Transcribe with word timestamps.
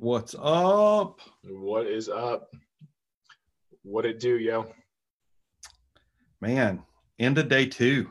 What's 0.00 0.36
up? 0.40 1.18
What 1.42 1.88
is 1.88 2.08
up? 2.08 2.54
What 3.82 4.06
it 4.06 4.20
do, 4.20 4.38
yo? 4.38 4.72
Man, 6.40 6.84
end 7.18 7.36
of 7.36 7.48
day 7.48 7.66
two. 7.66 8.08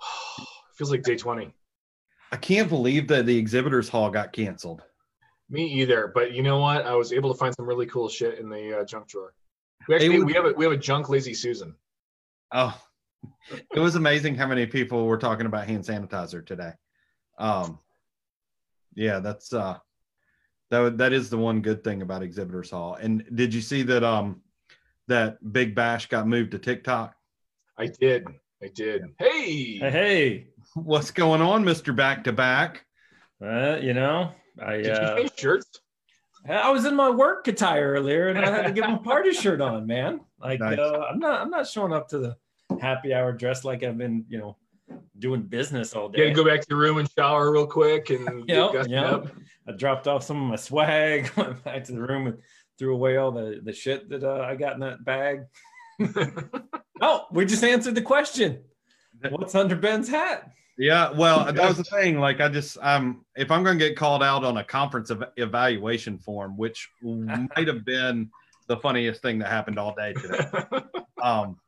Feels 0.78 0.90
like 0.90 1.02
day 1.02 1.16
20. 1.16 1.52
I 2.32 2.36
can't 2.38 2.70
believe 2.70 3.08
that 3.08 3.26
the 3.26 3.36
exhibitors 3.36 3.90
hall 3.90 4.08
got 4.08 4.32
canceled. 4.32 4.80
Me 5.50 5.66
either, 5.66 6.10
but 6.14 6.32
you 6.32 6.42
know 6.42 6.60
what? 6.60 6.86
I 6.86 6.94
was 6.94 7.12
able 7.12 7.30
to 7.34 7.38
find 7.38 7.54
some 7.54 7.66
really 7.66 7.84
cool 7.84 8.08
shit 8.08 8.38
in 8.38 8.48
the 8.48 8.78
uh, 8.78 8.84
junk 8.86 9.06
drawer. 9.06 9.34
We 9.86 9.96
actually 9.96 10.18
would- 10.20 10.26
we 10.28 10.32
have 10.32 10.46
a 10.46 10.52
we 10.56 10.64
have 10.64 10.72
a 10.72 10.78
junk 10.78 11.10
lazy 11.10 11.34
Susan. 11.34 11.74
Oh, 12.54 12.74
it 13.74 13.78
was 13.80 13.96
amazing 13.96 14.34
how 14.34 14.46
many 14.46 14.64
people 14.64 15.04
were 15.04 15.18
talking 15.18 15.44
about 15.44 15.66
hand 15.66 15.84
sanitizer 15.84 16.46
today. 16.46 16.72
Um, 17.38 17.80
yeah, 18.94 19.18
that's 19.18 19.52
uh, 19.52 19.76
that 20.70 20.98
that 20.98 21.12
is 21.12 21.30
the 21.30 21.38
one 21.38 21.60
good 21.60 21.84
thing 21.84 22.02
about 22.02 22.22
exhibitors 22.22 22.70
hall. 22.70 22.94
And 22.94 23.24
did 23.34 23.52
you 23.52 23.60
see 23.60 23.82
that 23.84 24.02
um, 24.02 24.40
that 25.08 25.52
Big 25.52 25.74
Bash 25.74 26.06
got 26.06 26.26
moved 26.26 26.52
to 26.52 26.58
TikTok? 26.58 27.14
I 27.78 27.86
did. 27.86 28.26
I 28.62 28.68
did. 28.74 29.02
Hey, 29.18 29.78
Hey, 29.78 29.90
hey. 29.90 30.46
What's 30.74 31.10
going 31.10 31.40
on, 31.40 31.64
Mister 31.64 31.92
Back 31.92 32.24
to 32.24 32.32
Back? 32.32 32.84
Uh, 33.42 33.78
you 33.80 33.94
know, 33.94 34.32
I 34.62 34.76
did 34.76 34.86
you 34.86 34.92
uh, 34.92 35.16
change 35.16 35.32
shirts? 35.36 35.80
I 36.48 36.70
was 36.70 36.84
in 36.84 36.94
my 36.94 37.10
work 37.10 37.48
attire 37.48 37.92
earlier, 37.92 38.28
and 38.28 38.38
I 38.38 38.50
had 38.50 38.66
to 38.66 38.72
get 38.72 38.88
my 38.88 38.96
party 38.98 39.32
shirt 39.32 39.60
on, 39.60 39.86
man. 39.86 40.20
Like 40.40 40.60
Nice. 40.60 40.78
uh, 40.78 41.04
I'm 41.10 41.18
not, 41.18 41.40
I'm 41.40 41.50
not 41.50 41.66
showing 41.66 41.92
up 41.92 42.08
to 42.08 42.18
the 42.18 42.36
happy 42.80 43.12
hour 43.12 43.32
dressed 43.32 43.64
like 43.64 43.82
I've 43.82 43.98
been, 43.98 44.24
you 44.28 44.38
know, 44.38 44.56
doing 45.20 45.42
business 45.42 45.94
all 45.94 46.06
You 46.10 46.16
day. 46.16 46.28
had 46.28 46.36
to 46.36 46.42
go 46.42 46.48
back 46.48 46.60
to 46.62 46.66
your 46.70 46.78
room 46.78 46.98
and 46.98 47.08
shower 47.16 47.52
real 47.52 47.66
quick 47.66 48.10
and 48.10 48.46
get 48.46 48.74
Yep, 48.74 48.88
yep. 48.88 49.04
up. 49.12 49.28
I 49.68 49.72
dropped 49.72 50.08
off 50.08 50.22
some 50.24 50.42
of 50.42 50.48
my 50.48 50.56
swag, 50.56 51.30
went 51.36 51.62
back 51.62 51.84
to 51.84 51.92
the 51.92 52.00
room, 52.00 52.26
and 52.26 52.38
threw 52.78 52.94
away 52.94 53.18
all 53.18 53.30
the 53.30 53.60
the 53.62 53.72
shit 53.72 54.08
that 54.08 54.24
uh, 54.24 54.40
I 54.42 54.56
got 54.56 54.74
in 54.74 54.80
that 54.80 55.04
bag. 55.04 55.42
Oh, 57.02 57.24
we 57.32 57.46
just 57.46 57.64
answered 57.64 57.94
the 57.94 58.02
question. 58.02 58.58
What's 59.30 59.54
under 59.54 59.74
Ben's 59.74 60.06
hat? 60.06 60.50
Yeah, 60.76 61.10
well, 61.12 61.46
that 61.50 61.56
was 61.68 61.78
the 61.78 61.84
thing. 61.84 62.18
Like, 62.20 62.42
I 62.42 62.48
just, 62.50 62.76
um, 62.82 63.24
if 63.36 63.50
I'm 63.50 63.64
going 63.64 63.78
to 63.78 63.88
get 63.88 63.96
called 63.96 64.22
out 64.22 64.44
on 64.44 64.58
a 64.58 64.64
conference 64.64 65.10
ev- 65.10 65.24
evaluation 65.38 66.18
form, 66.18 66.58
which 66.58 66.90
might 67.02 67.66
have 67.68 67.86
been 67.86 68.28
the 68.66 68.76
funniest 68.76 69.22
thing 69.22 69.38
that 69.38 69.48
happened 69.48 69.78
all 69.78 69.94
day 69.94 70.12
today. 70.12 70.40
um, 71.22 71.58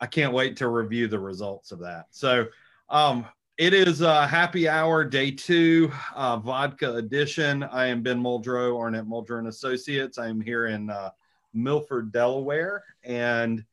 I 0.00 0.06
can't 0.06 0.32
wait 0.32 0.56
to 0.58 0.68
review 0.68 1.08
the 1.08 1.18
results 1.18 1.72
of 1.72 1.80
that. 1.80 2.04
So, 2.12 2.46
um, 2.90 3.26
it 3.58 3.74
is 3.74 4.02
uh, 4.02 4.26
happy 4.26 4.68
hour 4.68 5.04
day 5.04 5.30
two, 5.30 5.92
uh, 6.14 6.36
vodka 6.36 6.94
edition. 6.94 7.64
I 7.64 7.86
am 7.86 8.02
Ben 8.02 8.22
Muldrow, 8.22 8.78
Arnett 8.78 9.04
Muldrow 9.04 9.38
and 9.38 9.48
Associates. 9.48 10.16
I 10.16 10.28
am 10.28 10.40
here 10.40 10.66
in 10.66 10.88
uh, 10.88 11.10
Milford, 11.52 12.12
Delaware, 12.12 12.84
and 13.02 13.64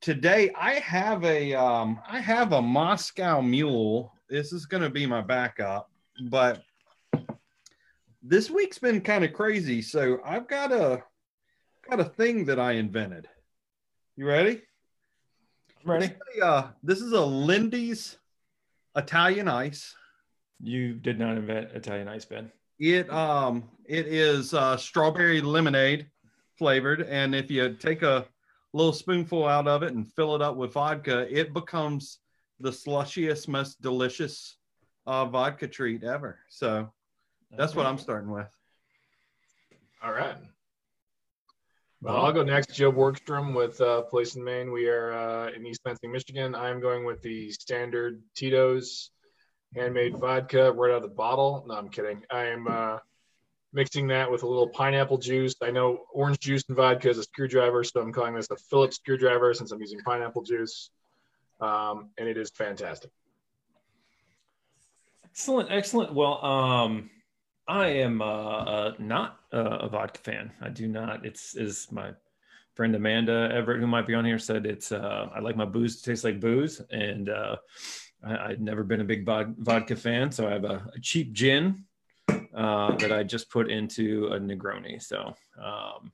today 0.00 0.50
I 0.56 0.74
have 0.74 1.24
a 1.24 1.54
um, 1.54 1.98
I 2.06 2.20
have 2.20 2.52
a 2.52 2.60
Moscow 2.62 3.40
Mule. 3.40 4.12
This 4.28 4.52
is 4.52 4.66
going 4.66 4.82
to 4.82 4.90
be 4.90 5.06
my 5.06 5.22
backup, 5.22 5.90
but 6.28 6.62
this 8.22 8.50
week's 8.50 8.78
been 8.78 9.00
kind 9.00 9.24
of 9.24 9.32
crazy. 9.32 9.80
So 9.80 10.20
I've 10.24 10.46
got 10.46 10.72
a 10.72 11.02
got 11.88 12.00
a 12.00 12.04
thing 12.04 12.44
that 12.46 12.60
I 12.60 12.72
invented. 12.72 13.28
You 14.16 14.26
ready? 14.26 14.62
I'm 15.84 15.90
ready. 15.90 16.06
This 16.08 16.16
is 16.16 16.42
a, 16.42 16.46
uh, 16.46 16.68
this 16.82 17.00
is 17.00 17.12
a 17.12 17.24
Lindy's 17.24 18.18
Italian 18.96 19.48
ice. 19.48 19.94
You 20.60 20.94
did 20.94 21.18
not 21.18 21.36
invent 21.36 21.70
Italian 21.72 22.08
ice, 22.08 22.24
Ben. 22.24 22.50
It 22.78 23.10
um 23.10 23.68
it 23.86 24.06
is 24.06 24.54
uh, 24.54 24.76
strawberry 24.76 25.40
lemonade 25.40 26.06
flavored, 26.58 27.02
and 27.02 27.34
if 27.34 27.50
you 27.50 27.74
take 27.74 28.02
a 28.02 28.26
little 28.72 28.92
spoonful 28.92 29.46
out 29.46 29.68
of 29.68 29.82
it 29.82 29.92
and 29.92 30.10
fill 30.12 30.34
it 30.34 30.42
up 30.42 30.56
with 30.56 30.72
vodka, 30.72 31.26
it 31.30 31.52
becomes 31.52 32.18
the 32.60 32.70
slushiest, 32.70 33.48
most 33.48 33.80
delicious 33.80 34.56
uh, 35.06 35.24
vodka 35.24 35.68
treat 35.68 36.04
ever. 36.04 36.38
So 36.48 36.90
that's 37.56 37.74
what 37.74 37.86
I'm 37.86 37.98
starting 37.98 38.30
with. 38.30 38.48
All 40.02 40.12
right. 40.12 40.36
Well, 42.06 42.24
I'll 42.24 42.32
go 42.32 42.44
next. 42.44 42.72
Joe 42.72 42.92
Borgstrom 42.92 43.52
with 43.52 43.80
uh, 43.80 44.02
Place 44.02 44.36
and 44.36 44.44
Main. 44.44 44.70
We 44.70 44.86
are 44.86 45.12
uh, 45.12 45.50
in 45.50 45.66
East 45.66 45.80
Lansing, 45.84 46.12
Michigan. 46.12 46.54
I'm 46.54 46.80
going 46.80 47.04
with 47.04 47.20
the 47.20 47.50
standard 47.50 48.22
Tito's 48.36 49.10
handmade 49.74 50.16
vodka 50.16 50.70
right 50.70 50.92
out 50.92 50.98
of 50.98 51.02
the 51.02 51.08
bottle. 51.08 51.64
No, 51.66 51.74
I'm 51.74 51.88
kidding. 51.88 52.22
I 52.30 52.44
am 52.44 52.68
uh, 52.68 52.98
mixing 53.72 54.06
that 54.06 54.30
with 54.30 54.44
a 54.44 54.46
little 54.46 54.68
pineapple 54.68 55.18
juice. 55.18 55.56
I 55.60 55.72
know 55.72 56.04
orange 56.12 56.38
juice 56.38 56.62
and 56.68 56.76
vodka 56.76 57.10
is 57.10 57.18
a 57.18 57.24
screwdriver, 57.24 57.82
so 57.82 58.00
I'm 58.00 58.12
calling 58.12 58.36
this 58.36 58.52
a 58.52 58.56
Phillips 58.56 58.98
screwdriver 58.98 59.52
since 59.52 59.72
I'm 59.72 59.80
using 59.80 59.98
pineapple 59.98 60.44
juice. 60.44 60.90
Um, 61.60 62.10
and 62.18 62.28
it 62.28 62.36
is 62.36 62.50
fantastic. 62.50 63.10
Excellent, 65.24 65.72
excellent. 65.72 66.14
Well, 66.14 66.44
um, 66.44 67.10
I 67.68 67.86
am 67.88 68.22
uh, 68.22 68.24
uh, 68.24 68.92
not 68.98 69.40
uh, 69.52 69.78
a 69.80 69.88
vodka 69.88 70.20
fan. 70.20 70.52
I 70.60 70.68
do 70.68 70.86
not. 70.86 71.26
It's 71.26 71.56
is 71.56 71.88
my 71.90 72.12
friend 72.74 72.94
Amanda 72.94 73.50
Everett, 73.52 73.80
who 73.80 73.86
might 73.86 74.06
be 74.06 74.14
on 74.14 74.24
here, 74.24 74.38
said 74.38 74.66
it's. 74.66 74.92
Uh, 74.92 75.28
I 75.34 75.40
like 75.40 75.56
my 75.56 75.64
booze 75.64 76.00
to 76.00 76.10
taste 76.10 76.24
like 76.24 76.40
booze, 76.40 76.80
and 76.90 77.28
uh, 77.28 77.56
I, 78.24 78.36
I've 78.36 78.60
never 78.60 78.84
been 78.84 79.00
a 79.00 79.04
big 79.04 79.26
vodka 79.26 79.96
fan, 79.96 80.30
so 80.30 80.46
I 80.46 80.52
have 80.52 80.64
a, 80.64 80.88
a 80.94 81.00
cheap 81.00 81.32
gin 81.32 81.84
uh, 82.28 82.96
that 82.96 83.12
I 83.12 83.22
just 83.24 83.50
put 83.50 83.70
into 83.70 84.28
a 84.28 84.38
Negroni. 84.38 85.02
So, 85.02 85.34
um, 85.62 86.12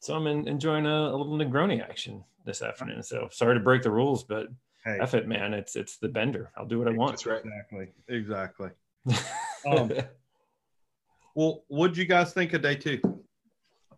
so 0.00 0.14
I'm 0.14 0.26
en- 0.26 0.48
enjoying 0.48 0.86
a, 0.86 1.10
a 1.10 1.16
little 1.16 1.38
Negroni 1.38 1.82
action 1.82 2.24
this 2.44 2.62
afternoon. 2.62 3.02
So 3.02 3.28
sorry 3.30 3.54
to 3.54 3.60
break 3.60 3.82
the 3.82 3.90
rules, 3.90 4.24
but 4.24 4.48
Hey, 4.84 4.96
F 4.98 5.12
it, 5.12 5.28
man. 5.28 5.52
It's 5.52 5.76
it's 5.76 5.98
the 5.98 6.08
bender. 6.08 6.50
I'll 6.56 6.66
do 6.66 6.78
what 6.78 6.88
I 6.88 6.92
want. 6.92 7.12
That's 7.12 7.26
right. 7.26 7.42
exactly, 7.44 7.88
exactly. 8.08 8.70
Um, 9.66 9.92
Well, 11.40 11.64
what'd 11.68 11.96
you 11.96 12.04
guys 12.04 12.34
think 12.34 12.52
of 12.52 12.60
day 12.60 12.74
two? 12.74 13.00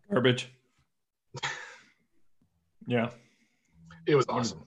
Garbage. 0.09 0.47
Yeah. 2.87 3.09
It 4.07 4.15
was 4.15 4.25
awesome. 4.29 4.63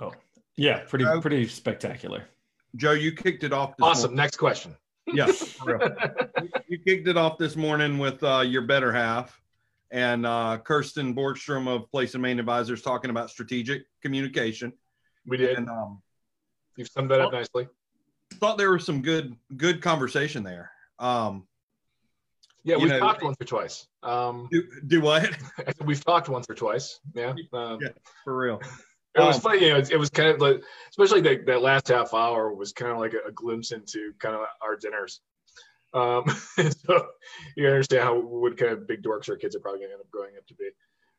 Oh, 0.00 0.12
yeah. 0.56 0.80
Pretty 0.88 1.04
Uh, 1.04 1.20
pretty 1.20 1.46
spectacular. 1.46 2.24
Joe, 2.74 2.94
you 2.94 3.12
kicked 3.12 3.44
it 3.44 3.52
off. 3.52 3.76
This 3.76 3.84
Awesome. 3.86 4.16
Next 4.16 4.38
question. 4.38 4.74
morning. 5.06 5.24
Yeah, 5.28 5.32
for 5.32 5.78
real. 5.78 6.48
you 6.68 6.78
kicked 6.80 7.06
it 7.06 7.16
off 7.16 7.38
this 7.38 7.54
morning 7.54 7.96
with 7.96 8.24
uh, 8.24 8.40
your 8.40 8.62
better 8.62 8.92
half 8.92 9.40
and 9.92 10.26
uh, 10.26 10.58
Kirsten 10.64 11.14
Borgstrom 11.14 11.68
of 11.68 11.88
Place 11.92 12.14
and 12.14 12.22
Main 12.22 12.40
Advisors 12.40 12.82
talking 12.82 13.10
about 13.10 13.30
strategic 13.30 13.84
communication. 14.02 14.72
We 15.26 15.36
did. 15.36 15.58
And 15.58 15.70
um, 15.70 16.02
You've 16.76 16.88
summed 16.88 17.12
that 17.12 17.20
up 17.20 17.30
nicely. 17.32 17.68
Thought 18.32 18.58
there 18.58 18.72
was 18.72 18.84
some 18.84 19.02
good 19.02 19.36
good 19.56 19.80
conversation 19.82 20.42
there. 20.42 20.70
Um, 20.98 21.46
Yeah, 22.64 22.76
we've 22.76 22.88
know- 22.88 23.00
talked 23.00 23.22
once 23.22 23.36
or 23.40 23.44
twice. 23.44 23.86
Um, 24.02 24.48
do, 24.50 24.62
do 24.86 25.00
what 25.00 25.30
we've 25.84 26.04
talked 26.04 26.28
once 26.28 26.46
or 26.48 26.54
twice. 26.54 27.00
Yeah. 27.14 27.34
Um, 27.52 27.78
Yeah. 27.80 27.88
for 28.24 28.36
real? 28.36 28.60
It 29.14 29.20
was 29.20 29.36
Um, 29.36 29.42
funny, 29.42 29.66
you 29.66 29.72
know, 29.72 29.78
it, 29.78 29.90
it 29.90 29.96
was 29.98 30.08
kind 30.10 30.30
of 30.30 30.40
like, 30.40 30.62
especially 30.90 31.20
that, 31.22 31.44
that 31.46 31.60
last 31.60 31.88
half 31.88 32.14
hour 32.14 32.52
was 32.54 32.72
kind 32.72 32.90
of 32.92 32.98
like 32.98 33.12
a, 33.14 33.28
a 33.28 33.32
glimpse 33.32 33.70
into 33.72 34.12
kind 34.18 34.34
of 34.34 34.42
our 34.62 34.76
dinners. 34.76 35.20
Um, 35.92 36.24
so 36.86 37.06
you 37.56 37.66
understand 37.66 38.02
how 38.04 38.18
what 38.18 38.56
kind 38.56 38.72
of 38.72 38.86
big 38.86 39.02
dorks 39.02 39.28
our 39.28 39.36
kids 39.36 39.54
are 39.54 39.60
probably 39.60 39.80
going 39.80 39.90
to 39.90 39.94
end 39.94 40.00
up 40.00 40.10
growing 40.10 40.36
up 40.38 40.46
to 40.46 40.54
be. 40.54 40.70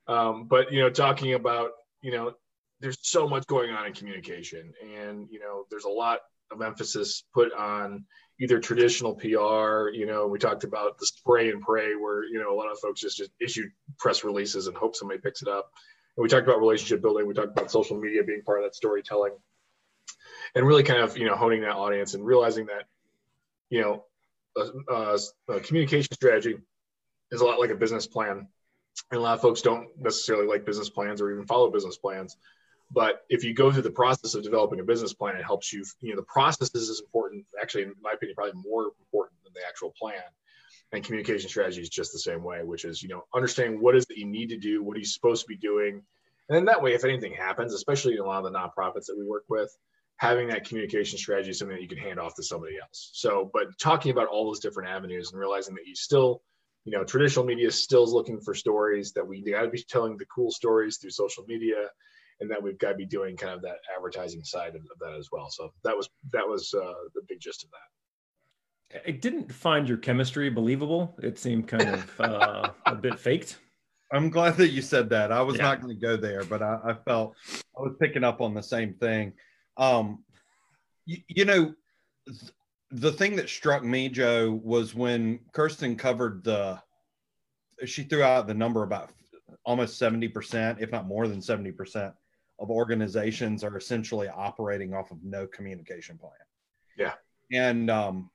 Um, 0.08 0.46
but 0.48 0.72
you 0.72 0.80
know, 0.80 0.90
talking 0.90 1.34
about 1.36 1.72
you 2.02 2.12
know, 2.12 2.34
there's 2.80 2.98
so 3.02 3.30
much 3.30 3.46
going 3.48 3.70
on 3.72 3.86
in 3.86 3.94
communication, 3.94 4.74
and 4.84 5.28
you 5.30 5.40
know, 5.40 5.66
there's 5.70 5.86
a 5.86 5.90
lot 5.90 6.20
of 6.52 6.62
emphasis 6.62 7.24
put 7.34 7.54
on 7.54 8.06
either 8.40 8.60
traditional 8.60 9.16
PR. 9.16 9.90
You 9.90 10.06
know, 10.06 10.28
we 10.28 10.40
talked 10.40 10.64
about 10.64 10.98
the 10.98 11.06
spray 11.06 11.50
and 11.50 11.62
pray, 11.62 11.96
where 11.96 12.26
you 12.26 12.40
know 12.40 12.54
a 12.54 12.58
lot 12.58 12.72
of 12.72 12.80
folks 12.80 13.02
just 13.02 13.18
just 13.18 13.32
issue 13.40 13.70
press 13.98 14.24
releases 14.24 14.68
and 14.68 14.76
hope 14.76 14.96
somebody 14.96 15.20
picks 15.20 15.42
it 15.42 15.48
up. 15.48 15.72
And 16.16 16.24
we 16.24 16.30
talked 16.30 16.48
about 16.48 16.60
relationship 16.60 17.02
building. 17.02 17.28
We 17.28 17.34
talked 17.34 17.58
about 17.58 17.72
social 17.72 18.00
media 18.00 18.24
being 18.24 18.44
part 18.44 18.60
of 18.60 18.66
that 18.66 18.76
storytelling, 18.76 19.34
and 20.56 20.66
really 20.66 20.84
kind 20.84 21.02
of 21.02 21.18
you 21.18 21.26
know 21.26 21.36
honing 21.36 21.62
that 21.62 21.76
audience 21.76 22.14
and 22.14 22.26
realizing 22.26 22.68
that 22.68 22.86
you 23.70 23.82
know 23.82 24.06
a, 24.58 24.94
a, 24.94 25.20
a 25.56 25.60
communication 25.62 26.14
strategy 26.14 26.58
is 27.32 27.42
a 27.42 27.46
lot 27.46 27.60
like 27.60 27.72
a 27.72 27.76
business 27.76 28.08
plan, 28.08 28.48
and 29.12 29.20
a 29.20 29.22
lot 29.22 29.34
of 29.34 29.42
folks 29.42 29.62
don't 29.62 29.88
necessarily 30.00 30.48
like 30.48 30.66
business 30.66 30.90
plans 30.90 31.22
or 31.22 31.32
even 31.32 31.46
follow 31.46 31.72
business 31.72 31.98
plans. 31.98 32.38
But 32.94 33.24
if 33.30 33.44
you 33.44 33.54
go 33.54 33.72
through 33.72 33.82
the 33.82 33.92
process 33.92 34.36
of 34.36 34.44
developing 34.44 34.80
a 34.80 34.84
business 34.84 35.14
plan, 35.14 35.36
it 35.36 35.44
helps 35.44 35.74
you. 35.74 35.84
You 36.02 36.12
know, 36.12 36.18
the 36.18 36.24
process 36.24 36.74
is 36.76 37.02
important. 37.02 37.46
Actually, 37.62 37.84
in 37.84 37.94
my 38.02 38.12
opinion, 38.12 38.36
probably 38.36 38.62
more 38.62 38.92
important 39.00 39.44
than 39.44 39.54
the 39.54 39.68
actual 39.68 39.94
plan. 40.00 40.22
And 40.92 41.04
communication 41.04 41.50
strategy 41.50 41.82
is 41.82 41.90
just 41.90 42.14
the 42.14 42.20
same 42.20 42.44
way, 42.44 42.62
which 42.64 42.86
is 42.86 43.02
you 43.02 43.10
know 43.10 43.24
understanding 43.34 43.82
what 43.82 43.96
is 43.96 44.06
that 44.06 44.18
you 44.18 44.28
need 44.28 44.50
to 44.50 44.58
do, 44.58 44.84
what 44.84 44.96
are 44.96 45.00
you 45.00 45.06
supposed 45.06 45.42
to 45.42 45.48
be 45.48 45.58
doing, 45.58 46.04
and 46.50 46.56
then 46.56 46.66
that 46.66 46.82
way, 46.82 46.94
if 46.94 47.06
anything 47.06 47.34
happens, 47.34 47.74
especially 47.74 48.14
in 48.14 48.20
a 48.20 48.26
lot 48.26 48.46
of 48.46 48.52
the 48.52 48.58
nonprofits 48.58 49.06
that 49.06 49.18
we 49.18 49.26
work 49.26 49.46
with, 49.50 49.76
having 50.18 50.50
that 50.50 50.68
communication 50.68 51.18
strategy 51.18 51.52
is 51.52 51.60
something 51.60 51.76
that 51.76 51.82
you 51.82 51.88
can 51.88 51.98
hand 51.98 52.20
off 52.20 52.36
to 52.36 52.44
somebody 52.44 52.76
else. 52.82 53.12
So, 53.14 53.50
but 53.54 53.78
talking 53.80 54.12
about 54.12 54.28
all 54.28 54.46
those 54.46 54.60
different 54.60 54.90
avenues 54.90 55.32
and 55.32 55.40
realizing 55.40 55.76
that 55.76 55.88
you 55.88 55.96
still, 55.96 56.42
you 56.86 56.92
know, 56.92 57.04
traditional 57.04 57.46
media 57.46 57.72
still 57.72 58.04
is 58.04 58.12
looking 58.12 58.42
for 58.42 58.54
stories 58.54 59.14
that 59.14 59.26
we 59.26 59.42
got 59.42 59.62
to 59.62 59.70
be 59.70 59.82
telling 59.84 60.18
the 60.18 60.26
cool 60.26 60.52
stories 60.52 60.98
through 60.98 61.12
social 61.12 61.46
media, 61.48 61.90
and 62.44 62.52
that 62.52 62.62
we've 62.62 62.78
got 62.78 62.90
to 62.90 62.96
be 62.96 63.06
doing 63.06 63.36
kind 63.36 63.54
of 63.54 63.62
that 63.62 63.78
advertising 63.96 64.44
side 64.44 64.76
of, 64.76 64.82
of 64.82 65.00
that 65.00 65.18
as 65.18 65.30
well. 65.32 65.50
So 65.50 65.74
that 65.84 65.96
was 65.96 66.10
that 66.32 66.48
was 66.48 66.74
uh, 66.74 66.94
the 67.16 67.22
big 67.28 67.40
gist 67.40 67.64
of 67.64 67.70
that. 67.72 69.02
I 69.08 69.12
didn't 69.12 69.52
find 69.52 69.88
your 69.88 69.98
chemistry 69.98 70.50
believable. 70.50 71.18
It 71.24 71.40
seemed 71.40 71.68
kind 71.68 71.90
of 71.90 72.20
uh, 72.20 72.70
a 72.86 72.96
bit 72.96 73.18
faked. 73.18 73.58
I'm 74.12 74.30
glad 74.30 74.58
that 74.58 74.70
you 74.70 74.84
said 74.84 75.10
that. 75.10 75.32
I 75.32 75.42
was 75.42 75.56
yeah. 75.56 75.64
not 75.64 75.82
going 75.82 75.96
to 75.96 76.00
go 76.00 76.16
there, 76.16 76.44
but 76.44 76.62
I, 76.62 76.78
I, 76.86 76.94
felt 76.94 77.34
I 77.76 77.82
was 77.82 77.96
picking 78.00 78.24
up 78.24 78.42
on 78.42 78.54
the 78.54 78.62
same 78.62 78.94
thing. 78.94 79.34
Um, 79.78 80.24
you, 81.08 81.18
you 81.28 81.46
know, 81.46 81.74
th- 82.28 82.52
the 82.92 83.12
thing 83.12 83.36
that 83.38 83.50
struck 83.50 83.84
me, 83.84 84.10
Joe, 84.10 84.62
was 84.64 84.94
when 84.94 85.40
Kirsten 85.52 85.96
covered 85.96 86.44
the, 86.44 86.80
she 87.86 88.04
threw 88.04 88.22
out 88.22 88.46
the 88.46 88.54
number 88.54 88.84
about 88.84 89.10
almost 89.66 90.00
70%, 90.00 90.80
if 90.80 90.92
not 90.92 91.08
more 91.08 91.28
than 91.28 91.40
70% 91.40 92.14
of 92.64 92.72
organizations 92.72 93.64
are 93.64 93.78
essentially 93.78 94.30
operating 94.30 94.94
off 94.94 95.12
of 95.12 95.22
no 95.24 95.46
communication 95.46 96.18
plan. 96.18 96.32
Yeah. 96.98 97.14
And 97.52 97.92
um, 97.92 98.32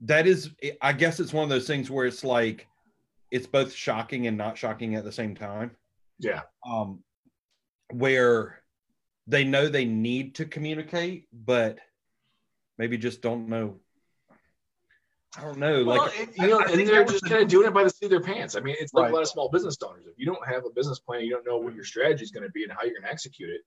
that 0.00 0.26
is, 0.26 0.50
I 0.80 0.92
guess 0.92 1.20
it's 1.20 1.32
one 1.32 1.44
of 1.44 1.50
those 1.50 1.66
things 1.66 1.90
where 1.90 2.06
it's 2.06 2.24
like, 2.24 2.68
it's 3.30 3.46
both 3.46 3.72
shocking 3.72 4.28
and 4.28 4.38
not 4.38 4.56
shocking 4.56 4.94
at 4.94 5.04
the 5.04 5.12
same 5.12 5.34
time. 5.34 5.72
Yeah. 6.18 6.42
Um, 6.66 7.02
where 7.92 8.62
they 9.26 9.44
know 9.44 9.68
they 9.68 9.84
need 9.84 10.36
to 10.36 10.44
communicate, 10.44 11.26
but 11.32 11.78
maybe 12.78 12.96
just 12.96 13.22
don't 13.22 13.48
know. 13.48 13.76
I 15.38 15.42
don't 15.42 15.58
know. 15.58 15.84
Well, 15.84 16.10
like, 16.18 16.36
you 16.36 16.48
know, 16.48 16.60
and 16.60 16.86
they're 16.86 17.04
just 17.04 17.24
kind 17.24 17.42
of 17.42 17.48
doing 17.48 17.66
it 17.66 17.72
by 17.72 17.84
the 17.84 17.90
seat 17.90 18.06
of 18.06 18.10
their 18.10 18.20
pants. 18.20 18.54
I 18.54 18.60
mean, 18.60 18.76
it's 18.78 18.92
like 18.92 19.04
right. 19.04 19.12
a 19.12 19.14
lot 19.14 19.22
of 19.22 19.28
small 19.28 19.48
business 19.48 19.76
owners. 19.82 20.04
If 20.06 20.18
you 20.18 20.26
don't 20.26 20.46
have 20.46 20.64
a 20.66 20.70
business 20.70 20.98
plan, 20.98 21.24
you 21.24 21.30
don't 21.30 21.46
know 21.46 21.56
what 21.56 21.74
your 21.74 21.84
strategy 21.84 22.22
is 22.22 22.30
going 22.30 22.44
to 22.44 22.50
be 22.50 22.64
and 22.64 22.72
how 22.72 22.82
you're 22.82 22.92
going 22.92 23.04
to 23.04 23.10
execute 23.10 23.48
it. 23.48 23.62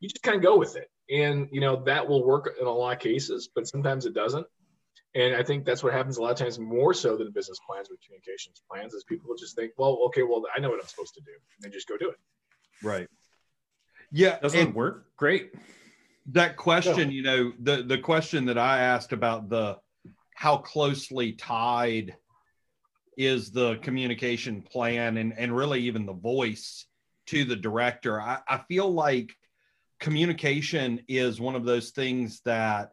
You 0.00 0.08
just 0.08 0.22
kind 0.22 0.36
of 0.36 0.42
go 0.42 0.56
with 0.56 0.76
it, 0.76 0.88
and 1.10 1.48
you 1.50 1.60
know 1.60 1.82
that 1.86 2.06
will 2.06 2.24
work 2.24 2.54
in 2.60 2.66
a 2.68 2.70
lot 2.70 2.92
of 2.92 3.00
cases, 3.00 3.48
but 3.52 3.66
sometimes 3.66 4.06
it 4.06 4.14
doesn't. 4.14 4.46
And 5.14 5.34
I 5.34 5.42
think 5.42 5.64
that's 5.64 5.82
what 5.82 5.92
happens 5.92 6.18
a 6.18 6.22
lot 6.22 6.30
of 6.30 6.36
times 6.36 6.58
more 6.58 6.94
so 6.94 7.16
than 7.16 7.32
business 7.32 7.58
plans 7.66 7.88
with 7.90 7.98
communications 8.02 8.62
plans 8.70 8.94
is 8.94 9.04
people 9.04 9.34
just 9.36 9.56
think, 9.56 9.72
well, 9.76 9.98
okay, 10.06 10.22
well, 10.22 10.44
I 10.54 10.60
know 10.60 10.70
what 10.70 10.80
I'm 10.80 10.86
supposed 10.86 11.14
to 11.14 11.20
do. 11.22 11.32
And 11.32 11.64
they 11.64 11.74
just 11.74 11.88
go 11.88 11.96
do 11.96 12.10
it. 12.10 12.16
Right. 12.82 13.08
Yeah. 14.12 14.38
Doesn't 14.38 14.74
work. 14.74 15.06
Great. 15.16 15.52
That 16.26 16.56
question, 16.56 17.10
you 17.10 17.22
know, 17.22 17.52
the, 17.58 17.82
the 17.82 17.98
question 17.98 18.44
that 18.46 18.58
I 18.58 18.80
asked 18.80 19.12
about 19.12 19.48
the 19.48 19.78
how 20.38 20.56
closely 20.56 21.32
tied 21.32 22.14
is 23.16 23.50
the 23.50 23.74
communication 23.78 24.62
plan 24.62 25.16
and, 25.16 25.36
and 25.36 25.56
really 25.56 25.80
even 25.80 26.06
the 26.06 26.12
voice 26.12 26.86
to 27.26 27.44
the 27.44 27.56
director. 27.56 28.20
I, 28.20 28.38
I 28.46 28.58
feel 28.68 28.88
like 28.88 29.34
communication 29.98 31.00
is 31.08 31.40
one 31.40 31.56
of 31.56 31.64
those 31.64 31.90
things 31.90 32.40
that 32.44 32.92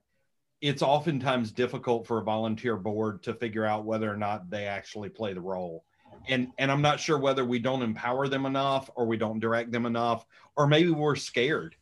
it's 0.59 0.81
oftentimes 0.81 1.51
difficult 1.51 2.07
for 2.07 2.17
a 2.17 2.23
volunteer 2.23 2.77
board 2.77 3.21
to 3.21 3.35
figure 3.35 3.63
out 3.63 3.85
whether 3.85 4.11
or 4.11 4.17
not 4.17 4.49
they 4.49 4.65
actually 4.65 5.09
play 5.09 5.33
the 5.33 5.41
role 5.41 5.85
and 6.27 6.47
and 6.57 6.71
i'm 6.71 6.81
not 6.81 6.99
sure 6.99 7.19
whether 7.19 7.45
we 7.45 7.59
don't 7.59 7.83
empower 7.83 8.27
them 8.27 8.45
enough 8.47 8.89
or 8.95 9.05
we 9.05 9.17
don't 9.17 9.39
direct 9.39 9.71
them 9.71 9.85
enough 9.85 10.25
or 10.55 10.65
maybe 10.65 10.89
we're 10.89 11.15
scared 11.15 11.75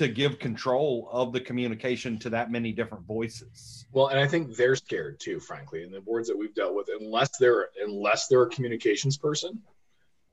to 0.00 0.08
give 0.08 0.38
control 0.38 1.10
of 1.12 1.30
the 1.30 1.40
communication 1.40 2.18
to 2.18 2.30
that 2.30 2.50
many 2.50 2.72
different 2.72 3.04
voices 3.04 3.84
well 3.92 4.06
and 4.06 4.18
i 4.18 4.26
think 4.26 4.56
they're 4.56 4.74
scared 4.74 5.20
too 5.20 5.38
frankly 5.38 5.82
in 5.82 5.90
the 5.90 6.00
boards 6.00 6.26
that 6.26 6.36
we've 6.36 6.54
dealt 6.54 6.74
with 6.74 6.88
unless 6.98 7.36
they're 7.36 7.68
unless 7.84 8.26
they're 8.26 8.44
a 8.44 8.48
communications 8.48 9.18
person 9.18 9.60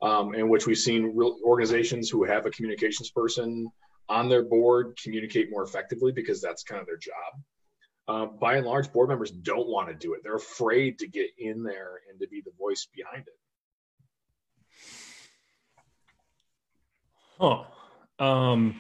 um, 0.02 0.34
in 0.36 0.48
which 0.48 0.66
we've 0.66 0.78
seen 0.78 1.12
real 1.16 1.38
organizations 1.44 2.10
who 2.10 2.24
have 2.24 2.46
a 2.46 2.50
communications 2.52 3.10
person 3.12 3.70
on 4.08 4.30
their 4.30 4.44
board 4.44 4.98
communicate 5.04 5.52
more 5.52 5.64
effectively 5.64 6.14
because 6.14 6.42
that's 6.42 6.64
kind 6.64 6.80
of 6.80 6.88
their 6.88 6.98
job 6.98 7.44
uh, 8.10 8.26
by 8.26 8.56
and 8.56 8.66
large, 8.66 8.94
board 8.94 9.10
members 9.10 9.32
don't 9.32 9.68
want 9.68 9.90
to 9.90 9.94
do 9.94 10.14
it. 10.14 10.22
They're 10.24 10.36
afraid 10.36 10.98
to 11.00 11.10
get 11.10 11.28
in 11.38 11.62
there 11.62 12.00
and 12.10 12.18
to 12.22 12.28
be 12.30 12.40
the 12.40 12.54
voice 12.58 12.88
behind 12.96 13.26
it. 13.28 13.34
Huh. 17.38 17.66
Um, 18.18 18.80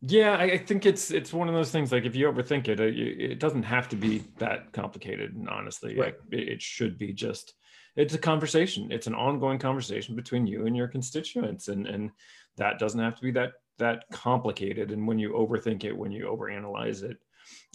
yeah, 0.00 0.36
I, 0.36 0.44
I, 0.44 0.58
think 0.58 0.86
it's 0.86 1.10
it's 1.10 1.32
one 1.32 1.48
of 1.48 1.54
those 1.54 1.70
things. 1.70 1.90
Like 1.90 2.04
if 2.04 2.14
you 2.14 2.30
overthink 2.30 2.68
it, 2.68 2.78
it, 2.78 2.96
it 2.96 3.40
doesn't 3.40 3.64
have 3.64 3.88
to 3.88 3.96
be 3.96 4.22
that 4.38 4.72
complicated. 4.72 5.34
And 5.34 5.48
honestly, 5.48 5.96
right. 5.96 6.06
like, 6.06 6.18
it, 6.30 6.48
it 6.48 6.62
should 6.62 6.98
be 6.98 7.12
just 7.12 7.54
it's 7.96 8.14
a 8.14 8.18
conversation. 8.18 8.92
It's 8.92 9.08
an 9.08 9.14
ongoing 9.14 9.58
conversation 9.58 10.14
between 10.14 10.46
you 10.46 10.66
and 10.66 10.76
your 10.76 10.86
constituents, 10.86 11.66
and 11.66 11.86
and 11.86 12.10
that 12.56 12.78
doesn't 12.78 13.00
have 13.00 13.16
to 13.16 13.22
be 13.22 13.32
that 13.32 13.54
that 13.78 14.04
complicated. 14.12 14.92
And 14.92 15.06
when 15.06 15.18
you 15.18 15.32
overthink 15.32 15.82
it, 15.82 15.96
when 15.96 16.12
you 16.12 16.26
overanalyze 16.26 17.02
it, 17.02 17.16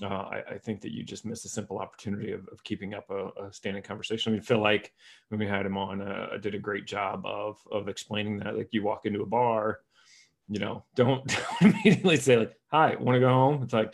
uh, 0.01 0.07
I, 0.07 0.43
I, 0.51 0.57
think 0.57 0.81
that 0.81 0.91
you 0.91 1.03
just 1.03 1.25
miss 1.25 1.45
a 1.45 1.49
simple 1.49 1.79
opportunity 1.79 2.31
of, 2.31 2.47
of 2.51 2.63
keeping 2.63 2.93
up 2.93 3.09
a, 3.09 3.29
a, 3.45 3.53
standing 3.53 3.83
conversation. 3.83 4.31
I 4.31 4.33
mean, 4.33 4.43
feel 4.43 4.61
like 4.61 4.93
when 5.29 5.39
we 5.39 5.47
had 5.47 5.65
him 5.65 5.77
on, 5.77 6.01
uh, 6.01 6.37
did 6.41 6.55
a 6.55 6.59
great 6.59 6.85
job 6.85 7.25
of 7.25 7.57
of 7.71 7.89
explaining 7.89 8.39
that. 8.39 8.55
Like 8.55 8.69
you 8.71 8.83
walk 8.83 9.05
into 9.05 9.23
a 9.23 9.25
bar, 9.25 9.79
you 10.50 10.60
know, 10.60 10.84
don't, 10.95 11.25
don't 11.28 11.62
immediately 11.62 12.18
say 12.18 12.38
like, 12.38 12.56
"Hi, 12.72 12.95
want 13.00 13.16
to 13.16 13.19
go 13.19 13.30
home?" 13.30 13.63
It's 13.63 13.74
like 13.74 13.94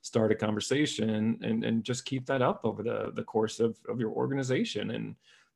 start 0.00 0.32
a 0.32 0.34
conversation 0.34 1.38
and 1.44 1.64
and 1.64 1.84
just 1.84 2.04
keep 2.04 2.26
that 2.26 2.42
up 2.42 2.60
over 2.64 2.82
the 2.82 3.12
the 3.14 3.22
course 3.22 3.60
of 3.60 3.78
of 3.88 4.00
your 4.00 4.10
organization 4.10 4.90
and 4.90 5.14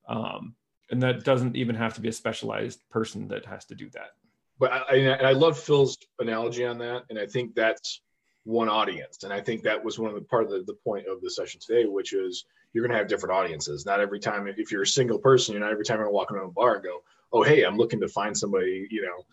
um 0.09 0.55
and 0.91 1.03
that 1.03 1.25
doesn't 1.25 1.57
even 1.57 1.75
have 1.75 1.95
to 1.95 2.01
be 2.01 2.09
a 2.09 2.13
specialized 2.13 2.89
person 2.91 3.27
that 3.29 3.45
has 3.45 3.65
to 3.65 3.75
do 3.75 3.91
that. 3.91 4.11
But 4.59 4.73
I, 4.73 5.09
I 5.15 5.33
love 5.33 5.59
Phil's 5.59 5.99
analogy 6.19 6.65
on 6.65 6.79
that, 6.79 7.03
and 7.11 7.19
I 7.19 7.27
think 7.27 7.55
that's 7.55 8.01
one 8.45 8.69
audience. 8.69 9.25
And 9.25 9.33
I 9.33 9.41
think 9.41 9.63
that 9.63 9.83
was 9.83 9.99
one 9.99 10.09
of 10.11 10.15
the 10.15 10.23
part 10.23 10.45
of 10.45 10.51
the, 10.51 10.63
the 10.65 10.79
point 10.85 11.07
of 11.09 11.21
the 11.21 11.31
session 11.31 11.61
today, 11.61 11.85
which 11.85 12.13
is 12.13 12.45
you're 12.73 12.83
going 12.83 12.93
to 12.93 12.97
have 12.97 13.09
different 13.09 13.35
audiences. 13.35 13.85
Not 13.85 14.01
every 14.01 14.21
time, 14.21 14.47
if 14.47 14.71
you're 14.71 14.83
a 14.83 14.87
single 14.87 15.19
person, 15.19 15.53
you're 15.53 15.63
not 15.63 15.73
every 15.73 15.85
time 15.85 15.99
you're 15.99 16.11
walking 16.11 16.37
around 16.37 16.51
a 16.51 16.53
bar 16.53 16.77
and 16.77 16.85
go, 16.85 17.03
oh, 17.33 17.43
hey, 17.43 17.65
I'm 17.65 17.77
looking 17.77 18.01
to 18.01 18.09
find 18.09 18.37
somebody, 18.37 18.87
you 18.91 19.03
know, 19.03 19.25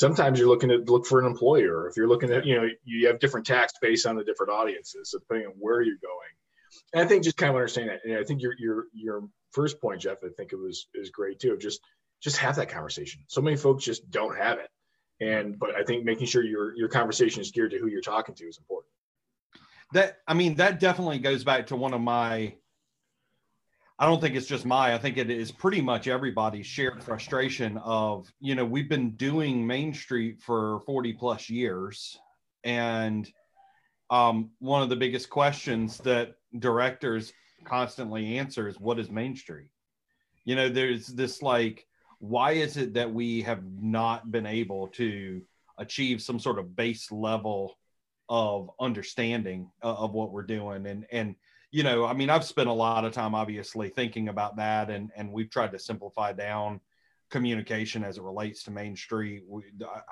sometimes 0.00 0.38
you're 0.38 0.48
looking 0.48 0.70
to 0.70 0.78
look 0.78 1.06
for 1.06 1.20
an 1.20 1.26
employer. 1.26 1.88
If 1.88 1.96
you're 1.96 2.08
looking 2.08 2.32
at, 2.32 2.46
you 2.46 2.56
know, 2.56 2.68
you 2.84 3.06
have 3.06 3.20
different 3.20 3.46
tax 3.46 3.74
based 3.80 4.06
on 4.06 4.16
the 4.16 4.24
different 4.24 4.50
audiences. 4.50 5.10
So 5.10 5.18
depending 5.18 5.46
on 5.46 5.52
where 5.58 5.82
you're 5.82 5.96
going. 6.02 6.32
And 6.94 7.02
I 7.02 7.06
think 7.06 7.22
just 7.22 7.36
kind 7.36 7.50
of 7.50 7.56
understanding 7.56 7.94
that. 7.94 8.08
And 8.08 8.18
I 8.18 8.24
think 8.24 8.42
your, 8.42 8.54
your, 8.58 8.84
your 8.92 9.28
first 9.52 9.80
point, 9.80 10.00
Jeff, 10.00 10.18
I 10.24 10.28
think 10.36 10.52
it 10.52 10.56
was, 10.56 10.88
is 10.94 11.10
great 11.10 11.38
too. 11.38 11.56
Just, 11.58 11.80
just 12.20 12.38
have 12.38 12.56
that 12.56 12.68
conversation. 12.68 13.22
So 13.28 13.40
many 13.40 13.56
folks 13.56 13.84
just 13.84 14.10
don't 14.10 14.36
have 14.36 14.58
it 14.58 14.70
and 15.20 15.58
but 15.58 15.74
i 15.76 15.82
think 15.82 16.04
making 16.04 16.26
sure 16.26 16.42
your 16.42 16.76
your 16.76 16.88
conversation 16.88 17.40
is 17.40 17.50
geared 17.50 17.70
to 17.70 17.78
who 17.78 17.86
you're 17.86 18.00
talking 18.00 18.34
to 18.34 18.44
is 18.44 18.58
important 18.58 18.92
that 19.92 20.18
i 20.26 20.34
mean 20.34 20.54
that 20.54 20.80
definitely 20.80 21.18
goes 21.18 21.44
back 21.44 21.66
to 21.66 21.76
one 21.76 21.94
of 21.94 22.00
my 22.00 22.52
i 24.00 24.06
don't 24.06 24.20
think 24.20 24.34
it's 24.34 24.46
just 24.46 24.66
my 24.66 24.92
i 24.94 24.98
think 24.98 25.16
it 25.16 25.30
is 25.30 25.52
pretty 25.52 25.80
much 25.80 26.08
everybody's 26.08 26.66
shared 26.66 27.02
frustration 27.02 27.78
of 27.78 28.32
you 28.40 28.56
know 28.56 28.64
we've 28.64 28.88
been 28.88 29.10
doing 29.12 29.64
main 29.64 29.94
street 29.94 30.40
for 30.42 30.80
40 30.80 31.12
plus 31.12 31.48
years. 31.48 32.18
And 32.64 33.30
um, 34.10 34.50
one 34.58 34.82
of 34.82 34.88
the 34.88 34.96
biggest 34.96 35.30
questions 35.30 35.98
that 35.98 36.34
directors 36.58 37.32
constantly 37.64 38.38
answer 38.38 38.68
is 38.68 38.80
what 38.80 38.98
is 38.98 39.10
main 39.10 39.36
street? 39.36 39.68
You 40.44 40.56
know 40.56 40.68
there's 40.68 41.06
this 41.06 41.42
like 41.42 41.86
why 42.18 42.52
is 42.52 42.76
it 42.76 42.94
that 42.94 43.12
we 43.12 43.42
have 43.42 43.62
not 43.80 44.30
been 44.30 44.46
able 44.46 44.88
to 44.88 45.40
achieve 45.78 46.20
some 46.20 46.38
sort 46.38 46.58
of 46.58 46.76
base 46.76 47.10
level 47.10 47.78
of 48.28 48.70
understanding 48.78 49.70
of 49.82 50.12
what 50.12 50.32
we're 50.32 50.42
doing? 50.42 50.86
And 50.86 51.06
and 51.12 51.34
you 51.70 51.82
know 51.82 52.04
i 52.04 52.12
mean 52.12 52.30
i've 52.30 52.44
spent 52.44 52.68
a 52.68 52.72
lot 52.72 53.04
of 53.04 53.12
time 53.12 53.34
obviously 53.34 53.88
thinking 53.88 54.28
about 54.28 54.56
that 54.56 54.90
and 54.90 55.10
and 55.16 55.32
we've 55.32 55.50
tried 55.50 55.72
to 55.72 55.78
simplify 55.78 56.32
down 56.32 56.80
communication 57.30 58.02
as 58.02 58.18
it 58.18 58.22
relates 58.22 58.64
to 58.64 58.70
main 58.70 58.96
street. 58.96 59.44
We, 59.48 59.62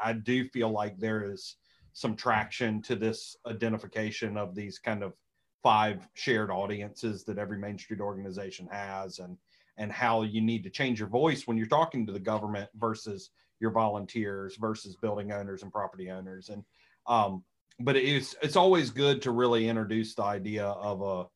i 0.03 0.13
do 0.13 0.49
feel 0.49 0.71
like 0.71 0.99
there 0.99 1.31
is 1.31 1.57
some 1.93 2.15
traction 2.15 2.81
to 2.83 2.95
this 2.95 3.37
identification 3.47 4.37
of 4.37 4.55
these 4.55 4.79
kind 4.79 5.03
of 5.03 5.15
five 5.63 6.07
shared 6.15 6.51
audiences 6.51 7.25
that 7.25 7.39
every 7.39 7.59
main 7.59 7.77
street 7.77 8.01
organization 8.01 8.69
has 8.71 9.19
and 9.19 9.37
and 9.79 9.93
how 9.93 10.23
you 10.23 10.41
need 10.41 10.63
to 10.65 10.71
change 10.71 10.99
your 10.99 11.09
voice 11.09 11.47
when 11.47 11.57
you're 11.57 11.67
talking 11.67 12.07
to 12.07 12.13
the 12.13 12.19
government 12.19 12.69
versus 12.77 13.31
your 13.61 13.71
volunteers 13.71 14.57
versus 14.57 14.97
building 14.97 15.33
owners 15.33 15.63
and 15.63 15.73
property 15.73 16.11
owners. 16.11 16.49
And 16.49 16.65
um, 17.07 17.45
but 17.81 17.97
it's 17.97 18.35
it's 18.43 18.57
always 18.57 18.91
good 18.91 19.23
to 19.23 19.31
really 19.31 19.69
introduce 19.69 20.15
the 20.15 20.23
idea 20.23 20.67
of 20.67 21.03
a 21.03 21.27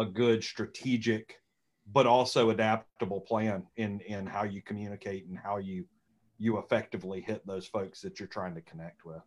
a 0.00 0.04
good 0.04 0.44
strategic 0.44 1.36
but 1.92 2.06
also 2.06 2.50
adaptable 2.50 3.20
plan 3.20 3.64
in 3.76 4.00
in 4.00 4.26
how 4.26 4.44
you 4.44 4.60
communicate 4.62 5.26
and 5.26 5.38
how 5.38 5.56
you 5.56 5.84
you 6.38 6.58
effectively 6.58 7.20
hit 7.20 7.46
those 7.46 7.66
folks 7.66 8.00
that 8.00 8.18
you're 8.20 8.28
trying 8.28 8.54
to 8.54 8.60
connect 8.62 9.04
with 9.04 9.22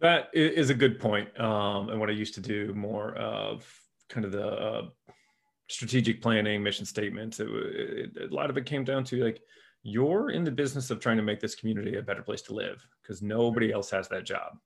That 0.00 0.28
is 0.34 0.70
a 0.70 0.74
good 0.74 1.00
point. 1.00 1.28
Um, 1.40 1.88
and 1.88 1.98
what 2.00 2.10
I 2.10 2.12
used 2.12 2.34
to 2.34 2.40
do 2.40 2.74
more 2.74 3.14
of 3.14 3.66
kind 4.10 4.26
of 4.26 4.32
the 4.32 4.46
uh, 4.46 4.82
strategic 5.68 6.20
planning, 6.20 6.62
mission 6.62 6.84
statements. 6.84 7.40
It, 7.40 7.48
it, 7.48 8.30
a 8.30 8.34
lot 8.34 8.50
of 8.50 8.58
it 8.58 8.66
came 8.66 8.84
down 8.84 9.04
to 9.04 9.24
like, 9.24 9.40
you're 9.82 10.30
in 10.30 10.44
the 10.44 10.50
business 10.50 10.90
of 10.90 11.00
trying 11.00 11.16
to 11.16 11.22
make 11.22 11.40
this 11.40 11.54
community 11.54 11.96
a 11.96 12.02
better 12.02 12.22
place 12.22 12.42
to 12.42 12.54
live 12.54 12.86
because 13.02 13.22
nobody 13.22 13.72
else 13.72 13.90
has 13.90 14.08
that 14.08 14.24
job. 14.24 14.58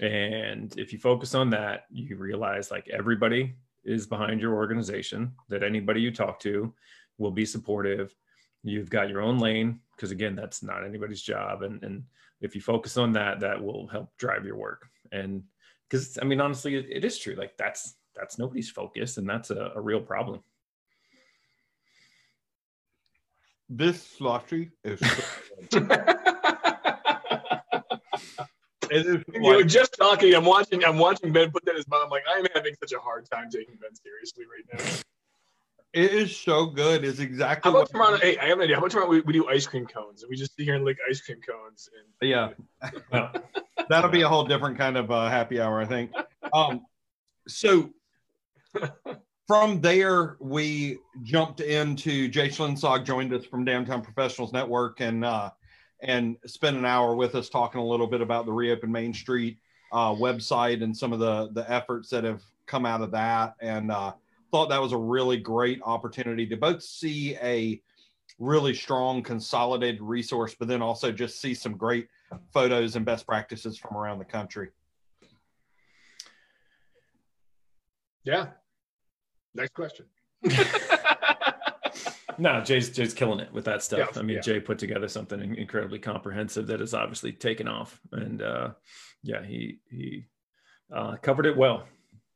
And 0.00 0.76
if 0.78 0.92
you 0.92 0.98
focus 0.98 1.34
on 1.34 1.50
that, 1.50 1.86
you 1.90 2.16
realize 2.16 2.70
like 2.70 2.88
everybody 2.88 3.54
is 3.84 4.06
behind 4.06 4.40
your 4.40 4.54
organization, 4.54 5.32
that 5.48 5.62
anybody 5.62 6.00
you 6.00 6.10
talk 6.10 6.38
to 6.40 6.74
will 7.18 7.30
be 7.30 7.46
supportive. 7.46 8.14
You've 8.62 8.90
got 8.90 9.08
your 9.08 9.22
own 9.22 9.38
lane 9.38 9.80
because 9.94 10.10
again, 10.10 10.34
that's 10.34 10.62
not 10.62 10.84
anybody's 10.84 11.22
job. 11.22 11.62
And, 11.62 11.82
and 11.82 12.04
if 12.40 12.54
you 12.54 12.60
focus 12.60 12.96
on 12.96 13.12
that, 13.12 13.40
that 13.40 13.62
will 13.62 13.86
help 13.86 14.10
drive 14.18 14.44
your 14.44 14.56
work. 14.56 14.88
And 15.12 15.44
because 15.88 16.18
I 16.20 16.24
mean, 16.24 16.40
honestly, 16.40 16.74
it, 16.74 16.86
it 16.90 17.04
is 17.04 17.18
true. 17.18 17.34
Like 17.34 17.56
that's 17.56 17.94
that's 18.14 18.38
nobody's 18.38 18.70
focus, 18.70 19.18
and 19.18 19.28
that's 19.28 19.50
a, 19.50 19.72
a 19.74 19.80
real 19.80 20.00
problem. 20.00 20.42
This 23.68 24.20
lottery 24.20 24.72
is. 24.84 25.00
You 28.90 29.24
know, 29.34 29.62
just 29.62 29.96
talking. 29.98 30.34
I'm 30.34 30.44
watching. 30.44 30.84
I'm 30.84 30.98
watching 30.98 31.32
Ben 31.32 31.50
put 31.50 31.64
that 31.64 31.72
in 31.72 31.76
his 31.76 31.88
mouth. 31.88 32.02
I'm 32.04 32.10
like, 32.10 32.24
I'm 32.28 32.46
having 32.54 32.74
such 32.80 32.92
a 32.92 32.98
hard 32.98 33.28
time 33.30 33.50
taking 33.50 33.76
Ben 33.76 33.94
seriously 33.94 34.44
right 34.44 34.78
now. 34.78 35.00
It 35.92 36.12
is 36.12 36.36
so 36.36 36.66
good. 36.66 37.04
It's 37.04 37.20
exactly. 37.20 37.70
How 37.70 37.78
about 37.78 37.90
tomorrow? 37.90 38.18
Hey, 38.18 38.36
I 38.38 38.46
have 38.46 38.58
an 38.58 38.64
idea. 38.64 38.76
How 38.76 38.80
about 38.80 38.90
tomorrow 38.90 39.08
we, 39.08 39.20
we 39.20 39.32
do 39.32 39.48
ice 39.48 39.66
cream 39.66 39.86
cones 39.86 40.22
and 40.22 40.28
we 40.30 40.36
just 40.36 40.54
sit 40.54 40.64
here 40.64 40.74
and 40.74 40.84
lick 40.84 40.98
ice 41.08 41.22
cream 41.22 41.40
cones? 41.40 41.88
And 42.20 42.28
yeah, 42.28 42.50
that'll 43.88 44.10
be 44.10 44.20
a 44.22 44.28
whole 44.28 44.44
different 44.44 44.76
kind 44.76 44.98
of 44.98 45.10
uh, 45.10 45.30
happy 45.30 45.58
hour, 45.58 45.80
I 45.80 45.86
think. 45.86 46.12
Um, 46.52 46.82
so 47.48 47.90
from 49.46 49.80
there, 49.80 50.36
we 50.38 50.98
jumped 51.22 51.60
into 51.60 52.28
Jay 52.28 52.48
Schlinsog 52.48 53.04
joined 53.04 53.32
us 53.32 53.46
from 53.46 53.64
Downtown 53.64 54.02
Professionals 54.02 54.52
Network 54.52 55.00
and 55.00 55.24
uh, 55.24 55.50
and 56.00 56.36
spend 56.46 56.76
an 56.76 56.84
hour 56.84 57.14
with 57.14 57.34
us 57.34 57.48
talking 57.48 57.80
a 57.80 57.84
little 57.84 58.06
bit 58.06 58.20
about 58.20 58.46
the 58.46 58.52
Reopen 58.52 58.90
Main 58.92 59.14
Street 59.14 59.58
uh, 59.92 60.12
website 60.12 60.82
and 60.82 60.96
some 60.96 61.12
of 61.12 61.18
the 61.18 61.50
the 61.52 61.70
efforts 61.70 62.10
that 62.10 62.24
have 62.24 62.42
come 62.66 62.84
out 62.84 63.00
of 63.00 63.10
that. 63.12 63.54
And 63.60 63.90
uh, 63.90 64.12
thought 64.50 64.68
that 64.68 64.80
was 64.80 64.92
a 64.92 64.98
really 64.98 65.36
great 65.36 65.80
opportunity 65.84 66.46
to 66.46 66.56
both 66.56 66.82
see 66.82 67.36
a 67.36 67.80
really 68.38 68.74
strong 68.74 69.22
consolidated 69.22 70.02
resource, 70.02 70.54
but 70.58 70.68
then 70.68 70.82
also 70.82 71.10
just 71.10 71.40
see 71.40 71.54
some 71.54 71.76
great 71.76 72.08
photos 72.52 72.96
and 72.96 73.04
best 73.04 73.26
practices 73.26 73.78
from 73.78 73.96
around 73.96 74.18
the 74.18 74.24
country. 74.24 74.68
Yeah. 78.24 78.48
Next 79.54 79.72
question. 79.72 80.06
no, 82.38 82.60
Jay's 82.60 82.90
Jay's 82.90 83.14
killing 83.14 83.40
it 83.40 83.52
with 83.52 83.64
that 83.64 83.82
stuff. 83.82 84.10
Yeah, 84.14 84.20
I 84.20 84.22
mean, 84.22 84.36
yeah. 84.36 84.42
Jay 84.42 84.60
put 84.60 84.78
together 84.78 85.08
something 85.08 85.56
incredibly 85.56 85.98
comprehensive 85.98 86.66
that 86.68 86.80
has 86.80 86.94
obviously 86.94 87.32
taken 87.32 87.68
off, 87.68 88.00
and 88.12 88.42
uh, 88.42 88.70
yeah, 89.22 89.44
he 89.44 89.78
he 89.90 90.26
uh, 90.94 91.16
covered 91.16 91.46
it 91.46 91.56
well. 91.56 91.84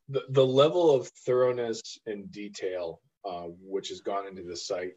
The, 0.08 0.24
the 0.30 0.46
level 0.46 0.94
of 0.94 1.08
thoroughness 1.08 1.98
and 2.06 2.30
detail 2.32 3.00
uh, 3.24 3.46
which 3.62 3.88
has 3.88 4.00
gone 4.00 4.26
into 4.26 4.42
the 4.42 4.56
site 4.56 4.94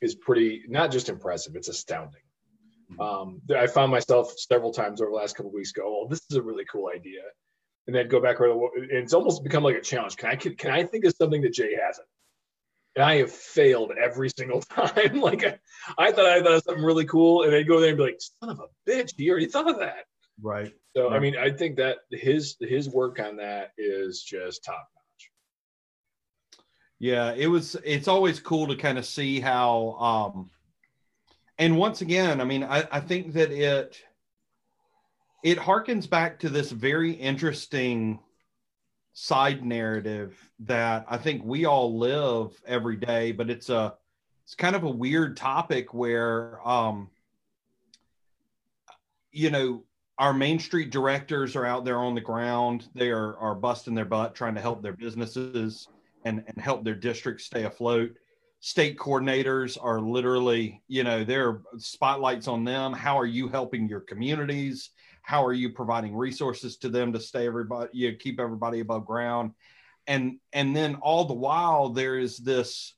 is 0.00 0.14
pretty 0.14 0.62
not 0.68 0.90
just 0.90 1.08
impressive; 1.08 1.56
it's 1.56 1.68
astounding. 1.68 2.20
Um, 3.00 3.40
I 3.56 3.66
found 3.66 3.90
myself 3.90 4.32
several 4.38 4.72
times 4.72 5.00
over 5.00 5.10
the 5.10 5.16
last 5.16 5.36
couple 5.36 5.50
of 5.50 5.54
weeks 5.54 5.72
go, 5.72 5.90
"Well, 5.90 6.08
this 6.08 6.22
is 6.30 6.36
a 6.36 6.42
really 6.42 6.64
cool 6.66 6.90
idea," 6.94 7.22
and 7.86 7.94
then 7.94 8.08
go 8.08 8.20
back. 8.20 8.38
And 8.40 8.90
it's 8.90 9.14
almost 9.14 9.42
become 9.42 9.62
like 9.62 9.76
a 9.76 9.80
challenge. 9.80 10.16
Can 10.16 10.30
I 10.30 10.36
can, 10.36 10.54
can 10.56 10.70
I 10.70 10.84
think 10.84 11.04
of 11.04 11.14
something 11.16 11.42
that 11.42 11.52
Jay 11.52 11.74
hasn't? 11.74 12.06
And 12.96 13.04
I 13.04 13.16
have 13.16 13.32
failed 13.32 13.92
every 14.00 14.30
single 14.36 14.60
time. 14.62 15.20
like 15.20 15.44
I, 15.44 15.58
I 15.98 16.12
thought 16.12 16.26
I 16.26 16.40
thought 16.42 16.52
of 16.52 16.62
something 16.64 16.84
really 16.84 17.04
cool, 17.06 17.42
and 17.42 17.52
they'd 17.52 17.66
go 17.68 17.80
there 17.80 17.90
and 17.90 17.98
be 17.98 18.04
like, 18.04 18.20
"Son 18.20 18.50
of 18.50 18.60
a 18.60 18.90
bitch, 18.90 19.12
he 19.16 19.30
already 19.30 19.46
thought 19.46 19.68
of 19.68 19.78
that." 19.80 20.04
Right. 20.40 20.72
So 20.96 21.10
I 21.10 21.18
mean, 21.18 21.36
I 21.36 21.50
think 21.50 21.76
that 21.76 21.98
his 22.10 22.56
his 22.60 22.88
work 22.88 23.18
on 23.20 23.36
that 23.36 23.72
is 23.78 24.22
just 24.22 24.64
top 24.64 24.88
notch. 24.94 25.30
Yeah, 26.98 27.32
it 27.36 27.48
was. 27.48 27.76
It's 27.84 28.08
always 28.08 28.40
cool 28.40 28.68
to 28.68 28.76
kind 28.76 28.98
of 28.98 29.04
see 29.06 29.40
how. 29.40 29.92
um 30.34 30.50
And 31.58 31.76
once 31.76 32.00
again, 32.00 32.40
I 32.40 32.44
mean, 32.44 32.62
I, 32.64 32.86
I 32.90 33.00
think 33.00 33.32
that 33.34 33.50
it 33.50 34.00
it 35.42 35.58
harkens 35.58 36.08
back 36.08 36.38
to 36.40 36.48
this 36.48 36.70
very 36.70 37.12
interesting 37.12 38.20
side 39.14 39.64
narrative 39.64 40.36
that 40.58 41.06
I 41.08 41.16
think 41.16 41.42
we 41.44 41.64
all 41.64 41.98
live 41.98 42.60
every 42.66 42.96
day, 42.96 43.30
but 43.32 43.48
it's 43.48 43.70
a 43.70 43.94
it's 44.44 44.56
kind 44.56 44.76
of 44.76 44.82
a 44.82 44.90
weird 44.90 45.36
topic 45.36 45.94
where 45.94 46.60
um 46.68 47.08
you 49.30 49.50
know 49.50 49.84
our 50.18 50.34
main 50.34 50.58
street 50.58 50.90
directors 50.90 51.56
are 51.56 51.64
out 51.64 51.84
there 51.84 51.98
on 51.98 52.14
the 52.14 52.20
ground. 52.20 52.88
They 52.94 53.10
are 53.10 53.36
are 53.38 53.54
busting 53.54 53.94
their 53.94 54.04
butt 54.04 54.34
trying 54.34 54.56
to 54.56 54.60
help 54.60 54.82
their 54.82 54.92
businesses 54.92 55.88
and 56.24 56.42
and 56.46 56.60
help 56.60 56.84
their 56.84 56.94
districts 56.96 57.44
stay 57.44 57.64
afloat. 57.64 58.16
State 58.58 58.98
coordinators 58.98 59.78
are 59.80 60.00
literally 60.00 60.82
you 60.88 61.04
know 61.04 61.22
there 61.22 61.48
are 61.48 61.62
spotlights 61.78 62.48
on 62.48 62.64
them. 62.64 62.92
How 62.92 63.16
are 63.16 63.26
you 63.26 63.46
helping 63.46 63.88
your 63.88 64.00
communities 64.00 64.90
how 65.24 65.44
are 65.44 65.52
you 65.52 65.70
providing 65.70 66.14
resources 66.14 66.76
to 66.78 66.88
them 66.88 67.12
to 67.12 67.20
stay 67.20 67.46
everybody 67.46 67.90
you 67.92 68.10
know, 68.10 68.16
keep 68.18 68.38
everybody 68.38 68.80
above 68.80 69.06
ground? 69.06 69.52
And 70.06 70.38
and 70.52 70.76
then 70.76 70.96
all 70.96 71.24
the 71.24 71.34
while 71.34 71.88
there 71.88 72.18
is 72.18 72.38
this 72.38 72.94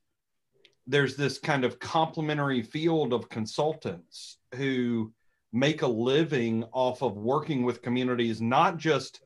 there's 0.87 1.17
this 1.17 1.39
kind 1.39 1.65
of 1.65 1.79
complementary 1.79 2.63
field 2.63 3.13
of 3.13 3.29
consultants 3.29 4.39
who 4.55 5.13
make 5.53 5.83
a 5.83 5.87
living 5.87 6.65
off 6.73 7.03
of 7.03 7.17
working 7.17 7.65
with 7.65 7.83
communities 7.83 8.41
not 8.41 8.77
just 8.77 9.21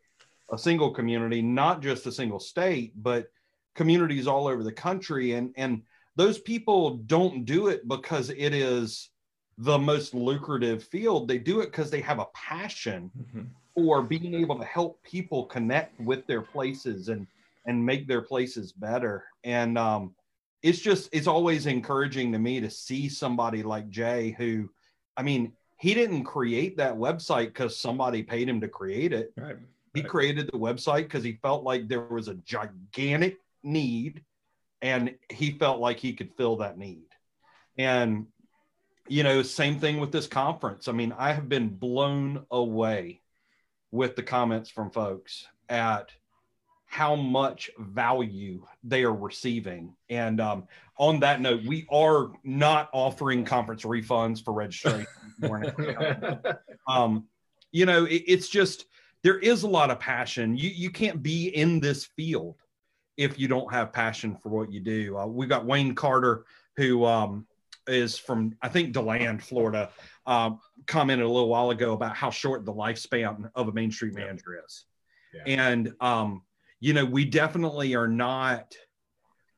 a 0.53 0.59
single 0.59 0.91
community 0.91 1.43
not 1.43 1.83
just 1.83 2.07
a 2.07 2.13
single 2.13 2.41
state 2.41 2.93
but 2.97 3.29
communities 3.75 4.27
all 4.27 4.47
over 4.47 4.63
the 4.63 4.73
country. 4.73 5.33
And 5.33 5.53
and 5.57 5.83
those 6.17 6.39
people 6.39 6.97
don't 6.99 7.45
do 7.45 7.69
it 7.69 7.87
because 7.87 8.31
it 8.31 8.53
is 8.53 9.10
the 9.61 9.79
most 9.79 10.15
lucrative 10.15 10.83
field 10.83 11.29
they 11.29 11.39
do 11.39 11.61
it 11.61 11.67
because 11.67 11.91
they 11.91 12.01
have 12.01 12.19
a 12.19 12.27
passion 12.35 13.11
for 13.75 14.03
being 14.03 14.35
able 14.35 14.59
to 14.59 14.65
help 14.65 15.03
people 15.03 15.45
connect 15.45 15.99
with 16.01 16.27
their 16.27 16.41
places 16.43 17.09
and 17.09 17.27
and 17.67 17.85
make 17.85 18.09
their 18.09 18.23
places 18.23 18.73
better 18.73 19.25
and 19.45 19.77
um 19.77 20.15
it's 20.63 20.79
just 20.81 21.09
it's 21.13 21.27
always 21.27 21.67
encouraging 21.67 22.33
to 22.33 22.39
me 22.39 22.59
to 22.61 22.71
see 22.71 23.09
somebody 23.09 23.63
like 23.63 23.89
jay 23.91 24.35
who 24.39 24.69
i 25.19 25.23
mean 25.23 25.53
he 25.77 25.93
didn't 25.95 26.25
create 26.25 26.77
that 26.79 26.95
website 26.95 27.47
because 27.47 27.77
somebody 27.77 28.23
paid 28.23 28.49
him 28.49 28.61
to 28.61 28.69
create 28.69 29.13
it 29.13 29.33
Right. 29.37 29.57
he 29.95 30.01
Right. 30.01 30.11
created 30.11 30.47
the 30.47 30.59
website 30.59 31.05
because 31.05 31.25
he 31.25 31.35
felt 31.43 31.65
like 31.65 31.87
there 31.87 32.07
was 32.07 32.29
a 32.29 32.35
gigantic 32.35 33.37
need 33.63 34.25
and 34.81 35.15
he 35.31 35.53
felt 35.59 35.81
like 35.81 35.99
he 35.99 36.15
could 36.15 36.31
fill 36.39 36.57
that 36.57 36.79
need 36.79 37.09
and 37.77 38.27
you 39.11 39.25
know 39.25 39.43
same 39.43 39.79
thing 39.79 39.99
with 39.99 40.13
this 40.13 40.27
conference. 40.27 40.87
I 40.89 40.93
mean 40.93 41.13
i 41.19 41.33
have 41.33 41.49
been 41.49 41.69
blown 41.69 42.47
away 42.51 43.23
with 43.91 44.15
the 44.15 44.23
comments 44.23 44.71
from 44.71 44.91
folks 44.91 45.45
at 45.69 46.11
how 46.87 47.17
much 47.17 47.71
value 47.79 48.67
they 48.83 49.05
are 49.05 49.15
receiving. 49.15 49.95
And 50.09 50.41
um, 50.41 50.65
on 50.97 51.21
that 51.21 51.41
note 51.41 51.65
we 51.65 51.87
are 51.91 52.31
not 52.45 52.89
offering 52.93 53.45
conference 53.45 53.83
refunds 53.83 54.43
for 54.45 54.55
registration. 54.55 55.07
Um, 56.89 57.27
you 57.73 57.87
know 57.87 58.05
it, 58.05 58.25
it's 58.27 58.49
just 58.49 58.87
there 59.23 59.39
is 59.39 59.63
a 59.63 59.69
lot 59.69 59.91
of 59.91 59.99
passion. 59.99 60.57
You 60.57 60.71
you 60.71 60.91
can't 60.91 61.23
be 61.23 61.49
in 61.49 61.81
this 61.81 62.05
field 62.05 62.57
if 63.17 63.39
you 63.39 63.49
don't 63.49 63.73
have 63.73 63.93
passion 63.93 64.37
for 64.37 64.51
what 64.51 64.73
you 64.73 64.81
do. 64.81 65.17
Uh, 65.17 65.27
we 65.27 65.47
got 65.47 65.67
wayne 65.67 65.95
carter 65.95 66.45
who 66.77 67.05
um, 67.05 67.47
is 67.87 68.19
from 68.19 68.55
i 68.63 68.69
think 68.69 68.93
deland 68.93 69.43
florida 69.43 69.91
um, 70.27 70.61
commented 70.87 71.27
a 71.27 71.29
little 71.31 71.49
while 71.49 71.71
ago 71.71 71.93
about 71.93 72.15
how 72.15 72.31
short 72.31 72.65
the 72.65 72.73
lifespan 72.73 73.51
of 73.55 73.69
a 73.69 73.73
main 73.73 73.91
street 73.91 74.13
Yeah. 74.17 74.25
manager 74.27 74.63
is 74.65 74.85
Yeah. 75.33 75.43
and 75.47 75.93
um, 76.01 76.43
you 76.81 76.93
know 76.93 77.05
we 77.05 77.25
definitely 77.25 77.95
are 77.95 78.09
not 78.09 78.75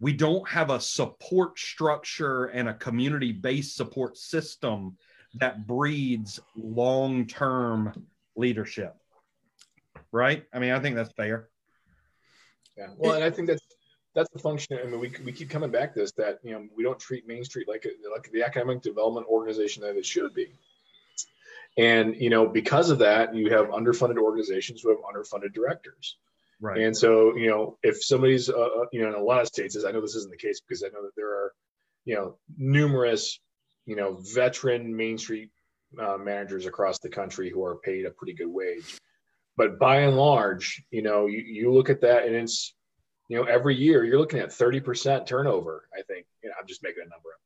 we 0.01 0.13
don't 0.13 0.49
have 0.49 0.71
a 0.71 0.81
support 0.81 1.59
structure 1.59 2.47
and 2.47 2.69
a 2.69 2.75
community 2.75 3.31
based 3.31 3.77
support 3.77 4.17
system 4.19 4.97
that 5.35 5.67
breeds 5.67 6.41
long 6.57 7.25
term 7.25 8.07
leadership. 8.37 8.97
Right? 10.11 10.45
I 10.53 10.59
mean, 10.59 10.73
I 10.73 10.81
think 10.81 10.97
that's 10.97 11.13
fair. 11.13 11.49
Yeah. 12.77 12.89
Well, 12.99 13.15
and 13.15 13.23
I 13.23 13.31
think 13.31 13.47
that's 13.47 13.62
that's 14.15 14.31
the 14.33 14.39
function. 14.39 14.79
I 14.83 14.87
mean, 14.87 15.01
we, 15.01 15.13
we 15.25 15.33
keep 15.33 15.51
coming 15.51 15.71
back 15.71 15.95
to 15.95 16.01
this 16.01 16.13
that 16.13 16.39
you 16.43 16.53
know 16.53 16.67
we 16.77 16.83
don't 16.83 16.99
treat 16.99 17.27
Main 17.27 17.45
Street 17.45 17.69
like 17.69 17.87
a, 17.87 18.11
like 18.11 18.31
the 18.33 18.43
economic 18.43 18.83
development 18.83 19.27
organization 19.29 19.83
that 19.83 19.97
it 19.97 20.07
should 20.07 20.35
be. 20.35 20.49
And 21.79 22.17
you 22.17 22.31
know, 22.31 22.47
because 22.47 22.91
of 22.91 22.99
that, 22.99 23.35
you 23.35 23.51
have 23.51 23.69
underfunded 23.69 24.19
organizations 24.19 24.83
who 24.83 24.91
have 24.91 24.99
underfunded 24.99 25.55
directors. 25.55 26.17
Right. 26.61 26.79
And 26.83 26.97
so, 26.97 27.35
you 27.35 27.49
know, 27.49 27.77
if 27.83 28.05
somebody's, 28.05 28.49
uh, 28.49 28.53
uh, 28.53 28.85
you 28.93 29.03
know, 29.03 29.09
in 29.09 29.15
a 29.15 29.23
lot 29.23 29.41
of 29.41 29.49
states, 29.49 29.75
as 29.75 29.85
I 29.85 29.91
know 29.91 30.01
this 30.01 30.15
isn't 30.15 30.31
the 30.31 30.37
case 30.37 30.61
because 30.61 30.85
I 30.85 30.89
know 30.89 31.03
that 31.03 31.17
there 31.17 31.31
are, 31.31 31.53
you 32.05 32.15
know, 32.15 32.37
numerous, 32.57 33.41
you 33.85 33.97
know, 33.97 34.19
veteran 34.33 34.95
Main 34.95 35.19
Street 35.19 35.51
uh, 36.01 36.17
managers 36.19 36.67
across 36.67 37.01
the 37.01 37.09
country 37.09 37.51
who 37.51 37.65
are 37.65 37.79
paid 37.79 38.07
a 38.07 38.11
pretty 38.11 38.35
good 38.35 38.47
wage. 38.47 38.97
But 39.57 39.81
by 39.81 40.03
and 40.03 40.17
large, 40.17 40.85
you 40.93 41.03
know, 41.03 41.27
you, 41.27 41.39
you 41.39 41.73
look 41.73 41.91
at 41.91 42.03
that 42.03 42.27
and 42.27 42.37
it's, 42.37 42.73
you 43.29 43.37
know, 43.37 43.45
every 43.45 43.77
year 43.77 44.05
you're 44.05 44.19
looking 44.19 44.41
at 44.41 44.51
30% 44.51 45.27
turnover. 45.27 45.89
I 45.97 46.03
think, 46.03 46.27
you 46.43 46.51
know, 46.51 46.55
I'm 46.61 46.67
just 46.67 46.83
making 46.83 47.03
a 47.07 47.09
number 47.09 47.31
up, 47.31 47.41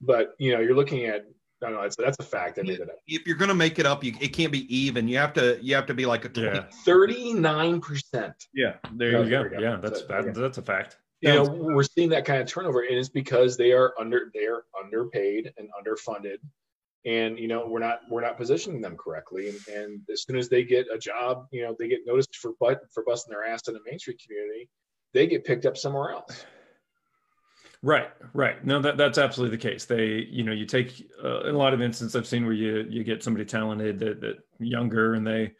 but 0.00 0.34
you 0.38 0.52
know, 0.52 0.60
you're 0.60 0.76
looking 0.76 1.06
at 1.06 1.26
no, 1.62 1.70
no, 1.70 1.82
that's 1.82 1.96
that's 1.96 2.18
a 2.20 2.22
fact. 2.22 2.58
I 2.58 2.62
made 2.62 2.80
that 2.80 2.90
up. 2.90 2.98
If 3.06 3.26
you're 3.26 3.36
going 3.36 3.48
to 3.48 3.54
make 3.54 3.78
it 3.78 3.86
up, 3.86 4.04
you, 4.04 4.12
it 4.20 4.28
can't 4.28 4.52
be 4.52 4.66
even. 4.74 5.08
You 5.08 5.16
have 5.16 5.32
to 5.34 5.58
you 5.62 5.74
have 5.74 5.86
to 5.86 5.94
be 5.94 6.04
like 6.04 6.26
a 6.26 6.28
20. 6.28 6.60
Thirty-nine 6.84 7.80
percent. 7.80 8.34
Yeah, 8.52 8.74
there 8.92 9.24
you 9.24 9.30
go. 9.30 9.48
Yeah, 9.58 9.76
that's 9.80 10.02
that, 10.02 10.34
that's 10.34 10.58
a 10.58 10.62
fact. 10.62 10.98
You 11.22 11.32
know, 11.32 11.44
we're 11.44 11.82
seeing 11.82 12.10
that 12.10 12.26
kind 12.26 12.42
of 12.42 12.46
turnover, 12.46 12.82
and 12.82 12.98
it's 12.98 13.08
because 13.08 13.56
they 13.56 13.72
are 13.72 13.94
under 13.98 14.30
they 14.34 14.44
are 14.44 14.64
underpaid 14.78 15.50
and 15.56 15.68
underfunded, 15.80 16.36
and 17.06 17.38
you 17.38 17.48
know 17.48 17.66
we're 17.66 17.80
not 17.80 18.00
we're 18.10 18.20
not 18.20 18.36
positioning 18.36 18.82
them 18.82 18.96
correctly. 18.98 19.48
And, 19.48 19.58
and 19.68 20.00
as 20.12 20.24
soon 20.24 20.36
as 20.36 20.50
they 20.50 20.62
get 20.62 20.86
a 20.94 20.98
job, 20.98 21.46
you 21.52 21.62
know 21.62 21.74
they 21.78 21.88
get 21.88 22.00
noticed 22.04 22.36
for 22.36 22.52
but 22.60 22.80
for 22.92 23.02
busting 23.02 23.32
their 23.32 23.46
ass 23.46 23.66
in 23.66 23.74
the 23.74 23.80
Main 23.86 23.98
Street 23.98 24.20
community, 24.24 24.68
they 25.16 25.26
get 25.26 25.44
picked 25.44 25.64
up 25.64 25.78
somewhere 25.78 26.10
else. 26.10 26.44
Right, 27.82 28.10
right. 28.34 28.64
No, 28.64 28.80
that 28.80 28.96
that's 28.96 29.16
absolutely 29.16 29.56
the 29.56 29.62
case. 29.62 29.84
They, 29.84 30.26
you 30.30 30.44
know, 30.44 30.52
you 30.52 30.66
take 30.66 31.08
uh, 31.22 31.44
in 31.44 31.54
a 31.54 31.58
lot 31.58 31.72
of 31.72 31.80
instances 31.80 32.14
I've 32.14 32.26
seen 32.26 32.44
where 32.44 32.54
you 32.54 32.86
you 32.88 33.02
get 33.02 33.22
somebody 33.22 33.44
talented 33.44 33.98
that 34.00 34.20
that 34.20 34.36
younger 34.58 35.14
and 35.14 35.26
they 35.26 35.52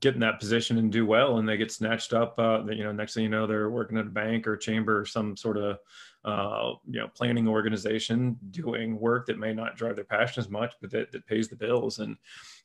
get 0.00 0.14
in 0.14 0.20
that 0.20 0.40
position 0.40 0.78
and 0.78 0.90
do 0.90 1.06
well 1.06 1.38
and 1.38 1.48
they 1.48 1.56
get 1.56 1.72
snatched 1.72 2.12
up. 2.12 2.38
Uh, 2.38 2.62
you 2.66 2.84
know, 2.84 2.92
next 2.92 3.14
thing 3.14 3.24
you 3.24 3.28
know, 3.28 3.46
they're 3.46 3.70
working 3.70 3.98
at 3.98 4.06
a 4.06 4.10
bank 4.10 4.46
or 4.46 4.56
chamber 4.56 5.00
or 5.00 5.06
some 5.06 5.36
sort 5.36 5.56
of 5.56 5.78
uh, 6.24 6.74
you 6.88 7.00
know 7.00 7.08
planning 7.08 7.48
organization 7.48 8.38
doing 8.50 8.98
work 8.98 9.26
that 9.26 9.38
may 9.38 9.52
not 9.52 9.76
drive 9.76 9.96
their 9.96 10.04
passion 10.04 10.42
as 10.42 10.48
much, 10.48 10.72
but 10.80 10.90
that 10.90 11.12
that 11.12 11.26
pays 11.26 11.48
the 11.48 11.56
bills. 11.56 11.98
And 11.98 12.16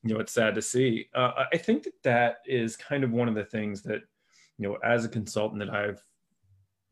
you 0.04 0.14
know, 0.14 0.20
it's 0.22 0.34
sad 0.34 0.56
to 0.56 0.62
see. 0.62 1.10
Uh, 1.14 1.46
I 1.52 1.58
think 1.58 1.84
that 1.84 2.04
that 2.04 2.38
is 2.46 2.78
kind 2.78 3.04
of 3.04 3.12
one 3.12 3.28
of 3.28 3.36
the 3.36 3.46
things 3.46 3.82
that 3.84 4.02
you 4.60 4.68
know, 4.68 4.78
as 4.84 5.06
a 5.06 5.10
consultant 5.10 5.60
that 5.60 5.74
I've 5.74 6.04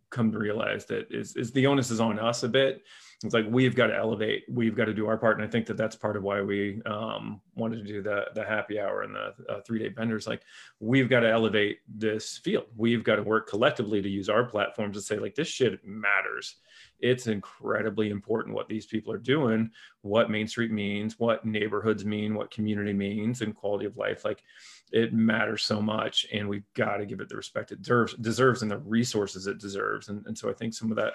come 0.10 0.32
to 0.32 0.40
realize 0.40 0.86
that 0.86 1.08
is, 1.12 1.36
is 1.36 1.52
the 1.52 1.68
onus 1.68 1.92
is 1.92 2.00
on 2.00 2.20
us 2.20 2.44
a 2.44 2.50
bit. 2.50 2.84
It's 3.24 3.34
like 3.34 3.46
we've 3.50 3.76
got 3.76 3.88
to 3.88 3.96
elevate, 3.96 4.44
we've 4.48 4.76
got 4.76 4.86
to 4.86 4.94
do 4.94 5.08
our 5.08 5.18
part, 5.18 5.38
and 5.38 5.48
I 5.48 5.50
think 5.50 5.66
that 5.68 5.78
that's 5.78 5.96
part 5.96 6.16
of 6.16 6.22
why 6.22 6.42
we 6.42 6.84
um, 6.86 7.42
wanted 7.56 7.78
to 7.78 7.84
do 7.84 8.02
the 8.04 8.26
the 8.36 8.46
happy 8.46 8.80
hour 8.80 9.02
and 9.02 9.16
the 9.16 9.34
uh, 9.50 9.62
three 9.62 9.80
day 9.80 9.90
benders. 9.90 10.28
Like 10.28 10.44
we've 10.80 11.10
got 11.10 11.22
to 11.22 11.30
elevate 11.30 11.80
this 11.88 12.38
field. 12.38 12.66
We've 12.76 13.04
got 13.04 13.16
to 13.16 13.24
work 13.24 13.50
collectively 13.50 14.04
to 14.04 14.10
use 14.10 14.30
our 14.30 14.44
platforms 14.44 14.96
to 14.98 15.02
say 15.02 15.18
like 15.18 15.34
this 15.34 15.48
shit 15.48 15.84
matters. 15.84 16.58
It's 17.00 17.26
incredibly 17.26 18.12
important 18.12 18.56
what 18.56 18.70
these 18.70 18.86
people 18.86 19.12
are 19.14 19.18
doing, 19.18 19.72
what 20.02 20.30
Main 20.30 20.48
Street 20.48 20.72
means, 20.72 21.20
what 21.20 21.44
neighborhoods 21.44 22.06
mean, 22.06 22.36
what 22.36 22.52
community 22.52 22.94
means, 22.94 23.42
and 23.42 23.56
quality 23.56 23.86
of 23.86 23.98
life. 23.98 24.26
Like 24.26 24.44
it 24.92 25.14
matters 25.14 25.64
so 25.64 25.82
much 25.82 26.26
and 26.34 26.48
we've 26.48 26.66
got 26.76 26.98
to 26.98 27.06
give 27.06 27.20
it 27.20 27.30
the 27.30 27.36
respect 27.36 27.72
it 27.72 27.82
deserves, 27.82 28.14
deserves 28.16 28.62
and 28.62 28.72
the 28.72 28.78
resources 28.80 29.48
it 29.48 29.60
deserves. 29.60 30.10
And, 30.10 30.26
and 30.26 30.38
so 30.38 30.50
i 30.50 30.54
think 30.54 30.74
some 30.74 30.92
of 30.92 30.98
that 30.98 31.14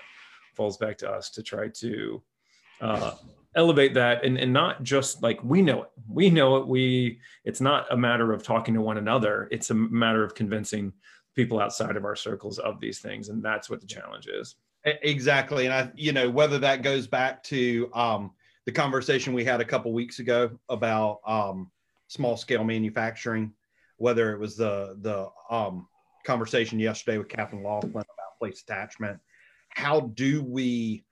falls 0.54 0.76
back 0.76 0.98
to 0.98 1.10
us 1.10 1.30
to 1.30 1.42
try 1.42 1.68
to 1.68 2.22
uh, 2.80 3.14
elevate 3.54 3.94
that 3.94 4.24
and, 4.24 4.38
and 4.38 4.52
not 4.52 4.82
just 4.82 5.22
like 5.22 5.42
we 5.44 5.62
know 5.62 5.84
it. 5.84 5.90
We 6.08 6.30
know 6.30 6.56
it. 6.56 6.66
We 6.66 7.20
it's 7.44 7.60
not 7.60 7.86
a 7.90 7.96
matter 7.96 8.32
of 8.32 8.42
talking 8.42 8.74
to 8.74 8.80
one 8.80 8.98
another. 8.98 9.48
It's 9.50 9.70
a 9.70 9.74
matter 9.74 10.24
of 10.24 10.34
convincing 10.34 10.92
people 11.34 11.60
outside 11.60 11.96
of 11.96 12.04
our 12.04 12.16
circles 12.16 12.58
of 12.58 12.80
these 12.80 12.98
things 12.98 13.28
and 13.28 13.42
that's 13.42 13.70
what 13.70 13.80
the 13.80 13.86
challenge 13.86 14.26
is. 14.26 14.56
Exactly. 14.84 15.66
And 15.66 15.74
i 15.74 15.90
you 15.94 16.12
know 16.12 16.28
whether 16.28 16.58
that 16.58 16.82
goes 16.82 17.06
back 17.06 17.42
to 17.44 17.90
um, 17.94 18.32
the 18.66 18.72
conversation 18.72 19.32
we 19.32 19.44
had 19.44 19.60
a 19.60 19.64
couple 19.64 19.92
weeks 19.92 20.18
ago 20.18 20.50
about 20.68 21.20
um, 21.26 21.70
small 22.08 22.36
scale 22.36 22.64
manufacturing 22.64 23.52
whether 24.02 24.32
it 24.32 24.40
was 24.40 24.56
the 24.56 24.96
the 25.02 25.28
um, 25.48 25.86
conversation 26.26 26.80
yesterday 26.80 27.18
with 27.18 27.28
Katherine 27.28 27.62
Loflin 27.62 27.90
about 27.90 28.38
place 28.40 28.60
attachment. 28.62 29.20
How 29.70 30.00
do 30.00 30.42
we? 30.42 31.04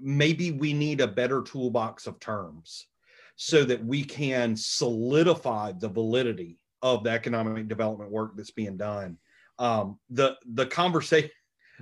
Maybe 0.00 0.50
we 0.50 0.72
need 0.72 1.00
a 1.00 1.06
better 1.06 1.40
toolbox 1.40 2.08
of 2.08 2.18
terms 2.18 2.88
so 3.36 3.62
that 3.62 3.82
we 3.84 4.02
can 4.02 4.56
solidify 4.56 5.70
the 5.78 5.88
validity 5.88 6.58
of 6.82 7.04
the 7.04 7.10
economic 7.10 7.68
development 7.68 8.10
work 8.10 8.32
that's 8.36 8.50
being 8.50 8.76
done. 8.76 9.16
Um, 9.60 10.00
the 10.10 10.36
the 10.54 10.66
conversation 10.66 11.30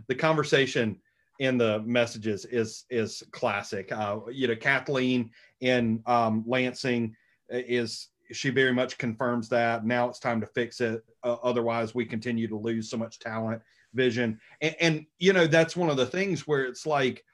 the 0.08 0.14
conversation 0.14 1.00
in 1.38 1.56
the 1.56 1.80
messages 1.86 2.44
is 2.44 2.84
is 2.90 3.22
classic. 3.30 3.90
Uh, 3.90 4.18
you 4.30 4.46
know, 4.46 4.56
Kathleen 4.56 5.30
in 5.62 6.02
um, 6.04 6.44
Lansing 6.46 7.16
is 7.48 8.08
she 8.32 8.50
very 8.50 8.72
much 8.72 8.98
confirms 8.98 9.48
that 9.48 9.84
now 9.84 10.08
it's 10.08 10.18
time 10.18 10.40
to 10.40 10.46
fix 10.46 10.80
it. 10.80 11.02
Uh, 11.22 11.36
otherwise, 11.42 11.94
we 11.94 12.04
continue 12.04 12.48
to 12.48 12.56
lose 12.56 12.90
so 12.90 12.96
much 12.96 13.18
talent, 13.18 13.62
vision, 13.94 14.40
and, 14.60 14.76
and 14.80 15.06
you 15.18 15.32
know 15.32 15.46
that's 15.46 15.76
one 15.76 15.90
of 15.90 15.96
the 15.96 16.06
things 16.06 16.46
where 16.46 16.64
it's 16.64 16.86
like, 16.86 17.24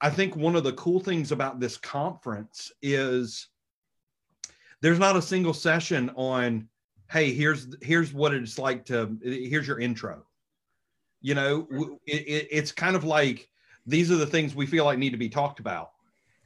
I 0.00 0.10
think 0.10 0.36
one 0.36 0.56
of 0.56 0.64
the 0.64 0.72
cool 0.74 1.00
things 1.00 1.32
about 1.32 1.60
this 1.60 1.76
conference 1.76 2.72
is 2.82 3.48
there's 4.80 4.98
not 4.98 5.16
a 5.16 5.22
single 5.22 5.54
session 5.54 6.10
on, 6.14 6.68
hey, 7.10 7.32
here's 7.32 7.68
here's 7.82 8.12
what 8.12 8.34
it's 8.34 8.58
like 8.58 8.84
to 8.86 9.16
here's 9.22 9.66
your 9.66 9.80
intro. 9.80 10.24
You 11.22 11.34
know, 11.34 11.66
it, 12.06 12.12
it, 12.12 12.48
it's 12.50 12.70
kind 12.70 12.94
of 12.94 13.04
like 13.04 13.48
these 13.86 14.10
are 14.10 14.16
the 14.16 14.26
things 14.26 14.54
we 14.54 14.66
feel 14.66 14.84
like 14.84 14.98
need 14.98 15.10
to 15.10 15.16
be 15.16 15.28
talked 15.28 15.58
about 15.58 15.93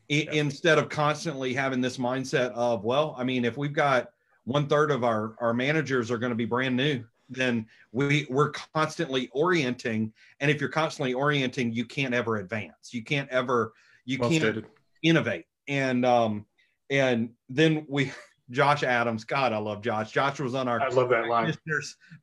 instead 0.09 0.79
of 0.79 0.88
constantly 0.88 1.53
having 1.53 1.81
this 1.81 1.99
mindset 1.99 2.51
of, 2.53 2.85
well, 2.85 3.14
I 3.18 3.25
mean, 3.25 3.44
if 3.44 3.57
we've 3.57 3.73
got 3.73 4.11
one 4.44 4.66
third 4.66 4.90
of 4.90 5.05
our, 5.05 5.35
our 5.40 5.53
managers 5.53 6.11
are 6.11 6.18
going 6.18 6.31
to 6.31 6.37
be 6.37 6.47
brand 6.47 6.77
new, 6.77 7.05
then 7.29 7.66
we 7.92 8.27
we're 8.31 8.51
constantly 8.51 9.29
orienting. 9.33 10.12
And 10.40 10.51
if 10.51 10.61
you're 10.61 10.71
constantly 10.71 11.12
orienting, 11.12 11.73
you 11.73 11.85
can't 11.85 12.14
ever 12.14 12.37
advance. 12.37 12.92
You 12.92 13.05
can't 13.05 13.29
ever, 13.29 13.75
you 14.07 14.18
well 14.18 14.31
can't 14.31 14.42
stated. 14.42 14.66
innovate. 15.03 15.44
And, 15.68 16.07
um, 16.07 16.47
and 16.88 17.31
then 17.51 17.85
we, 17.88 18.12
Josh 18.51 18.83
Adams, 18.83 19.25
God, 19.25 19.53
I 19.53 19.59
love 19.59 19.83
Josh. 19.83 20.11
Josh 20.11 20.40
was 20.40 20.55
on 20.55 20.68
our 20.68 20.81
I 20.81 20.88
love 20.88 21.11
that 21.11 21.29
line. 21.29 21.53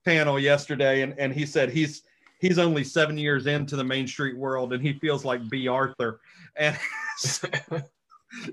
panel 0.05 0.39
yesterday, 0.39 1.03
and, 1.03 1.13
and 1.19 1.31
he 1.31 1.45
said 1.45 1.69
he's 1.69 2.01
he's 2.39 2.59
only 2.59 2.83
seven 2.83 3.17
years 3.17 3.47
into 3.47 3.75
the 3.75 3.83
Main 3.83 4.07
Street 4.07 4.37
world, 4.37 4.73
and 4.73 4.81
he 4.81 4.93
feels 4.93 5.25
like 5.25 5.49
Bea 5.49 5.67
Arthur. 5.67 6.19
And 6.55 6.77
so, 7.17 7.47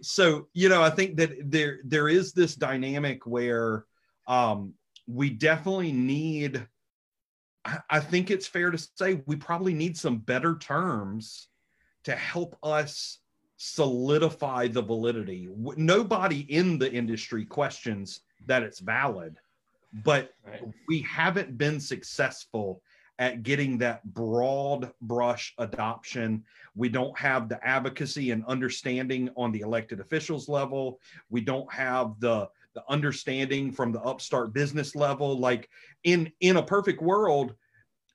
so, 0.01 0.49
you 0.53 0.69
know, 0.69 0.83
I 0.83 0.91
think 0.91 1.17
that 1.17 1.51
there 1.51 1.81
there 1.85 2.09
is 2.09 2.33
this 2.33 2.55
dynamic 2.55 3.27
where 3.27 3.85
um, 4.27 4.75
we 5.07 5.31
definitely 5.31 5.93
need. 5.93 6.67
I, 7.65 7.79
I 7.91 8.01
think 8.01 8.31
it's 8.31 8.47
fair 8.47 8.71
to 8.71 8.79
say 8.97 9.23
we 9.27 9.37
probably 9.37 9.75
need 9.75 9.97
some 9.97 10.19
better 10.19 10.57
terms 10.57 11.49
to 12.05 12.17
help 12.17 12.57
us 12.63 13.19
solidify 13.57 14.67
the 14.67 14.83
validity. 14.83 15.49
Nobody 15.57 16.41
in 16.53 16.79
the 16.79 16.93
industry 16.93 17.45
questions 17.45 18.21
that 18.47 18.65
it's 18.65 18.81
valid, 18.81 19.37
but 20.05 20.33
right. 20.45 20.63
we 20.89 21.01
haven't 21.03 21.57
been 21.57 21.79
successful 21.79 22.83
at 23.23 23.45
getting 23.45 23.79
that 23.79 24.03
broad 24.15 24.93
brush 25.03 25.55
adoption. 25.59 26.43
We 26.75 26.89
don't 26.89 27.17
have 27.17 27.49
the 27.49 27.65
advocacy 27.65 28.33
and 28.33 28.45
understanding 28.47 29.31
on 29.37 29.53
the 29.53 29.61
elected 29.61 30.01
officials 30.01 30.49
level. 30.49 30.99
We 31.31 31.41
don't 31.41 31.73
have 31.73 32.19
the 32.19 32.49
the 32.75 32.83
understanding 32.89 33.71
from 33.71 33.93
the 33.93 34.01
upstart 34.01 34.53
business 34.53 34.97
level. 34.97 35.39
Like 35.39 35.71
in 36.03 36.33
in 36.41 36.57
a 36.57 36.63
perfect 36.65 37.01
world, 37.01 37.55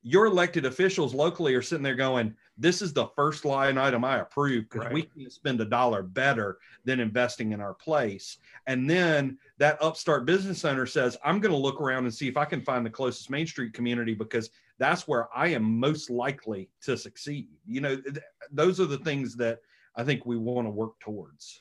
your 0.03 0.25
elected 0.25 0.65
officials 0.65 1.13
locally 1.13 1.55
are 1.55 1.61
sitting 1.61 1.83
there 1.83 1.95
going, 1.95 2.35
"This 2.57 2.81
is 2.81 2.91
the 2.91 3.07
first 3.15 3.45
line 3.45 3.77
item 3.77 4.03
I 4.03 4.17
approve 4.17 4.65
because 4.65 4.87
right. 4.87 4.93
we 4.93 5.03
can 5.03 5.29
spend 5.29 5.61
a 5.61 5.65
dollar 5.65 6.03
better 6.03 6.57
than 6.83 6.99
investing 6.99 7.53
in 7.53 7.61
our 7.61 7.75
place." 7.75 8.39
And 8.65 8.89
then 8.89 9.37
that 9.57 9.81
upstart 9.81 10.25
business 10.25 10.65
owner 10.65 10.85
says, 10.85 11.17
"I'm 11.23 11.39
going 11.39 11.53
to 11.53 11.57
look 11.57 11.79
around 11.79 12.03
and 12.03 12.13
see 12.13 12.27
if 12.27 12.35
I 12.35 12.43
can 12.43 12.61
find 12.61 12.85
the 12.85 12.89
closest 12.89 13.29
Main 13.29 13.47
Street 13.47 13.73
community 13.73 14.13
because 14.13 14.49
that's 14.79 15.07
where 15.07 15.27
I 15.35 15.47
am 15.49 15.63
most 15.63 16.09
likely 16.09 16.69
to 16.81 16.97
succeed." 16.97 17.47
You 17.65 17.81
know, 17.81 17.95
th- 17.95 18.17
those 18.51 18.79
are 18.79 18.85
the 18.85 18.99
things 18.99 19.35
that 19.37 19.59
I 19.95 20.03
think 20.03 20.25
we 20.25 20.37
want 20.37 20.67
to 20.67 20.71
work 20.71 20.99
towards 20.99 21.59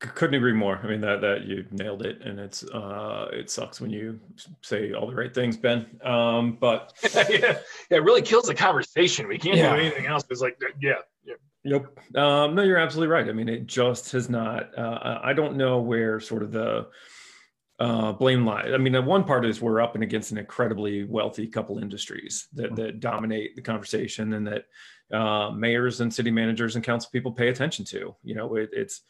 couldn't 0.00 0.34
agree 0.34 0.52
more 0.52 0.80
i 0.82 0.86
mean 0.86 1.00
that 1.00 1.20
that 1.20 1.44
you 1.44 1.64
nailed 1.70 2.04
it 2.04 2.20
and 2.22 2.38
it's 2.38 2.64
uh 2.64 3.28
it 3.32 3.50
sucks 3.50 3.80
when 3.80 3.90
you 3.90 4.18
say 4.62 4.92
all 4.92 5.06
the 5.06 5.14
right 5.14 5.34
things 5.34 5.56
ben 5.56 5.86
um 6.04 6.56
but 6.60 6.92
yeah, 7.14 7.24
yeah 7.30 7.58
it 7.90 8.02
really 8.02 8.22
kills 8.22 8.46
the 8.46 8.54
conversation 8.54 9.26
we 9.28 9.38
can't 9.38 9.56
yeah. 9.56 9.74
do 9.74 9.80
anything 9.80 10.06
else 10.06 10.24
it's 10.30 10.40
like 10.40 10.60
yeah 10.80 10.94
yeah 11.24 11.34
Yep. 11.66 12.16
Um, 12.18 12.54
no, 12.54 12.62
you're 12.62 12.76
absolutely 12.76 13.10
right. 13.10 13.26
I 13.26 13.32
mean, 13.32 13.48
it 13.48 13.66
just 13.66 14.12
has 14.12 14.28
not. 14.28 14.76
Uh, 14.78 15.18
I 15.22 15.32
don't 15.32 15.56
know 15.56 15.80
where 15.80 16.20
sort 16.20 16.42
of 16.42 16.52
the 16.52 16.88
uh, 17.84 18.12
blame 18.12 18.46
lies. 18.46 18.72
I 18.72 18.78
mean, 18.78 18.94
the 18.94 19.02
one 19.02 19.24
part 19.24 19.44
is 19.44 19.60
we're 19.60 19.82
up 19.82 19.94
and 19.94 20.02
against 20.02 20.32
an 20.32 20.38
incredibly 20.38 21.04
wealthy 21.04 21.46
couple 21.46 21.78
industries 21.78 22.48
that, 22.54 22.66
mm-hmm. 22.66 22.74
that 22.76 23.00
dominate 23.00 23.56
the 23.56 23.62
conversation 23.62 24.32
and 24.32 24.46
that 24.46 24.64
uh, 25.14 25.50
mayors 25.50 26.00
and 26.00 26.12
city 26.12 26.30
managers 26.30 26.76
and 26.76 26.84
council 26.84 27.10
people 27.12 27.30
pay 27.30 27.48
attention 27.48 27.84
to. 27.84 28.14
You 28.22 28.36
know, 28.36 28.54
it, 28.54 28.70
it's 28.72 29.02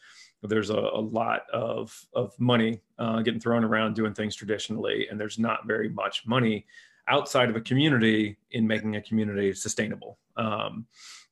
there's 0.43 0.71
a, 0.71 0.77
a, 0.77 0.99
lot 0.99 1.43
of 1.53 1.97
of 2.13 2.37
money 2.37 2.81
uh, 2.99 3.21
getting 3.21 3.39
thrown 3.39 3.63
around 3.63 3.95
doing 3.95 4.13
things 4.13 4.35
traditionally, 4.35 5.07
and 5.09 5.17
there's 5.17 5.39
not 5.39 5.65
very 5.65 5.87
much 5.87 6.27
money 6.27 6.65
outside 7.07 7.49
of 7.49 7.55
a 7.55 7.61
community 7.61 8.37
in 8.51 8.67
making 8.67 8.97
a 8.97 9.01
community 9.01 9.53
sustainable. 9.53 10.19
Um, 10.35 10.85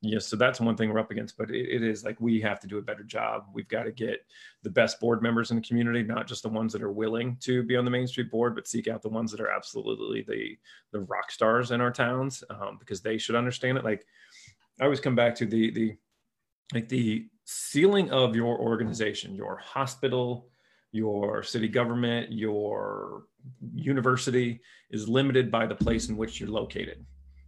yeah, 0.06 0.20
so 0.20 0.36
that's 0.36 0.60
one 0.60 0.76
thing 0.76 0.92
we're 0.92 1.00
up 1.00 1.12
against, 1.12 1.38
but 1.38 1.50
it, 1.50 1.76
it 1.76 1.82
is 1.82 2.04
like 2.04 2.20
we 2.20 2.42
have 2.42 2.60
to 2.60 2.68
do 2.68 2.78
a 2.78 2.82
better 2.82 3.04
job. 3.04 3.46
We've 3.54 3.70
got 3.70 3.84
to 3.84 3.92
get 3.92 4.26
the 4.62 4.70
best 4.70 5.00
board 5.00 5.24
members 5.24 5.50
in 5.50 5.56
the 5.56 5.64
community, 5.64 6.04
not 6.04 6.28
just 6.28 6.44
the 6.44 6.50
ones 6.50 6.74
that 6.74 6.84
are 6.84 6.92
willing 6.92 7.38
to 7.40 7.64
be 7.64 7.78
on 7.78 7.86
the 7.86 7.92
Main 7.92 8.06
Street 8.06 8.30
board, 8.30 8.54
but 8.54 8.68
seek 8.68 8.90
out 8.90 9.02
the 9.02 9.08
ones 9.08 9.32
that 9.32 9.40
are 9.40 9.50
absolutely 9.50 10.22
the 10.28 10.58
the 10.92 11.06
rock 11.06 11.32
stars 11.32 11.72
in 11.72 11.80
our 11.80 11.90
towns 11.90 12.44
um, 12.50 12.76
because 12.80 13.02
they 13.02 13.18
should 13.18 13.36
understand 13.36 13.78
it. 13.78 13.86
Like 13.86 14.06
I 14.82 14.84
always 14.84 15.00
come 15.00 15.16
back 15.16 15.36
to 15.36 15.46
the 15.46 15.72
the 15.72 15.96
like 16.74 16.90
the 16.90 17.30
ceiling 17.46 18.12
of 18.12 18.36
your 18.36 18.60
organization, 18.60 19.36
your 19.36 19.56
hospital, 19.56 20.50
your 20.92 21.44
city 21.44 21.70
government, 21.70 22.30
your 22.30 23.24
university 23.74 24.60
is 24.92 25.08
limited 25.08 25.50
by 25.50 25.66
the 25.66 25.76
place 25.76 26.10
in 26.10 26.18
which 26.18 26.42
you're 26.42 26.50
located. 26.50 27.06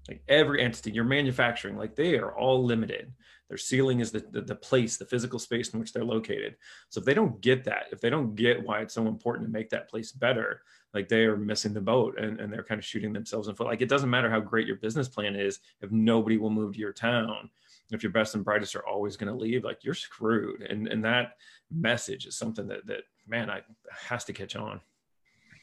Like 0.08 0.22
every 0.28 0.62
entity, 0.62 0.92
you're 0.92 1.04
manufacturing, 1.04 1.78
like 1.78 1.96
they 1.96 2.16
are 2.18 2.36
all 2.36 2.64
limited. 2.64 3.12
Their 3.50 3.58
ceiling 3.58 4.00
is 4.00 4.12
the, 4.12 4.26
the, 4.32 4.42
the, 4.42 4.56
place, 4.56 4.98
the 4.98 5.06
physical 5.06 5.38
space 5.40 5.70
in 5.70 5.80
which 5.80 5.94
they're 5.94 6.04
located. 6.04 6.56
So 6.90 7.00
if 7.00 7.06
they 7.06 7.14
don't 7.14 7.40
get 7.42 7.64
that, 7.66 7.86
if 7.92 8.02
they 8.02 8.10
don't 8.10 8.36
get 8.36 8.64
why 8.64 8.82
it's 8.82 8.94
so 8.94 9.08
important 9.08 9.48
to 9.48 9.52
make 9.52 9.70
that 9.70 9.90
place 9.90 10.12
better, 10.12 10.62
like 10.94 11.10
they 11.10 11.26
are 11.26 11.38
missing 11.38 11.74
the 11.74 11.82
boat 11.82 12.20
and, 12.20 12.40
and 12.40 12.52
they're 12.52 12.64
kind 12.64 12.80
of 12.80 12.86
shooting 12.86 13.14
themselves 13.14 13.48
in 13.48 13.54
the 13.54 13.58
foot. 13.58 13.68
Like 13.68 13.82
it 13.82 13.90
doesn't 13.90 14.10
matter 14.10 14.30
how 14.30 14.40
great 14.40 14.68
your 14.68 14.78
business 14.78 15.08
plan 15.08 15.36
is 15.36 15.60
if 15.82 15.92
nobody 15.92 16.38
will 16.38 16.50
move 16.50 16.74
to 16.74 16.80
your 16.80 16.94
town. 16.94 17.50
If 17.92 18.02
your 18.02 18.12
best 18.12 18.34
and 18.34 18.44
brightest 18.44 18.76
are 18.76 18.88
always 18.88 19.16
going 19.16 19.32
to 19.32 19.40
leave, 19.40 19.64
like 19.64 19.84
you're 19.84 19.94
screwed. 19.94 20.64
And 20.64 20.88
and 20.88 21.06
that 21.06 21.38
message 21.70 22.26
is 22.26 22.36
something 22.36 22.68
that 22.70 22.88
that 22.88 23.02
man, 23.28 23.52
I 23.52 23.62
has 23.92 24.24
to 24.26 24.34
catch 24.34 24.56
on. 24.56 24.82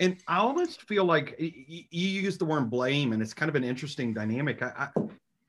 And 0.02 0.16
I 0.26 0.38
almost 0.38 0.82
feel 0.82 1.04
like 1.04 1.36
you 1.38 1.84
use 1.88 2.36
the 2.36 2.44
word 2.44 2.68
blame, 2.68 3.12
and 3.12 3.22
it's 3.22 3.32
kind 3.32 3.48
of 3.48 3.54
an 3.54 3.62
interesting 3.62 4.12
dynamic. 4.12 4.60
I, 4.60 4.88
I, 4.96 5.02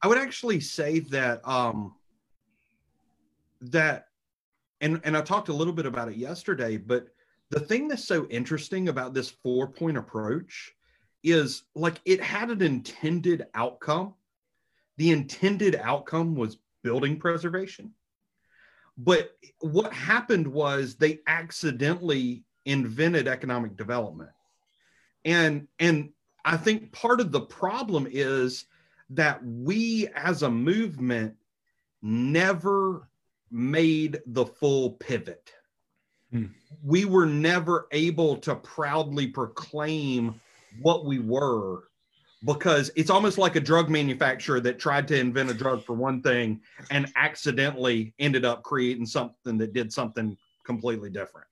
I 0.03 0.07
would 0.07 0.19
actually 0.19 0.59
say 0.59 0.99
that 0.99 1.41
um, 1.47 1.95
that, 3.61 4.09
and 4.79 5.01
and 5.03 5.17
I 5.17 5.21
talked 5.21 5.49
a 5.49 5.53
little 5.53 5.73
bit 5.73 5.87
about 5.87 6.07
it 6.07 6.17
yesterday, 6.17 6.77
but 6.77 7.07
the 7.49 7.61
thing 7.61 7.87
that's 7.87 8.05
so 8.05 8.27
interesting 8.27 8.89
about 8.89 9.15
this 9.15 9.31
four 9.31 9.67
point 9.67 9.97
approach 9.97 10.75
is 11.23 11.63
like 11.73 11.99
it 12.05 12.21
had 12.21 12.51
an 12.51 12.61
intended 12.61 13.47
outcome. 13.55 14.13
The 14.97 15.09
intended 15.09 15.79
outcome 15.81 16.35
was 16.35 16.59
building 16.83 17.17
preservation. 17.19 17.91
But 18.99 19.35
what 19.61 19.91
happened 19.91 20.47
was 20.47 20.93
they 20.93 21.21
accidentally 21.25 22.43
invented 22.65 23.27
economic 23.27 23.75
development. 23.75 24.29
And 25.25 25.67
and 25.79 26.09
I 26.45 26.57
think 26.57 26.91
part 26.91 27.21
of 27.21 27.31
the 27.31 27.41
problem 27.41 28.07
is 28.09 28.65
that 29.11 29.43
we 29.45 30.07
as 30.15 30.43
a 30.43 30.49
movement 30.49 31.35
never 32.01 33.07
made 33.51 34.19
the 34.25 34.45
full 34.45 34.91
pivot. 34.91 35.53
Hmm. 36.31 36.47
We 36.83 37.05
were 37.05 37.25
never 37.25 37.87
able 37.91 38.37
to 38.37 38.55
proudly 38.55 39.27
proclaim 39.27 40.41
what 40.81 41.05
we 41.05 41.19
were 41.19 41.83
because 42.45 42.91
it's 42.95 43.09
almost 43.09 43.37
like 43.37 43.55
a 43.55 43.61
drug 43.61 43.89
manufacturer 43.89 44.59
that 44.59 44.79
tried 44.79 45.07
to 45.07 45.17
invent 45.17 45.49
a 45.49 45.53
drug 45.53 45.83
for 45.83 45.93
one 45.93 46.21
thing 46.21 46.59
and 46.91 47.11
accidentally 47.15 48.13
ended 48.19 48.43
up 48.43 48.63
creating 48.63 49.05
something 49.05 49.57
that 49.57 49.73
did 49.73 49.93
something 49.93 50.35
completely 50.65 51.09
different. 51.09 51.47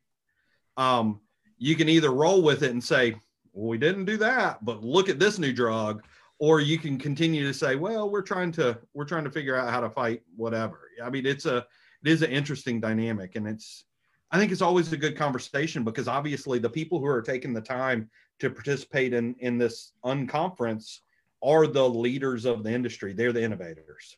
Um, 0.76 1.22
you 1.58 1.76
can 1.76 1.88
either 1.88 2.12
roll 2.12 2.42
with 2.42 2.64
it 2.64 2.72
and 2.72 2.84
say, 2.84 3.16
well, 3.54 3.68
we 3.68 3.78
didn't 3.78 4.06
do 4.06 4.18
that, 4.18 4.64
but 4.64 4.84
look 4.84 5.10
at 5.10 5.20
this 5.20 5.40
new 5.40 5.54
drug, 5.54 6.04
or 6.40 6.60
you 6.60 6.78
can 6.78 6.98
continue 6.98 7.46
to 7.46 7.54
say, 7.54 7.76
well, 7.76 8.10
we're 8.10 8.22
trying 8.22 8.52
to 8.54 8.80
we're 8.94 9.06
trying 9.06 9.24
to 9.24 9.32
figure 9.32 9.56
out 9.56 9.70
how 9.70 9.82
to 9.82 9.90
fight 9.90 10.22
whatever. 10.36 10.90
I 11.04 11.10
mean, 11.10 11.26
it's 11.26 11.46
a 11.46 11.58
it 11.58 12.12
is 12.12 12.22
an 12.22 12.32
interesting 12.32 12.80
dynamic, 12.80 13.36
and 13.36 13.48
it's 13.48 13.86
I 14.32 14.40
think 14.40 14.52
it's 14.52 14.62
always 14.62 14.92
a 14.94 14.98
good 14.98 15.18
conversation 15.18 15.84
because 15.84 16.08
obviously 16.08 16.60
the 16.60 16.70
people 16.70 17.00
who 17.00 17.06
are 17.06 17.22
taking 17.22 17.54
the 17.54 17.62
time 17.62 18.10
to 18.40 18.50
participate 18.50 19.14
in 19.14 19.36
in 19.40 19.58
this 19.58 19.94
unconference 20.06 21.00
are 21.44 21.68
the 21.68 21.88
leaders 21.88 22.46
of 22.46 22.64
the 22.64 22.72
industry. 22.72 23.14
They're 23.14 23.34
the 23.34 23.44
innovators. 23.44 24.18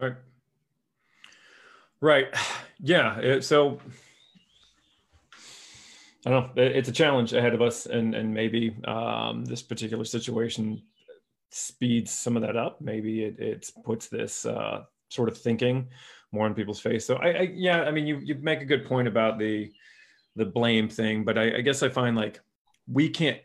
Right. 0.00 0.14
Right. 2.00 2.26
Yeah. 2.84 3.38
So 3.38 3.78
I 6.24 6.30
don't 6.30 6.56
know. 6.56 6.62
It's 6.62 6.88
a 6.88 6.92
challenge 6.92 7.32
ahead 7.32 7.54
of 7.54 7.62
us, 7.62 7.86
and 7.86 8.14
and 8.14 8.32
maybe 8.32 8.76
um, 8.84 9.44
this 9.44 9.62
particular 9.62 10.04
situation 10.04 10.82
speeds 11.50 12.12
some 12.12 12.36
of 12.36 12.42
that 12.42 12.56
up. 12.56 12.80
Maybe 12.80 13.24
it, 13.24 13.38
it 13.38 13.70
puts 13.84 14.08
this 14.08 14.46
uh, 14.46 14.84
sort 15.08 15.28
of 15.28 15.36
thinking 15.36 15.88
more 16.30 16.46
in 16.46 16.54
people's 16.54 16.80
face. 16.80 17.06
So 17.06 17.16
I, 17.16 17.28
I, 17.28 17.52
yeah, 17.54 17.82
I 17.82 17.90
mean, 17.90 18.06
you 18.06 18.18
you 18.18 18.36
make 18.36 18.62
a 18.62 18.66
good 18.66 18.86
point 18.86 19.08
about 19.08 19.38
the 19.38 19.72
the 20.36 20.46
blame 20.46 20.88
thing, 20.88 21.24
but 21.24 21.36
I, 21.36 21.56
I 21.56 21.60
guess 21.60 21.82
I 21.82 21.88
find 21.88 22.16
like 22.16 22.40
we 22.86 23.08
can't 23.08 23.38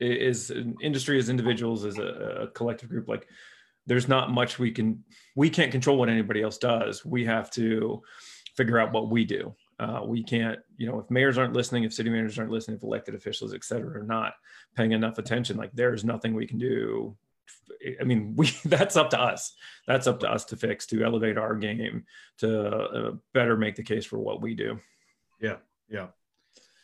is 0.00 0.50
an 0.50 0.76
industry 0.80 1.18
as 1.18 1.28
individuals 1.28 1.84
as 1.84 1.98
a, 1.98 2.42
a, 2.42 2.46
collective 2.48 2.88
group 2.88 3.06
like 3.06 3.26
there's 3.86 4.08
not 4.08 4.30
much 4.30 4.58
we 4.58 4.70
can 4.70 5.04
we 5.36 5.50
can't 5.50 5.70
control 5.70 5.98
what 5.98 6.08
anybody 6.08 6.42
else 6.42 6.58
does 6.58 7.04
we 7.04 7.24
have 7.24 7.50
to 7.50 8.02
figure 8.56 8.78
out 8.78 8.92
what 8.92 9.10
we 9.10 9.24
do 9.24 9.54
uh, 9.80 10.02
we 10.04 10.22
can't 10.22 10.60
you 10.76 10.86
know 10.86 10.98
if 11.00 11.10
mayors 11.10 11.38
aren't 11.38 11.54
listening 11.54 11.84
if 11.84 11.92
city 11.92 12.10
managers 12.10 12.38
aren't 12.38 12.50
listening 12.50 12.76
if 12.76 12.82
elected 12.82 13.14
officials 13.14 13.54
et 13.54 13.64
cetera 13.64 14.00
are 14.00 14.06
not 14.06 14.34
paying 14.76 14.92
enough 14.92 15.18
attention 15.18 15.56
like 15.56 15.72
there's 15.72 16.04
nothing 16.04 16.34
we 16.34 16.46
can 16.46 16.58
do 16.58 17.16
i 18.00 18.04
mean 18.04 18.34
we 18.36 18.50
that's 18.66 18.96
up 18.96 19.10
to 19.10 19.20
us 19.20 19.54
that's 19.86 20.06
up 20.06 20.20
to 20.20 20.30
us 20.30 20.44
to 20.44 20.56
fix 20.56 20.86
to 20.86 21.02
elevate 21.02 21.38
our 21.38 21.54
game 21.54 22.04
to 22.38 22.68
uh, 22.68 23.12
better 23.34 23.56
make 23.56 23.74
the 23.74 23.82
case 23.82 24.04
for 24.04 24.18
what 24.18 24.40
we 24.40 24.54
do 24.54 24.78
yeah 25.40 25.56
yeah 25.88 26.06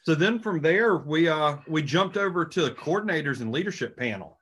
so 0.07 0.15
then 0.15 0.39
from 0.39 0.61
there, 0.61 0.99
we 0.99 1.29
uh 1.29 1.57
we 1.67 1.83
jumped 1.83 2.17
over 2.17 2.45
to 2.45 2.63
the 2.63 2.71
coordinators 2.71 3.41
and 3.41 3.51
leadership 3.51 3.97
panel. 3.97 4.39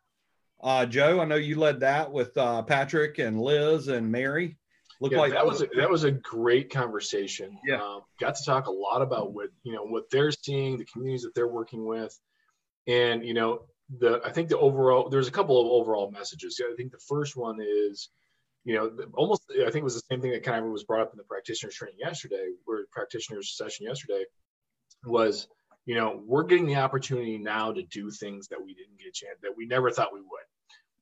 Uh, 0.63 0.85
Joe, 0.85 1.21
I 1.21 1.25
know 1.25 1.37
you 1.37 1.59
led 1.59 1.81
that 1.81 2.13
with 2.13 2.37
uh, 2.37 2.63
Patrick 2.63 3.19
and 3.19 3.41
Liz 3.41 3.89
and 3.89 4.11
Mary. 4.13 4.59
Looked 5.05 5.15
yeah, 5.15 5.21
like 5.21 5.33
that 5.33 5.47
was 5.47 5.61
a, 5.61 5.67
that 5.77 5.91
was 5.91 6.05
a 6.05 6.11
great 6.11 6.71
conversation. 6.71 7.59
Yeah, 7.63 7.77
um, 7.77 8.01
got 8.19 8.37
to 8.37 8.45
talk 8.45 8.69
a 8.69 8.73
lot 8.73 9.03
about 9.03 9.35
what 9.35 9.51
you 9.63 9.75
know 9.75 9.85
what 9.85 10.05
they're 10.11 10.33
seeing, 10.33 10.79
the 10.79 10.87
communities 10.87 11.25
that 11.25 11.35
they're 11.35 11.47
working 11.47 11.85
with, 11.85 12.19
and 12.87 13.23
you 13.23 13.35
know 13.35 13.67
the 13.99 14.23
I 14.25 14.33
think 14.33 14.49
the 14.49 14.59
overall 14.59 15.11
there's 15.11 15.29
a 15.29 15.31
couple 15.31 15.61
of 15.61 15.67
overall 15.67 16.11
messages. 16.11 16.59
I 16.59 16.75
think 16.75 16.91
the 16.91 16.99
first 17.07 17.37
one 17.37 17.59
is 17.61 18.09
you 18.65 18.75
know, 18.75 18.91
almost 19.13 19.43
I 19.53 19.65
think 19.65 19.77
it 19.77 19.85
was 19.85 19.95
the 19.95 20.03
same 20.11 20.23
thing 20.23 20.31
that 20.31 20.43
kind 20.43 20.65
of 20.65 20.73
was 20.73 20.85
brought 20.85 21.03
up 21.03 21.13
in 21.13 21.19
the 21.19 21.25
practitioners 21.25 21.75
training 21.75 21.99
yesterday, 21.99 22.49
where 22.65 22.87
practitioners 22.91 23.55
session 23.57 23.87
yesterday 23.87 24.25
was 25.05 25.49
you 25.85 25.95
know 25.95 26.23
we're 26.25 26.45
getting 26.45 26.67
the 26.67 26.77
opportunity 26.77 27.37
now 27.37 27.73
to 27.73 27.83
do 27.83 28.11
things 28.11 28.49
that 28.49 28.65
we 28.65 28.73
didn't 28.73 28.99
get 28.99 29.09
a 29.09 29.13
chance 29.13 29.39
that 29.43 29.55
we 29.55 29.67
never 29.67 29.91
thought 29.91 30.15
we 30.15 30.21
would. 30.21 30.47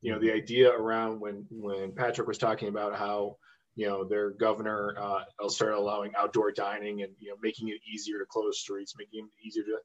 You 0.00 0.12
know 0.12 0.18
the 0.18 0.32
idea 0.32 0.72
around 0.72 1.20
when 1.20 1.46
when 1.50 1.92
patrick 1.92 2.26
was 2.26 2.38
talking 2.38 2.66
about 2.66 2.96
how 2.96 3.36
you 3.74 3.86
know 3.86 4.04
their 4.04 4.30
governor 4.30 4.94
uh, 4.98 5.48
started 5.48 5.76
allowing 5.76 6.12
outdoor 6.16 6.52
dining 6.52 7.02
and 7.02 7.12
you 7.18 7.30
know 7.30 7.36
making 7.42 7.68
it 7.68 7.78
easier 7.90 8.18
to 8.18 8.26
close 8.28 8.58
streets 8.58 8.94
making 8.98 9.24
it 9.24 9.46
easier 9.46 9.64
to 9.64 9.78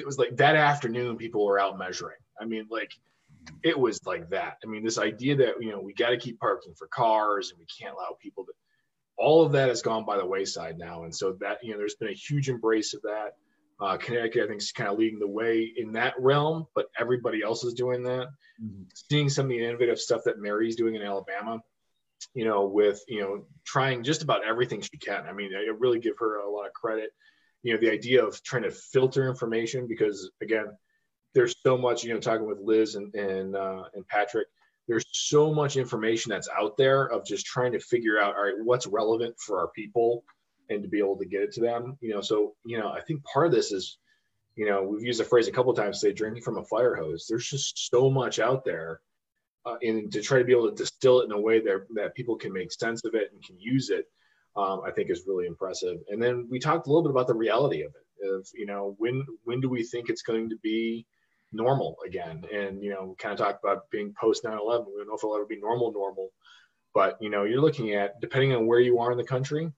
it 0.00 0.06
was 0.06 0.18
like 0.18 0.36
that 0.36 0.54
afternoon 0.54 1.16
people 1.16 1.44
were 1.44 1.58
out 1.58 1.76
measuring 1.76 2.18
i 2.40 2.44
mean 2.44 2.66
like 2.70 2.92
it 3.64 3.78
was 3.78 4.00
like 4.06 4.28
that 4.30 4.56
i 4.64 4.66
mean 4.68 4.84
this 4.84 4.98
idea 4.98 5.34
that 5.34 5.54
you 5.60 5.70
know 5.70 5.80
we 5.80 5.92
got 5.94 6.10
to 6.10 6.16
keep 6.16 6.38
parking 6.38 6.72
for 6.78 6.86
cars 6.88 7.50
and 7.50 7.58
we 7.58 7.66
can't 7.66 7.94
allow 7.94 8.16
people 8.22 8.44
to 8.44 8.52
all 9.20 9.44
of 9.44 9.52
that 9.52 9.68
has 9.68 9.82
gone 9.82 10.04
by 10.04 10.16
the 10.16 10.24
wayside 10.24 10.78
now. 10.78 11.04
And 11.04 11.14
so 11.14 11.36
that, 11.40 11.58
you 11.62 11.72
know, 11.72 11.78
there's 11.78 11.94
been 11.94 12.08
a 12.08 12.14
huge 12.14 12.48
embrace 12.48 12.94
of 12.94 13.02
that. 13.02 13.34
Uh, 13.78 13.96
Connecticut, 13.98 14.44
I 14.44 14.48
think, 14.48 14.62
is 14.62 14.72
kind 14.72 14.90
of 14.90 14.98
leading 14.98 15.18
the 15.18 15.28
way 15.28 15.70
in 15.76 15.92
that 15.92 16.14
realm, 16.18 16.66
but 16.74 16.86
everybody 16.98 17.42
else 17.42 17.62
is 17.62 17.74
doing 17.74 18.02
that. 18.04 18.28
Mm-hmm. 18.62 18.82
Seeing 18.94 19.28
some 19.28 19.46
of 19.46 19.50
the 19.50 19.62
innovative 19.62 19.98
stuff 19.98 20.22
that 20.24 20.40
Mary's 20.40 20.76
doing 20.76 20.94
in 20.94 21.02
Alabama, 21.02 21.60
you 22.34 22.44
know, 22.44 22.66
with, 22.66 23.02
you 23.08 23.20
know, 23.20 23.44
trying 23.64 24.02
just 24.02 24.22
about 24.22 24.44
everything 24.44 24.80
she 24.80 24.98
can. 24.98 25.26
I 25.26 25.32
mean, 25.32 25.52
I 25.54 25.70
really 25.78 25.98
give 25.98 26.18
her 26.18 26.40
a 26.40 26.50
lot 26.50 26.66
of 26.66 26.72
credit. 26.72 27.10
You 27.62 27.74
know, 27.74 27.80
the 27.80 27.90
idea 27.90 28.24
of 28.24 28.42
trying 28.42 28.62
to 28.62 28.70
filter 28.70 29.28
information 29.28 29.86
because, 29.86 30.30
again, 30.42 30.66
there's 31.34 31.54
so 31.62 31.76
much, 31.76 32.04
you 32.04 32.12
know, 32.12 32.20
talking 32.20 32.46
with 32.46 32.58
Liz 32.58 32.94
and, 32.94 33.14
and, 33.14 33.54
uh, 33.54 33.84
and 33.94 34.06
Patrick, 34.08 34.48
there's 34.90 35.06
so 35.12 35.54
much 35.54 35.76
information 35.76 36.30
that's 36.30 36.48
out 36.58 36.76
there 36.76 37.06
of 37.06 37.24
just 37.24 37.46
trying 37.46 37.70
to 37.70 37.78
figure 37.78 38.20
out 38.20 38.34
all 38.34 38.42
right 38.42 38.54
what's 38.64 38.88
relevant 38.88 39.38
for 39.38 39.60
our 39.60 39.68
people 39.68 40.24
and 40.68 40.82
to 40.82 40.88
be 40.88 40.98
able 40.98 41.16
to 41.16 41.24
get 41.24 41.42
it 41.42 41.52
to 41.52 41.60
them 41.60 41.96
you 42.00 42.12
know 42.12 42.20
so 42.20 42.54
you 42.64 42.76
know 42.76 42.88
i 42.88 43.00
think 43.00 43.22
part 43.24 43.46
of 43.46 43.52
this 43.52 43.70
is 43.70 43.98
you 44.56 44.68
know 44.68 44.82
we've 44.82 45.04
used 45.04 45.20
the 45.20 45.24
phrase 45.24 45.46
a 45.46 45.52
couple 45.52 45.72
times 45.72 46.00
say 46.00 46.12
drinking 46.12 46.42
from 46.42 46.58
a 46.58 46.64
fire 46.64 46.96
hose 46.96 47.26
there's 47.28 47.48
just 47.48 47.88
so 47.88 48.10
much 48.10 48.40
out 48.40 48.64
there 48.64 49.00
uh, 49.66 49.76
and 49.82 50.10
to 50.12 50.22
try 50.22 50.38
to 50.38 50.44
be 50.44 50.52
able 50.52 50.70
to 50.70 50.76
distill 50.76 51.20
it 51.20 51.26
in 51.26 51.32
a 51.32 51.40
way 51.40 51.60
that, 51.60 51.86
that 51.94 52.14
people 52.14 52.36
can 52.36 52.52
make 52.52 52.72
sense 52.72 53.04
of 53.04 53.14
it 53.14 53.30
and 53.32 53.42
can 53.42 53.58
use 53.58 53.90
it 53.90 54.06
um, 54.56 54.80
i 54.86 54.90
think 54.90 55.10
is 55.10 55.24
really 55.26 55.46
impressive 55.46 55.98
and 56.08 56.22
then 56.22 56.46
we 56.50 56.58
talked 56.58 56.86
a 56.86 56.90
little 56.90 57.02
bit 57.02 57.10
about 57.10 57.26
the 57.26 57.34
reality 57.34 57.82
of 57.82 57.92
it 57.94 58.28
of 58.34 58.46
you 58.54 58.66
know 58.66 58.94
when 58.98 59.24
when 59.44 59.60
do 59.60 59.68
we 59.68 59.82
think 59.82 60.08
it's 60.08 60.22
going 60.22 60.50
to 60.50 60.56
be 60.62 61.06
normal 61.52 61.96
again. 62.06 62.44
And, 62.52 62.82
you 62.82 62.90
know, 62.90 63.14
kind 63.18 63.32
of 63.32 63.38
talk 63.38 63.60
about 63.62 63.90
being 63.90 64.14
post 64.18 64.44
9 64.44 64.56
11. 64.56 64.86
We 64.86 64.98
don't 64.98 65.08
know 65.08 65.14
if 65.14 65.20
it'll 65.20 65.36
ever 65.36 65.46
be 65.46 65.58
normal, 65.60 65.92
normal. 65.92 66.30
But, 66.94 67.18
you 67.20 67.30
know, 67.30 67.44
you're 67.44 67.60
looking 67.60 67.94
at, 67.94 68.20
depending 68.20 68.54
on 68.54 68.66
where 68.66 68.80
you 68.80 68.98
are 68.98 69.12
in 69.12 69.18
the 69.18 69.24
country, 69.24 69.70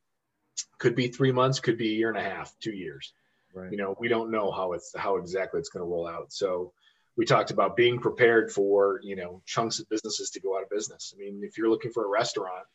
could 0.79 0.95
be 0.95 1.09
three 1.09 1.33
months, 1.33 1.61
could 1.61 1.79
be 1.79 1.90
a 1.90 1.95
year 1.95 2.09
and 2.09 2.18
a 2.18 2.23
half, 2.23 2.55
two 2.61 2.73
years. 2.73 3.12
Right. 3.55 3.71
You 3.71 3.77
know, 3.77 3.95
we 3.99 4.09
don't 4.09 4.31
know 4.31 4.51
how 4.51 4.73
it's, 4.73 4.95
how 4.97 5.16
exactly 5.16 5.61
it's 5.61 5.68
going 5.68 5.85
to 5.85 5.90
roll 5.90 6.07
out. 6.07 6.33
So, 6.33 6.73
we 7.16 7.25
talked 7.27 7.51
about 7.51 7.77
being 7.77 7.98
prepared 7.98 8.51
for 8.51 9.01
you 9.03 9.16
know 9.16 9.42
chunks 9.46 9.79
of 9.79 9.88
businesses 9.88 10.31
to 10.31 10.40
go 10.40 10.57
out 10.57 10.62
of 10.62 10.70
business. 10.70 11.14
I 11.14 11.18
mean, 11.18 11.42
if 11.42 11.59
you're 11.59 11.70
looking 11.70 11.92
for 11.92 12.05
a 12.05 12.09
restaurant, 12.09 12.66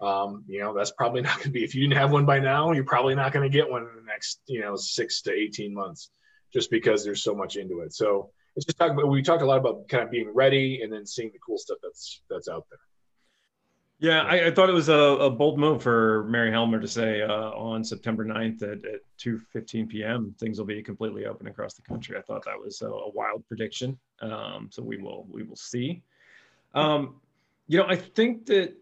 um, 0.00 0.44
you 0.46 0.60
know 0.60 0.74
that's 0.74 0.92
probably 0.92 1.20
not 1.28 1.36
going 1.36 1.44
to 1.44 1.50
be. 1.50 1.64
If 1.64 1.74
you 1.74 1.82
didn't 1.82 1.98
have 1.98 2.12
one 2.12 2.26
by 2.26 2.38
now, 2.38 2.72
you're 2.72 2.84
probably 2.84 3.14
not 3.14 3.32
going 3.32 3.50
to 3.50 3.56
get 3.56 3.70
one 3.70 3.82
in 3.82 3.94
the 3.96 4.06
next 4.06 4.40
you 4.46 4.60
know 4.60 4.76
six 4.76 5.22
to 5.22 5.32
eighteen 5.32 5.74
months, 5.74 6.10
just 6.52 6.70
because 6.70 7.04
there's 7.04 7.22
so 7.22 7.34
much 7.34 7.56
into 7.56 7.80
it. 7.80 7.94
So 7.94 8.30
it's 8.56 8.66
just 8.66 8.80
about 8.80 9.08
we 9.08 9.22
talked 9.22 9.42
a 9.42 9.46
lot 9.46 9.58
about 9.58 9.88
kind 9.88 10.02
of 10.02 10.10
being 10.10 10.30
ready 10.34 10.82
and 10.82 10.92
then 10.92 11.06
seeing 11.06 11.30
the 11.32 11.38
cool 11.38 11.58
stuff 11.58 11.78
that's 11.82 12.22
that's 12.28 12.48
out 12.48 12.66
there. 12.70 12.80
Yeah, 14.00 14.22
I, 14.22 14.46
I 14.46 14.50
thought 14.52 14.70
it 14.70 14.74
was 14.74 14.88
a, 14.88 14.94
a, 14.94 15.28
bold 15.28 15.58
move 15.58 15.82
for 15.82 16.24
Mary 16.28 16.52
Helmer 16.52 16.78
to 16.78 16.86
say 16.86 17.20
uh, 17.20 17.50
on 17.50 17.82
September 17.82 18.24
9th 18.24 18.62
at, 18.62 18.84
at 18.84 19.00
2.15 19.18 19.88
p.m. 19.88 20.34
things 20.38 20.56
will 20.58 20.66
be 20.66 20.80
completely 20.84 21.26
open 21.26 21.48
across 21.48 21.74
the 21.74 21.82
country. 21.82 22.16
I 22.16 22.22
thought 22.22 22.44
that 22.44 22.56
was 22.56 22.80
a, 22.80 22.86
a 22.86 23.10
wild 23.10 23.44
prediction. 23.48 23.98
Um, 24.20 24.68
so 24.70 24.84
we 24.84 24.98
will 24.98 25.26
we 25.28 25.42
will 25.42 25.56
see. 25.56 26.00
Um, 26.74 27.16
you 27.66 27.78
know, 27.78 27.86
I 27.88 27.96
think 27.96 28.46
that 28.46 28.74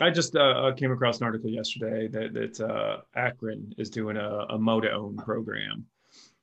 I 0.00 0.08
just 0.08 0.36
uh, 0.36 0.72
came 0.74 0.90
across 0.90 1.18
an 1.18 1.24
article 1.24 1.50
yesterday 1.50 2.08
that, 2.08 2.32
that 2.32 2.60
uh, 2.60 3.02
Akron 3.14 3.74
is 3.76 3.90
doing 3.90 4.16
a, 4.16 4.46
a 4.48 4.58
mow 4.58 4.80
own 4.90 5.16
program 5.18 5.86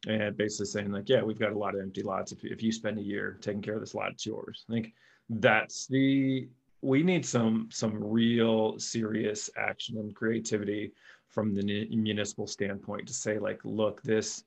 and 0.07 0.37
basically 0.37 0.67
saying 0.67 0.91
like, 0.91 1.09
yeah, 1.09 1.23
we've 1.23 1.39
got 1.39 1.51
a 1.51 1.57
lot 1.57 1.73
of 1.73 1.81
empty 1.81 2.03
lots. 2.03 2.31
If, 2.31 2.43
if 2.43 2.61
you 2.61 2.71
spend 2.71 2.99
a 2.99 3.01
year 3.01 3.39
taking 3.41 3.61
care 3.61 3.73
of 3.73 3.79
this 3.79 3.95
lot, 3.95 4.11
it's 4.11 4.25
yours. 4.25 4.65
I 4.69 4.73
think 4.73 4.93
that's 5.29 5.87
the 5.87 6.47
we 6.81 7.03
need 7.03 7.25
some 7.25 7.69
some 7.71 8.01
real 8.01 8.79
serious 8.79 9.49
action 9.57 9.97
and 9.97 10.15
creativity 10.15 10.91
from 11.27 11.53
the 11.53 11.87
municipal 11.89 12.47
standpoint 12.47 13.07
to 13.07 13.13
say 13.13 13.37
like, 13.37 13.59
look, 13.63 14.01
this 14.01 14.43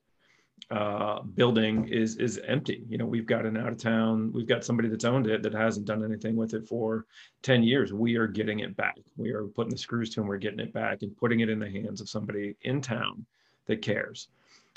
uh, 0.71 1.21
building 1.21 1.87
is 1.87 2.17
is 2.17 2.39
empty. 2.47 2.83
You 2.89 2.97
know, 2.97 3.05
we've 3.05 3.25
got 3.25 3.45
an 3.45 3.57
out 3.57 3.69
of 3.69 3.77
town, 3.77 4.31
we've 4.33 4.47
got 4.47 4.65
somebody 4.65 4.89
that's 4.89 5.05
owned 5.05 5.27
it 5.27 5.43
that 5.43 5.53
hasn't 5.53 5.85
done 5.85 6.03
anything 6.03 6.35
with 6.35 6.53
it 6.53 6.67
for 6.67 7.05
10 7.41 7.63
years. 7.63 7.93
We 7.93 8.15
are 8.15 8.27
getting 8.27 8.59
it 8.59 8.75
back. 8.75 8.97
We 9.17 9.31
are 9.31 9.43
putting 9.45 9.71
the 9.71 9.77
screws 9.77 10.09
to 10.11 10.21
and 10.21 10.29
we're 10.29 10.37
getting 10.37 10.59
it 10.59 10.73
back 10.73 11.01
and 11.01 11.15
putting 11.17 11.41
it 11.41 11.49
in 11.49 11.59
the 11.59 11.69
hands 11.69 12.01
of 12.01 12.09
somebody 12.09 12.55
in 12.61 12.81
town 12.81 13.25
that 13.67 13.81
cares 13.81 14.29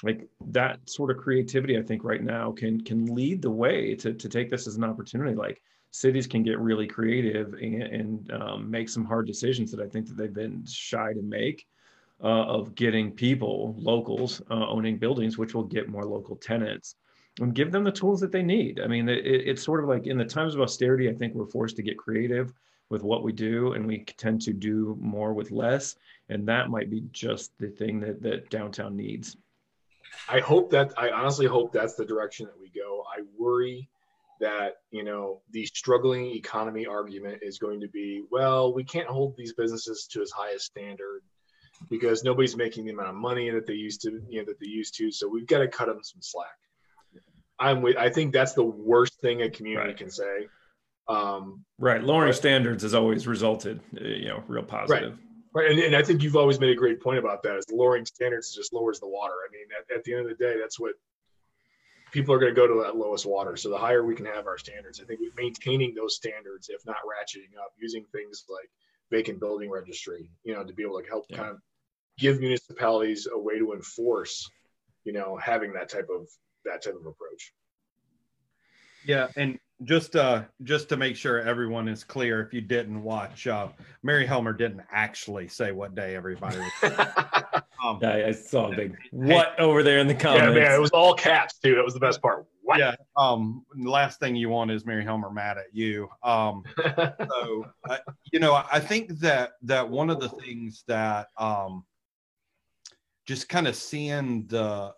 like 0.03 0.29
that 0.49 0.79
sort 0.89 1.11
of 1.11 1.17
creativity 1.17 1.79
i 1.79 1.83
think 1.83 2.05
right 2.05 2.23
now 2.23 2.53
can 2.53 2.81
can 2.83 3.07
lead 3.15 3.41
the 3.41 3.51
way 3.51 3.95
to, 3.95 4.13
to 4.13 4.29
take 4.29 4.51
this 4.51 4.67
as 4.67 4.77
an 4.77 4.85
opportunity 4.85 5.35
like 5.35 5.63
cities 5.91 6.27
can 6.27 6.43
get 6.43 6.59
really 6.59 6.87
creative 6.87 7.55
and, 7.55 7.83
and 7.83 8.33
um, 8.33 8.71
make 8.71 8.89
some 8.89 9.05
hard 9.05 9.27
decisions 9.27 9.71
that 9.71 9.81
i 9.81 9.89
think 9.89 10.07
that 10.07 10.17
they've 10.17 10.35
been 10.35 10.65
shy 10.67 11.13
to 11.13 11.23
make 11.23 11.67
uh, 12.23 12.45
of 12.45 12.75
getting 12.75 13.11
people 13.11 13.75
locals 13.79 14.41
uh, 14.51 14.67
owning 14.69 14.97
buildings 14.97 15.37
which 15.37 15.55
will 15.55 15.65
get 15.65 15.89
more 15.89 16.05
local 16.05 16.37
tenants 16.37 16.97
and 17.41 17.55
give 17.55 17.71
them 17.71 17.85
the 17.85 17.93
tools 17.93 18.19
that 18.19 18.33
they 18.33 18.43
need. 18.43 18.81
I 18.81 18.87
mean 18.87 19.11
it, 19.11 19.27
it's 19.27 19.63
sort 19.63 19.83
of 19.83 19.89
like 19.91 20.07
in 20.07 20.17
the 20.17 20.25
times 20.25 20.55
of 20.55 20.63
austerity 20.63 21.11
i 21.11 21.13
think 21.13 21.35
we're 21.35 21.45
forced 21.45 21.77
to 21.77 21.83
get 21.83 21.99
creative 21.99 22.55
with 22.89 23.03
what 23.03 23.23
we 23.23 23.33
do 23.33 23.73
and 23.73 23.87
we 23.87 24.05
tend 24.17 24.41
to 24.43 24.53
do 24.53 24.97
more 25.01 25.33
with 25.33 25.51
less. 25.51 25.97
And 26.29 26.47
that 26.49 26.71
might 26.71 26.91
be 26.91 27.05
just 27.13 27.57
the 27.59 27.69
thing 27.69 28.01
that, 28.01 28.23
that 28.23 28.51
downtown 28.51 28.97
needs. 28.97 29.37
I 30.29 30.41
hope 30.41 30.71
that 30.71 30.93
I 30.97 31.11
honestly 31.11 31.47
hope 31.47 31.73
that's 31.73 31.95
the 31.95 32.05
direction 32.05 32.47
that 32.47 32.59
we 32.59 32.71
go. 32.71 33.05
I 33.13 33.23
worry 33.39 33.89
that 34.41 34.75
you 34.91 35.03
know 35.03 35.41
the 35.51 35.65
struggling 35.67 36.27
economy 36.27 36.87
argument 36.87 37.39
is 37.43 37.59
going 37.59 37.81
to 37.81 37.89
be 37.89 38.23
well 38.31 38.73
we 38.73 38.85
can't 38.85 39.09
hold 39.09 39.35
these 39.37 39.53
businesses 39.55 40.07
to 40.11 40.21
as 40.21 40.31
high 40.31 40.51
a 40.51 40.59
standard 40.59 41.23
because 41.91 42.25
nobody's 42.25 42.57
making 42.57 42.85
the 42.85 42.93
amount 42.93 43.09
of 43.09 43.15
money 43.15 43.51
that 43.51 43.67
they 43.67 43.75
used 43.75 44.01
to 44.03 44.21
you 44.29 44.41
know 44.41 44.45
that 44.45 44.59
they 44.61 44.69
used 44.69 44.95
to 44.95 45.11
so 45.11 45.29
we've 45.29 45.47
got 45.47 45.59
to 45.59 45.69
cut 45.69 45.87
them 45.87 46.01
some 46.03 46.21
slack 46.21 46.47
i'm 47.59 47.83
with 47.83 47.97
i 47.97 48.09
think 48.09 48.33
that's 48.33 48.55
the 48.55 48.65
worst 48.65 49.21
thing 49.21 49.43
a 49.43 49.51
community 49.51 49.89
right. 49.89 49.97
can 49.97 50.11
say 50.11 50.47
um, 51.09 51.65
right 51.79 52.03
lowering 52.03 52.31
but, 52.31 52.37
standards 52.37 52.83
has 52.83 52.93
always 52.93 53.29
resulted 53.29 53.81
you 53.93 54.27
know 54.27 54.43
real 54.49 54.63
positive 54.63 55.13
right. 55.13 55.21
Right, 55.55 55.71
and, 55.71 55.81
and 55.81 55.97
I 55.97 56.03
think 56.03 56.23
you've 56.23 56.37
always 56.37 56.61
made 56.61 56.69
a 56.69 56.75
great 56.75 57.01
point 57.01 57.19
about 57.19 57.43
that. 57.45 57.57
Is 57.57 57.65
lowering 57.73 58.05
standards 58.05 58.55
just 58.55 58.75
lowers 58.75 59.01
the 59.01 59.09
water. 59.09 59.33
I 59.33 59.51
mean, 59.51 59.65
at, 59.75 59.97
at 59.97 60.05
the 60.05 60.13
end 60.13 60.21
of 60.21 60.29
the 60.29 60.35
day, 60.35 60.61
that's 60.61 60.79
what 60.79 60.93
people 62.13 62.35
are 62.35 62.39
going 62.39 62.55
to 62.55 62.61
go 62.61 62.67
to 62.67 62.83
that 62.85 62.97
lowest 62.97 63.27
water. 63.27 63.57
So 63.57 63.69
the 63.69 63.79
higher 63.79 64.05
we 64.05 64.15
can 64.15 64.27
have 64.27 64.47
our 64.47 64.59
standards, 64.59 65.01
I 65.01 65.05
think 65.05 65.21
maintaining 65.37 65.95
those 65.95 66.17
standards, 66.17 66.69
if 66.69 66.85
not 66.87 66.97
ratcheting 66.97 67.59
up, 67.59 67.73
using 67.79 68.05
things 68.13 68.45
like 68.49 68.71
vacant 69.11 69.41
building 69.41 69.71
registry, 69.71 70.31
you 70.45 70.55
know, 70.55 70.65
to 70.65 70.73
be 70.73 70.83
able 70.83 71.01
to 71.01 71.09
help 71.09 71.27
yeah. 71.29 71.37
kind 71.37 71.51
of 71.51 71.61
give 72.19 72.41
municipalities 72.41 73.29
a 73.33 73.39
way 73.39 73.59
to 73.59 73.73
enforce, 73.73 74.49
you 75.05 75.13
know, 75.13 75.37
having 75.37 75.73
that 75.75 75.89
type 75.89 76.09
of 76.15 76.29
that 76.65 76.83
type 76.83 76.95
of 76.95 77.07
approach. 77.07 77.53
Yeah, 79.05 79.29
and 79.37 79.59
just 79.85 80.17
uh 80.17 80.43
just 80.63 80.89
to 80.89 80.97
make 80.97 81.17
sure 81.17 81.41
everyone 81.41 81.87
is 81.87 82.03
clear 82.03 82.41
if 82.41 82.55
you 82.55 82.63
didn't 82.63 83.03
watch 83.03 83.47
uh 83.47 83.69
mary 84.03 84.25
helmer 84.25 84.55
didn't 84.55 84.81
actually 84.91 85.49
say 85.49 85.71
what 85.71 85.95
day 85.95 86.17
everybody 86.17 86.57
was 86.59 86.73
um, 87.85 87.99
yeah, 88.03 88.27
i 88.27 88.33
saw 88.33 88.71
a 88.71 88.77
big 88.77 88.97
what 89.11 89.59
over 89.59 89.83
there 89.83 89.99
in 89.99 90.07
the 90.07 90.15
comments 90.15 90.55
yeah 90.57 90.65
man 90.65 90.73
it 90.73 90.81
was 90.81 90.91
all 90.91 91.15
caps 91.15 91.59
too 91.59 91.75
that 91.75 91.85
was 91.85 91.95
the 91.95 92.01
best 92.01 92.21
part. 92.21 92.47
What? 92.63 92.79
yeah 92.79 92.95
um 93.17 93.65
the 93.75 93.91
last 93.91 94.19
thing 94.19 94.35
you 94.35 94.49
want 94.49 94.71
is 94.71 94.85
mary 94.85 95.05
helmer 95.05 95.31
mad 95.31 95.59
at 95.59 95.67
you. 95.73 96.09
Um 96.23 96.65
so 96.97 97.67
uh, 97.89 97.99
you 98.33 98.41
know 98.41 98.63
i 98.73 98.81
think 98.81 99.19
that 99.21 99.53
that 99.63 99.89
one 99.89 100.11
of 100.11 100.21
the 100.21 100.29
things 100.31 100.85
that 100.89 101.29
um 101.39 101.85
just 103.27 103.49
kind 103.49 103.67
of 103.67 103.77
seeing 103.77 104.47
the 104.47 104.93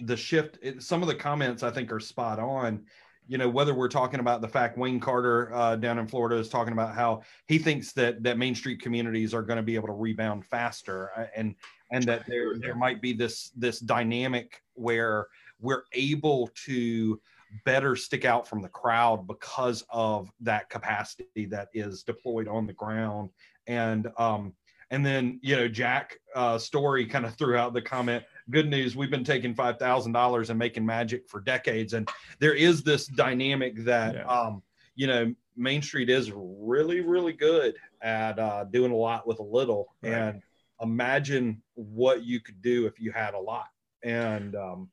the 0.00 0.16
shift 0.16 0.58
it, 0.62 0.82
some 0.82 1.02
of 1.02 1.08
the 1.08 1.14
comments 1.14 1.62
i 1.62 1.70
think 1.70 1.92
are 1.92 2.00
spot 2.00 2.38
on 2.38 2.84
you 3.28 3.38
know 3.38 3.48
whether 3.48 3.74
we're 3.74 3.88
talking 3.88 4.20
about 4.20 4.40
the 4.40 4.48
fact 4.48 4.76
Wayne 4.76 5.00
Carter 5.00 5.52
uh, 5.54 5.76
down 5.76 5.98
in 5.98 6.06
Florida 6.06 6.36
is 6.36 6.48
talking 6.48 6.72
about 6.72 6.94
how 6.94 7.22
he 7.46 7.58
thinks 7.58 7.92
that 7.92 8.22
that 8.22 8.38
Main 8.38 8.54
Street 8.54 8.80
communities 8.80 9.32
are 9.32 9.42
going 9.42 9.56
to 9.56 9.62
be 9.62 9.74
able 9.74 9.88
to 9.88 9.94
rebound 9.94 10.44
faster, 10.44 11.10
uh, 11.16 11.26
and 11.36 11.54
and 11.92 12.04
that 12.04 12.26
there 12.26 12.58
there 12.58 12.74
might 12.74 13.00
be 13.00 13.12
this 13.12 13.50
this 13.56 13.80
dynamic 13.80 14.62
where 14.74 15.28
we're 15.60 15.84
able 15.92 16.50
to 16.66 17.20
better 17.64 17.94
stick 17.94 18.24
out 18.24 18.48
from 18.48 18.62
the 18.62 18.68
crowd 18.68 19.26
because 19.26 19.84
of 19.90 20.30
that 20.40 20.68
capacity 20.70 21.46
that 21.46 21.68
is 21.74 22.02
deployed 22.02 22.48
on 22.48 22.66
the 22.66 22.72
ground. 22.72 23.30
And 23.66 24.08
um 24.18 24.54
and 24.90 25.04
then 25.04 25.38
you 25.42 25.56
know 25.56 25.68
jack 25.68 26.18
uh 26.34 26.58
story 26.58 27.06
kind 27.06 27.24
of 27.24 27.34
threw 27.34 27.56
out 27.56 27.72
the 27.72 27.82
comment 27.82 28.24
good 28.52 28.68
news 28.68 28.94
we've 28.94 29.10
been 29.10 29.24
taking 29.24 29.54
$5000 29.54 30.50
and 30.50 30.58
making 30.58 30.86
magic 30.86 31.28
for 31.28 31.40
decades 31.40 31.94
and 31.94 32.08
there 32.38 32.54
is 32.54 32.82
this 32.82 33.06
dynamic 33.06 33.84
that 33.84 34.14
yeah. 34.14 34.24
um, 34.24 34.62
you 34.94 35.06
know 35.06 35.34
main 35.56 35.82
street 35.82 36.08
is 36.08 36.32
really 36.34 37.00
really 37.00 37.32
good 37.32 37.74
at 38.02 38.38
uh, 38.38 38.64
doing 38.64 38.92
a 38.92 38.96
lot 38.96 39.26
with 39.26 39.38
a 39.40 39.42
little 39.42 39.94
right. 40.02 40.12
and 40.12 40.42
imagine 40.80 41.60
what 41.74 42.24
you 42.24 42.40
could 42.40 42.60
do 42.62 42.86
if 42.86 43.00
you 43.00 43.10
had 43.10 43.34
a 43.34 43.38
lot 43.38 43.68
and 44.04 44.54
um, 44.54 44.88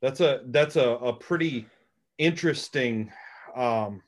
that's 0.00 0.20
a 0.20 0.42
that's 0.46 0.76
a, 0.76 0.88
a 0.88 1.12
pretty 1.12 1.66
interesting 2.18 3.10
um, 3.56 4.02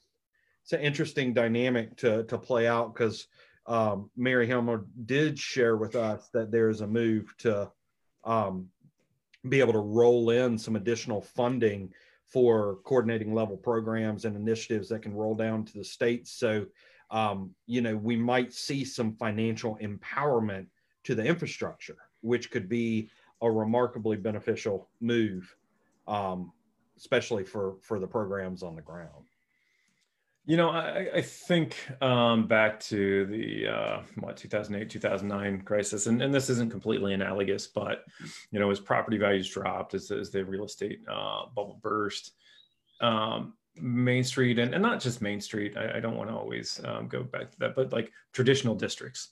it's 0.62 0.72
an 0.72 0.80
interesting 0.80 1.32
dynamic 1.32 1.96
to 1.96 2.24
to 2.24 2.36
play 2.36 2.66
out 2.66 2.94
because 2.94 3.28
um, 3.66 4.10
Mary 4.16 4.46
Helmer 4.46 4.84
did 5.06 5.38
share 5.38 5.76
with 5.76 5.96
us 5.96 6.28
that 6.32 6.50
there's 6.50 6.80
a 6.80 6.86
move 6.86 7.34
to 7.38 7.70
um, 8.26 8.68
be 9.48 9.60
able 9.60 9.72
to 9.72 9.78
roll 9.78 10.30
in 10.30 10.58
some 10.58 10.76
additional 10.76 11.22
funding 11.22 11.92
for 12.26 12.78
coordinating 12.84 13.32
level 13.32 13.56
programs 13.56 14.24
and 14.24 14.36
initiatives 14.36 14.88
that 14.88 15.00
can 15.00 15.14
roll 15.14 15.34
down 15.34 15.64
to 15.64 15.78
the 15.78 15.84
states. 15.84 16.32
So, 16.32 16.66
um, 17.10 17.54
you 17.66 17.80
know, 17.80 17.96
we 17.96 18.16
might 18.16 18.52
see 18.52 18.84
some 18.84 19.12
financial 19.12 19.78
empowerment 19.80 20.66
to 21.04 21.14
the 21.14 21.24
infrastructure, 21.24 21.96
which 22.22 22.50
could 22.50 22.68
be 22.68 23.08
a 23.42 23.50
remarkably 23.50 24.16
beneficial 24.16 24.88
move, 25.00 25.54
um, 26.08 26.52
especially 26.96 27.44
for 27.44 27.76
for 27.80 28.00
the 28.00 28.06
programs 28.06 28.64
on 28.64 28.74
the 28.74 28.82
ground. 28.82 29.26
You 30.48 30.56
know, 30.56 30.70
I, 30.70 31.08
I 31.16 31.22
think 31.22 31.76
um, 32.00 32.46
back 32.46 32.78
to 32.80 33.26
the 33.26 33.66
uh, 33.66 34.02
what 34.20 34.36
2008 34.36 34.88
2009 34.88 35.62
crisis, 35.62 36.06
and, 36.06 36.22
and 36.22 36.32
this 36.32 36.48
isn't 36.48 36.70
completely 36.70 37.14
analogous, 37.14 37.66
but 37.66 38.04
you 38.52 38.60
know, 38.60 38.70
as 38.70 38.78
property 38.78 39.18
values 39.18 39.50
dropped, 39.50 39.94
as, 39.94 40.10
as 40.12 40.30
the 40.30 40.44
real 40.44 40.64
estate 40.64 41.00
uh, 41.10 41.46
bubble 41.52 41.80
burst, 41.82 42.30
um, 43.00 43.54
Main 43.74 44.22
Street, 44.22 44.60
and, 44.60 44.72
and 44.72 44.82
not 44.82 45.00
just 45.00 45.20
Main 45.20 45.40
Street, 45.40 45.76
I, 45.76 45.96
I 45.96 46.00
don't 46.00 46.16
want 46.16 46.30
to 46.30 46.36
always 46.36 46.80
um, 46.84 47.08
go 47.08 47.24
back 47.24 47.50
to 47.50 47.58
that, 47.58 47.74
but 47.74 47.92
like 47.92 48.12
traditional 48.32 48.76
districts 48.76 49.30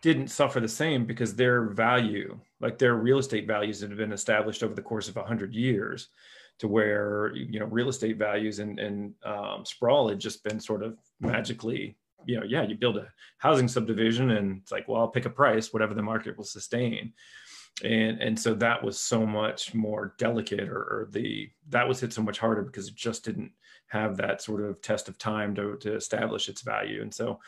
didn't 0.00 0.28
suffer 0.28 0.60
the 0.60 0.68
same 0.68 1.06
because 1.06 1.34
their 1.34 1.70
value, 1.70 2.38
like 2.60 2.78
their 2.78 2.94
real 2.94 3.18
estate 3.18 3.46
values, 3.46 3.80
that 3.80 3.90
had 3.90 3.98
been 3.98 4.12
established 4.12 4.62
over 4.62 4.74
the 4.74 4.82
course 4.82 5.08
of 5.08 5.16
100 5.16 5.54
years 5.54 6.08
to 6.58 6.68
where 6.68 7.32
you 7.34 7.58
know 7.58 7.66
real 7.66 7.88
estate 7.88 8.18
values 8.18 8.58
and, 8.58 8.78
and 8.78 9.14
um, 9.24 9.64
sprawl 9.64 10.08
had 10.08 10.18
just 10.18 10.44
been 10.44 10.60
sort 10.60 10.82
of 10.82 10.96
magically 11.20 11.96
you 12.24 12.38
know 12.38 12.46
yeah 12.46 12.62
you 12.62 12.76
build 12.76 12.96
a 12.96 13.08
housing 13.38 13.68
subdivision 13.68 14.30
and 14.30 14.60
it's 14.62 14.70
like 14.70 14.86
well 14.86 15.00
i'll 15.00 15.08
pick 15.08 15.26
a 15.26 15.30
price 15.30 15.72
whatever 15.72 15.94
the 15.94 16.02
market 16.02 16.36
will 16.36 16.44
sustain. 16.44 17.12
And 17.82 18.20
and 18.20 18.38
so 18.38 18.54
that 18.54 18.84
was 18.84 19.00
so 19.00 19.24
much 19.24 19.74
more 19.74 20.14
delicate 20.18 20.68
or, 20.68 20.82
or 20.82 21.08
the 21.10 21.50
that 21.70 21.88
was 21.88 22.00
hit 22.00 22.12
so 22.12 22.22
much 22.22 22.38
harder 22.38 22.62
because 22.62 22.88
it 22.88 22.94
just 22.94 23.24
didn't 23.24 23.50
have 23.88 24.16
that 24.18 24.42
sort 24.42 24.62
of 24.62 24.80
test 24.82 25.08
of 25.08 25.18
time 25.18 25.54
to, 25.54 25.76
to 25.78 25.94
establish 25.94 26.48
its 26.48 26.62
value. 26.62 27.02
And 27.02 27.12
so 27.12 27.40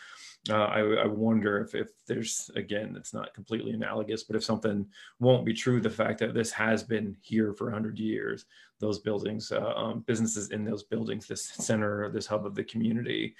uh, 0.51 0.55
I, 0.55 0.81
I, 0.81 1.07
wonder 1.07 1.59
if, 1.61 1.75
if 1.75 1.89
there's 2.07 2.51
again 2.55 2.95
it's 2.99 3.15
not 3.15 3.33
completely 3.33 3.73
analogous 3.73 4.25
but 4.25 4.37
if 4.37 4.45
something 4.45 4.87
won't 5.19 5.47
be 5.47 5.55
true 5.55 5.81
the 5.81 5.89
fact 5.89 6.19
that 6.21 6.35
this 6.35 6.53
has 6.53 6.83
been 6.83 7.17
here 7.23 7.55
for 7.55 7.65
100 7.65 7.99
years 7.99 8.45
those 8.79 8.99
buildings 8.99 9.51
uh, 9.53 9.73
um, 9.75 10.01
businesses 10.07 10.51
in 10.51 10.65
those 10.65 10.83
buildings 10.83 11.27
this 11.27 11.45
center 11.45 12.11
this 12.11 12.27
hub 12.27 12.45
of 12.45 12.55
the 12.55 12.65
community 12.65 13.35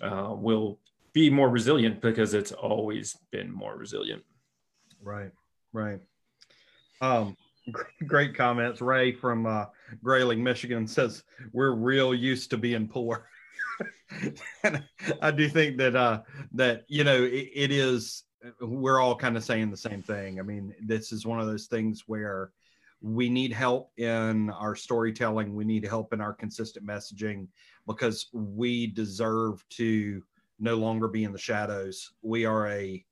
uh, 0.00 0.30
will 0.32 0.78
be 1.12 1.30
more 1.30 1.48
resilient 1.48 2.00
because 2.00 2.34
it's 2.34 2.52
always 2.52 3.16
been 3.30 3.50
more 3.50 3.76
resilient. 3.76 4.22
Right 5.02 5.30
right. 5.72 6.00
Um 7.00 7.36
great 8.06 8.34
comments. 8.34 8.80
Ray 8.80 9.12
from 9.12 9.46
uh, 9.46 9.66
grayling 10.02 10.42
michigan 10.42 10.86
says 10.86 11.22
we're 11.52 11.72
real 11.72 12.14
used 12.14 12.50
to 12.50 12.56
being 12.56 12.86
poor 12.86 13.28
I 15.22 15.30
do 15.30 15.48
think 15.48 15.76
that 15.78 15.96
uh 15.96 16.22
that 16.52 16.84
you 16.88 17.04
know 17.04 17.22
it, 17.22 17.50
it 17.54 17.70
is 17.70 18.24
we're 18.60 19.00
all 19.00 19.16
kind 19.16 19.36
of 19.36 19.44
saying 19.44 19.70
the 19.70 19.76
same 19.76 20.02
thing. 20.02 20.38
I 20.38 20.42
mean, 20.42 20.74
this 20.84 21.12
is 21.12 21.26
one 21.26 21.40
of 21.40 21.46
those 21.46 21.66
things 21.66 22.04
where 22.06 22.52
we 23.00 23.28
need 23.28 23.52
help 23.52 23.92
in 23.98 24.50
our 24.50 24.74
storytelling. 24.74 25.54
We 25.54 25.64
need 25.64 25.84
help 25.84 26.12
in 26.12 26.20
our 26.20 26.32
consistent 26.32 26.86
messaging 26.86 27.48
because 27.86 28.28
we 28.32 28.86
deserve 28.88 29.64
to 29.70 30.22
no 30.58 30.76
longer 30.76 31.08
be 31.08 31.24
in 31.24 31.32
the 31.32 31.38
shadows. 31.38 32.12
We 32.22 32.44
are 32.44 32.68
a 32.68 33.04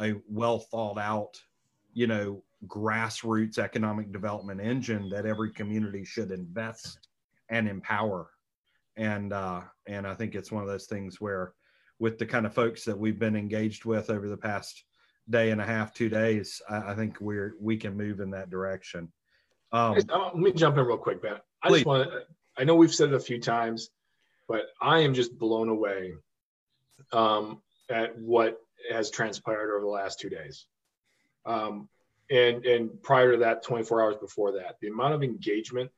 a 0.00 0.14
well 0.28 0.60
thought 0.60 0.98
out, 0.98 1.40
you 1.92 2.06
know, 2.06 2.42
grassroots 2.66 3.58
economic 3.58 4.12
development 4.12 4.60
engine 4.60 5.08
that 5.10 5.26
every 5.26 5.52
community 5.52 6.04
should 6.04 6.30
invest 6.30 7.08
and 7.48 7.68
empower 7.68 8.30
and 8.98 9.32
uh, 9.32 9.62
and 9.86 10.06
I 10.06 10.14
think 10.14 10.34
it's 10.34 10.52
one 10.52 10.62
of 10.62 10.68
those 10.68 10.86
things 10.86 11.20
where, 11.20 11.54
with 11.98 12.18
the 12.18 12.26
kind 12.26 12.44
of 12.44 12.52
folks 12.52 12.84
that 12.84 12.98
we've 12.98 13.18
been 13.18 13.36
engaged 13.36 13.84
with 13.84 14.10
over 14.10 14.28
the 14.28 14.36
past 14.36 14.84
day 15.30 15.50
and 15.50 15.60
a 15.60 15.64
half, 15.64 15.94
two 15.94 16.08
days, 16.08 16.60
I, 16.68 16.92
I 16.92 16.94
think 16.94 17.20
we're 17.20 17.54
we 17.60 17.76
can 17.76 17.96
move 17.96 18.20
in 18.20 18.30
that 18.30 18.50
direction. 18.50 19.10
Um, 19.72 19.98
uh, 20.08 20.30
let 20.34 20.36
me 20.36 20.52
jump 20.52 20.76
in 20.76 20.84
real 20.84 20.98
quick, 20.98 21.22
Ben. 21.22 21.36
I 21.62 21.68
please. 21.68 21.76
just 21.78 21.86
want 21.86 22.10
to. 22.10 22.22
I 22.58 22.64
know 22.64 22.74
we've 22.74 22.94
said 22.94 23.10
it 23.10 23.14
a 23.14 23.20
few 23.20 23.40
times, 23.40 23.90
but 24.48 24.62
I 24.82 24.98
am 25.00 25.14
just 25.14 25.38
blown 25.38 25.68
away 25.68 26.14
um, 27.12 27.62
at 27.88 28.18
what 28.18 28.60
has 28.90 29.10
transpired 29.10 29.72
over 29.72 29.80
the 29.80 29.90
last 29.90 30.18
two 30.18 30.28
days. 30.28 30.66
Um, 31.46 31.88
and 32.30 32.66
and 32.66 33.02
prior 33.02 33.32
to 33.32 33.38
that, 33.38 33.62
24 33.62 34.02
hours 34.02 34.16
before 34.16 34.52
that, 34.52 34.76
the 34.80 34.88
amount 34.88 35.14
of 35.14 35.22
engagement 35.22 35.90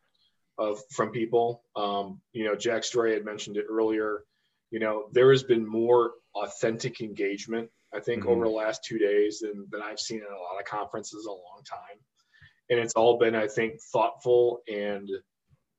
of 0.60 0.78
from 0.90 1.10
people. 1.10 1.64
Um, 1.74 2.20
you 2.32 2.44
know, 2.44 2.54
Jack 2.54 2.84
Story 2.84 3.14
had 3.14 3.24
mentioned 3.24 3.56
it 3.56 3.66
earlier. 3.68 4.24
You 4.70 4.78
know, 4.78 5.06
there 5.12 5.30
has 5.30 5.42
been 5.42 5.66
more 5.66 6.12
authentic 6.36 7.00
engagement, 7.00 7.68
I 7.92 7.98
think, 7.98 8.22
mm-hmm. 8.22 8.30
over 8.30 8.44
the 8.44 8.50
last 8.50 8.84
two 8.84 8.98
days 8.98 9.40
than, 9.40 9.66
than 9.72 9.82
I've 9.82 9.98
seen 9.98 10.18
in 10.18 10.24
a 10.24 10.40
lot 10.40 10.60
of 10.60 10.66
conferences 10.66 11.24
in 11.26 11.30
a 11.30 11.32
long 11.32 11.62
time. 11.68 11.98
And 12.68 12.78
it's 12.78 12.92
all 12.94 13.18
been, 13.18 13.34
I 13.34 13.48
think, 13.48 13.80
thoughtful 13.92 14.60
and 14.72 15.10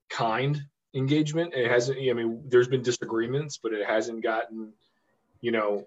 kind 0.10 0.62
engagement. 0.94 1.54
It 1.54 1.72
hasn't, 1.72 1.98
I 1.98 2.12
mean, 2.12 2.42
there's 2.48 2.68
been 2.68 2.82
disagreements, 2.82 3.60
but 3.62 3.72
it 3.72 3.88
hasn't 3.88 4.24
gotten, 4.24 4.74
you 5.40 5.52
know, 5.52 5.86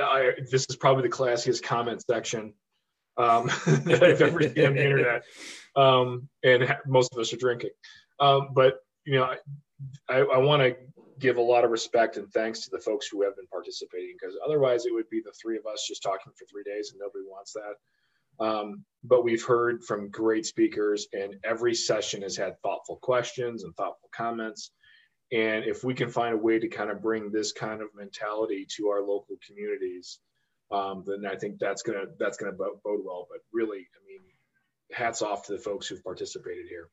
I, 0.00 0.32
this 0.50 0.64
is 0.70 0.76
probably 0.76 1.02
the 1.02 1.14
classiest 1.14 1.62
comment 1.62 2.02
section 2.08 2.54
um, 3.18 3.46
that 3.84 4.02
I've 4.02 4.22
ever 4.22 4.40
seen 4.42 4.66
on 4.66 4.74
the 4.74 4.84
internet. 4.84 5.24
Um, 5.76 6.28
and 6.42 6.76
most 6.86 7.12
of 7.12 7.18
us 7.18 7.32
are 7.32 7.36
drinking. 7.36 7.70
Um, 8.22 8.50
but 8.52 8.78
you 9.04 9.18
know, 9.18 9.34
I, 10.08 10.18
I 10.18 10.38
want 10.38 10.62
to 10.62 10.76
give 11.18 11.36
a 11.36 11.42
lot 11.42 11.64
of 11.64 11.70
respect 11.70 12.16
and 12.16 12.32
thanks 12.32 12.60
to 12.60 12.70
the 12.70 12.78
folks 12.78 13.08
who 13.08 13.22
have 13.22 13.36
been 13.36 13.46
participating 13.48 14.16
because 14.20 14.36
otherwise 14.44 14.86
it 14.86 14.94
would 14.94 15.10
be 15.10 15.20
the 15.24 15.32
three 15.32 15.58
of 15.58 15.66
us 15.66 15.86
just 15.86 16.02
talking 16.02 16.32
for 16.32 16.44
three 16.46 16.62
days 16.62 16.90
and 16.90 17.00
nobody 17.00 17.24
wants 17.28 17.52
that. 17.52 18.44
Um, 18.44 18.84
but 19.04 19.24
we've 19.24 19.44
heard 19.44 19.84
from 19.84 20.08
great 20.10 20.46
speakers 20.46 21.08
and 21.12 21.34
every 21.44 21.74
session 21.74 22.22
has 22.22 22.36
had 22.36 22.60
thoughtful 22.62 22.96
questions 22.96 23.64
and 23.64 23.74
thoughtful 23.74 24.08
comments. 24.14 24.70
And 25.32 25.64
if 25.64 25.82
we 25.82 25.94
can 25.94 26.08
find 26.08 26.34
a 26.34 26.38
way 26.38 26.58
to 26.58 26.68
kind 26.68 26.90
of 26.90 27.02
bring 27.02 27.30
this 27.30 27.52
kind 27.52 27.82
of 27.82 27.88
mentality 27.94 28.66
to 28.76 28.88
our 28.88 29.00
local 29.00 29.36
communities, 29.46 30.20
um, 30.70 31.04
then 31.06 31.26
I 31.26 31.36
think 31.36 31.58
that's 31.58 31.82
gonna 31.82 32.04
that's 32.18 32.36
gonna 32.36 32.52
bode 32.52 32.80
well. 32.84 33.26
But 33.30 33.40
really, 33.52 33.78
I 33.78 34.00
mean, 34.06 34.20
hats 34.92 35.22
off 35.22 35.46
to 35.46 35.52
the 35.52 35.58
folks 35.58 35.86
who've 35.86 36.02
participated 36.02 36.66
here. 36.68 36.88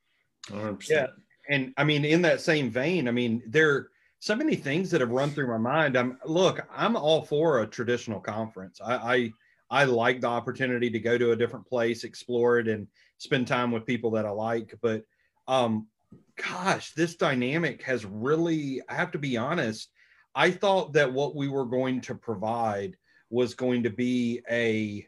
100%. 0.48 0.90
Yeah, 0.90 1.08
and 1.50 1.74
I 1.78 1.84
mean, 1.84 2.06
in 2.06 2.22
that 2.24 2.42
same 2.42 2.70
vein, 2.70 3.08
I 3.08 3.12
mean, 3.12 3.44
there 3.48 3.70
are 3.72 3.92
so 4.20 4.36
many 4.36 4.56
things 4.56 4.92
that 4.92 5.02
have 5.02 5.12
run 5.12 5.32
through 5.32 5.48
my 5.48 5.58
mind. 5.58 5.98
I'm 5.98 6.18
look, 6.26 6.66
I'm 6.76 6.96
all 6.96 7.22
for 7.22 7.62
a 7.62 7.68
traditional 7.68 8.20
conference. 8.20 8.80
I, 8.84 8.96
I 8.96 9.82
I 9.82 9.84
like 9.86 10.22
the 10.22 10.28
opportunity 10.28 10.90
to 10.90 11.00
go 11.00 11.18
to 11.18 11.32
a 11.32 11.36
different 11.36 11.68
place, 11.68 12.04
explore 12.04 12.60
it, 12.60 12.68
and 12.68 12.88
spend 13.18 13.48
time 13.48 13.72
with 13.72 13.86
people 13.86 14.12
that 14.12 14.26
I 14.26 14.32
like. 14.32 14.76
But 14.82 15.04
um, 15.48 15.88
gosh, 16.36 16.94
this 16.94 17.16
dynamic 17.16 17.84
has 17.84 18.06
really, 18.06 18.82
I 18.90 18.96
have 18.96 19.12
to 19.12 19.20
be 19.20 19.38
honest, 19.38 19.90
I 20.36 20.52
thought 20.52 20.94
that 20.94 21.12
what 21.12 21.36
we 21.36 21.48
were 21.48 21.66
going 21.66 22.02
to 22.02 22.16
provide 22.16 22.98
was 23.30 23.54
going 23.54 23.84
to 23.84 23.90
be 23.90 24.42
a 24.50 25.08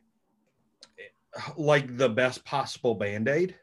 like 1.58 1.98
the 1.98 2.10
best 2.10 2.44
possible 2.44 2.94
band-aid 2.94 3.56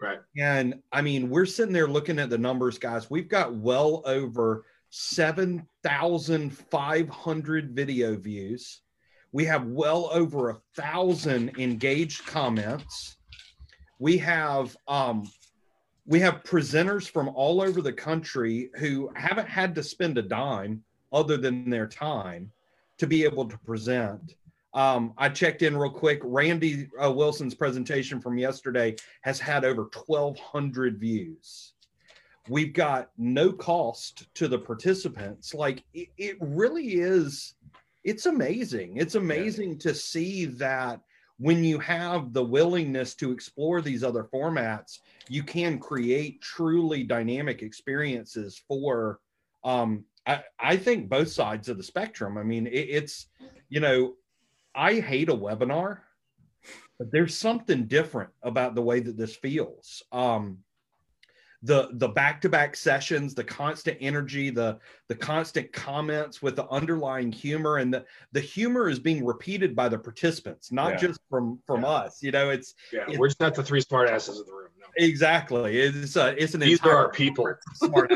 Right. 0.00 0.20
And 0.36 0.80
I 0.92 1.02
mean, 1.02 1.28
we're 1.28 1.46
sitting 1.46 1.72
there 1.72 1.88
looking 1.88 2.20
at 2.20 2.30
the 2.30 2.38
numbers, 2.38 2.78
guys. 2.78 3.10
We've 3.10 3.28
got 3.28 3.52
well 3.54 4.02
over 4.04 4.64
7,500 4.90 7.70
video 7.70 8.16
views. 8.16 8.82
We 9.32 9.44
have 9.44 9.66
well 9.66 10.08
over 10.12 10.50
a 10.50 10.60
thousand 10.74 11.58
engaged 11.58 12.26
comments. 12.26 13.16
We 13.98 14.16
have 14.18 14.76
um, 14.86 15.28
we 16.06 16.20
have 16.20 16.44
presenters 16.44 17.10
from 17.10 17.28
all 17.28 17.60
over 17.60 17.82
the 17.82 17.92
country 17.92 18.70
who 18.76 19.10
haven't 19.14 19.48
had 19.48 19.74
to 19.74 19.82
spend 19.82 20.16
a 20.16 20.22
dime 20.22 20.82
other 21.12 21.36
than 21.36 21.68
their 21.68 21.86
time 21.86 22.50
to 22.96 23.06
be 23.06 23.24
able 23.24 23.46
to 23.46 23.58
present. 23.58 24.36
Um, 24.74 25.14
I 25.16 25.28
checked 25.28 25.62
in 25.62 25.76
real 25.76 25.90
quick. 25.90 26.20
Randy 26.22 26.88
uh, 27.02 27.10
Wilson's 27.10 27.54
presentation 27.54 28.20
from 28.20 28.38
yesterday 28.38 28.96
has 29.22 29.40
had 29.40 29.64
over 29.64 29.88
1,200 30.06 30.98
views. 30.98 31.72
We've 32.48 32.72
got 32.72 33.10
no 33.16 33.52
cost 33.52 34.32
to 34.34 34.48
the 34.48 34.58
participants. 34.58 35.54
Like 35.54 35.84
it, 35.94 36.08
it 36.16 36.36
really 36.40 36.94
is, 36.94 37.54
it's 38.04 38.26
amazing. 38.26 38.96
It's 38.96 39.14
amazing 39.14 39.72
yeah. 39.72 39.78
to 39.80 39.94
see 39.94 40.46
that 40.46 41.00
when 41.38 41.62
you 41.62 41.78
have 41.78 42.32
the 42.32 42.44
willingness 42.44 43.14
to 43.16 43.30
explore 43.30 43.80
these 43.80 44.02
other 44.02 44.24
formats, 44.24 44.98
you 45.28 45.42
can 45.42 45.78
create 45.78 46.40
truly 46.40 47.04
dynamic 47.04 47.62
experiences 47.62 48.60
for 48.66 49.20
um, 49.64 50.04
I, 50.26 50.42
I, 50.58 50.76
think 50.76 51.08
both 51.08 51.28
sides 51.28 51.68
of 51.68 51.76
the 51.76 51.82
spectrum. 51.82 52.38
I 52.38 52.42
mean, 52.44 52.66
it, 52.66 52.70
it's, 52.70 53.26
you 53.68 53.80
know, 53.80 54.14
I 54.78 55.00
hate 55.00 55.28
a 55.28 55.34
webinar, 55.34 55.98
but 56.98 57.10
there's 57.10 57.36
something 57.36 57.86
different 57.86 58.30
about 58.44 58.76
the 58.76 58.80
way 58.82 59.00
that 59.00 59.16
this 59.16 59.34
feels. 59.34 60.04
Um, 60.12 60.58
the 61.64 61.88
the 61.94 62.06
back-to-back 62.06 62.76
sessions, 62.76 63.34
the 63.34 63.42
constant 63.42 63.98
energy, 64.00 64.50
the 64.50 64.78
the 65.08 65.16
constant 65.16 65.72
comments 65.72 66.40
with 66.40 66.54
the 66.54 66.68
underlying 66.68 67.32
humor, 67.32 67.78
and 67.78 67.92
the 67.92 68.04
the 68.30 68.40
humor 68.40 68.88
is 68.88 69.00
being 69.00 69.24
repeated 69.26 69.74
by 69.74 69.88
the 69.88 69.98
participants, 69.98 70.70
not 70.70 70.90
yeah. 70.90 71.08
just 71.08 71.20
from 71.28 71.58
from 71.66 71.82
yeah. 71.82 71.88
us. 71.88 72.22
You 72.22 72.30
know, 72.30 72.50
it's 72.50 72.76
yeah, 72.92 73.06
it's, 73.08 73.18
we're 73.18 73.26
just 73.26 73.40
not 73.40 73.56
the 73.56 73.64
three 73.64 73.80
smart 73.80 74.08
asses 74.08 74.38
in 74.38 74.46
the 74.46 74.52
room. 74.52 74.68
No. 74.78 74.86
Exactly, 75.04 75.80
it's 75.80 76.14
a, 76.14 76.40
it's 76.40 76.54
an 76.54 76.60
these 76.60 76.80
are 76.84 76.96
our 76.96 77.10
people. 77.10 77.52
Smart 77.74 78.12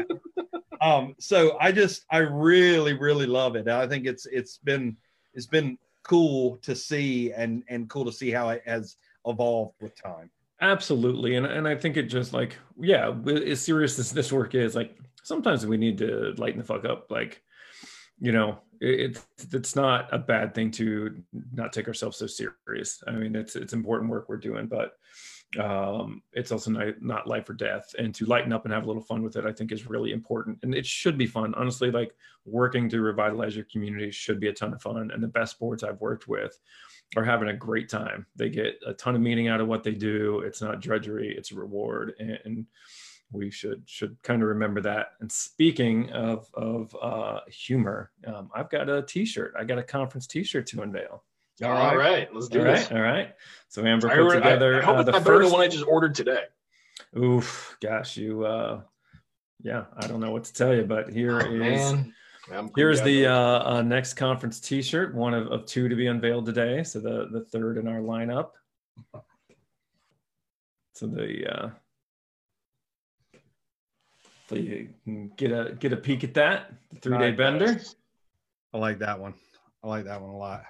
um, 0.81 1.17
so 1.19 1.57
I 1.61 1.73
just 1.73 2.05
I 2.09 2.19
really 2.19 2.93
really 2.93 3.27
love 3.27 3.57
it. 3.57 3.67
I 3.67 3.89
think 3.89 4.07
it's 4.07 4.27
it's 4.27 4.59
been 4.59 4.97
it's 5.35 5.47
been 5.49 5.77
cool 6.03 6.57
to 6.59 6.75
see 6.75 7.33
and 7.33 7.63
and 7.69 7.89
cool 7.89 8.05
to 8.05 8.13
see 8.13 8.31
how 8.31 8.51
it 8.51 8.63
has 8.67 8.97
evolved 9.27 9.75
with 9.81 10.01
time. 10.01 10.31
Absolutely, 10.61 11.37
and 11.37 11.47
and 11.47 11.67
I 11.67 11.75
think 11.75 11.97
it 11.97 12.05
just 12.05 12.33
like 12.33 12.57
yeah, 12.79 13.13
as 13.27 13.61
serious 13.61 13.99
as 13.99 14.13
this 14.13 14.33
work 14.33 14.55
is, 14.55 14.75
like 14.75 14.97
sometimes 15.23 15.67
we 15.67 15.77
need 15.77 15.99
to 15.99 16.35
lighten 16.37 16.59
the 16.59 16.65
fuck 16.65 16.85
up. 16.85 17.11
Like, 17.11 17.43
you 18.21 18.33
know, 18.33 18.59
it, 18.81 19.17
it's 19.39 19.55
it's 19.55 19.77
not 19.77 20.09
a 20.13 20.19
bad 20.19 20.55
thing 20.55 20.71
to 20.73 21.23
not 21.53 21.73
take 21.73 21.89
ourselves 21.89 22.17
so 22.19 22.27
serious. 22.27 23.03
I 23.07 23.13
mean, 23.13 23.35
it's 23.35 23.57
it's 23.57 23.73
important 23.73 24.11
work 24.11 24.29
we're 24.29 24.37
doing, 24.37 24.67
but 24.67 24.93
um, 25.61 26.23
it's 26.33 26.53
also 26.53 26.71
not, 26.71 27.03
not 27.03 27.27
life 27.27 27.49
or 27.49 27.55
death. 27.55 27.95
And 27.99 28.15
to 28.15 28.27
lighten 28.27 28.53
up 28.53 28.65
and 28.65 28.73
have 28.73 28.85
a 28.85 28.87
little 28.87 29.03
fun 29.03 29.23
with 29.23 29.37
it, 29.37 29.45
I 29.45 29.53
think 29.53 29.73
is 29.73 29.87
really 29.87 30.13
important. 30.13 30.59
And 30.63 30.75
it 30.75 30.87
should 30.87 31.19
be 31.19 31.27
fun, 31.27 31.55
honestly. 31.55 31.91
Like 31.91 32.15
working 32.45 32.89
to 32.89 33.01
revitalize 33.01 33.55
your 33.55 33.67
community 33.67 34.11
should 34.11 34.41
be 34.41 34.49
a 34.49 34.53
ton 34.53 34.73
of 34.73 34.83
fun. 34.83 35.11
And 35.11 35.23
the 35.23 35.29
best 35.29 35.59
boards 35.59 35.85
I've 35.85 36.01
worked 36.01 36.29
with 36.29 36.59
are 37.17 37.25
having 37.25 37.49
a 37.49 37.55
great 37.55 37.89
time. 37.89 38.27
They 38.37 38.49
get 38.49 38.81
a 38.87 38.95
ton 38.95 39.15
of 39.15 39.21
meaning 39.21 39.49
out 39.49 39.61
of 39.61 39.69
what 39.69 39.83
they 39.83 39.93
do. 39.93 40.41
It's 40.41 40.63
not 40.63 40.81
drudgery; 40.81 41.35
it's 41.37 41.53
a 41.53 41.57
reward, 41.57 42.15
and 42.19 42.67
we 43.33 43.51
should 43.51 43.83
should 43.87 44.17
kind 44.23 44.43
of 44.43 44.49
remember 44.49 44.81
that. 44.83 45.09
And 45.21 45.31
speaking 45.31 46.11
of 46.13 46.49
of 46.55 46.97
uh, 47.01 47.41
humor, 47.49 48.11
um, 48.27 48.51
I've 48.55 48.71
got 48.71 48.89
a 48.89 49.03
T-shirt. 49.03 49.55
I 49.59 49.65
got 49.65 49.79
a 49.79 49.83
conference 49.83 50.27
T-shirt 50.27 50.67
to 50.69 50.83
unveil. 50.83 51.25
All 51.63 51.71
right, 51.71 51.91
all 51.91 51.97
right 51.97 52.35
let's 52.35 52.49
do 52.49 52.61
all 52.61 52.65
this. 52.65 52.91
Right, 52.91 52.97
all 52.99 53.03
right. 53.03 53.35
So 53.69 53.85
Amber 53.85 54.09
put 54.09 54.33
I, 54.33 54.35
together. 54.37 54.77
I, 54.77 54.79
I 54.79 54.85
hope 54.85 54.97
uh, 54.97 55.01
it's 55.01 55.07
the 55.07 55.13
not 55.13 55.19
first... 55.19 55.27
better 55.27 55.43
than 55.45 55.53
one 55.53 55.61
I 55.61 55.69
just 55.69 55.87
ordered 55.87 56.15
today. 56.15 56.45
Oof, 57.17 57.77
gosh, 57.81 58.17
you. 58.17 58.45
uh 58.45 58.81
Yeah, 59.63 59.85
I 59.97 60.07
don't 60.07 60.21
know 60.21 60.31
what 60.31 60.45
to 60.45 60.53
tell 60.53 60.75
you, 60.75 60.85
but 60.85 61.11
here 61.11 61.41
oh, 61.41 61.55
is. 61.55 61.93
Man. 61.93 62.15
Here's 62.75 63.01
the 63.01 63.27
uh, 63.27 63.77
uh, 63.77 63.83
next 63.83 64.15
conference 64.15 64.59
T-shirt, 64.59 65.15
one 65.15 65.33
of, 65.33 65.47
of 65.47 65.65
two 65.65 65.89
to 65.89 65.95
be 65.95 66.09
unveiled 66.09 66.45
today. 66.45 66.83
So 66.83 66.99
the 66.99 67.29
the 67.31 67.45
third 67.45 67.79
in 67.79 67.87
our 67.87 68.01
lineup. 68.01 68.51
So 70.95 71.07
the 71.07 71.47
uh, 71.47 71.71
so 74.49 74.57
you 74.57 74.89
can 75.05 75.31
get 75.37 75.53
a 75.53 75.77
get 75.79 75.93
a 75.93 75.97
peek 75.97 76.25
at 76.25 76.35
that 76.35 76.73
three 77.01 77.17
day 77.19 77.31
bender. 77.31 77.81
I 78.75 78.79
like 78.79 78.99
that 78.99 79.21
one. 79.21 79.35
I 79.83 79.87
like 79.87 80.05
that 80.05 80.21
one 80.21 80.31
a 80.31 80.37
lot. 80.37 80.65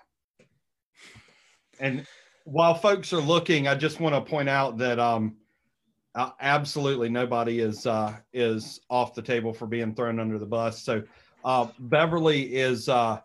And 1.81 2.07
while 2.45 2.75
folks 2.75 3.13
are 3.13 3.21
looking, 3.21 3.69
I 3.69 3.75
just 3.75 4.01
want 4.01 4.15
to 4.15 4.21
point 4.21 4.49
out 4.49 4.79
that 4.79 4.99
um, 4.99 5.37
absolutely 6.41 7.09
nobody 7.09 7.61
is 7.61 7.87
uh, 7.87 8.17
is 8.33 8.81
off 8.91 9.15
the 9.15 9.23
table 9.23 9.53
for 9.53 9.67
being 9.67 9.95
thrown 9.95 10.21
under 10.21 10.39
the 10.39 10.47
bus. 10.47 10.83
So 10.83 11.03
uh, 11.45 11.69
Beverly 11.79 12.55
is 12.55 12.89
uh, 12.89 13.21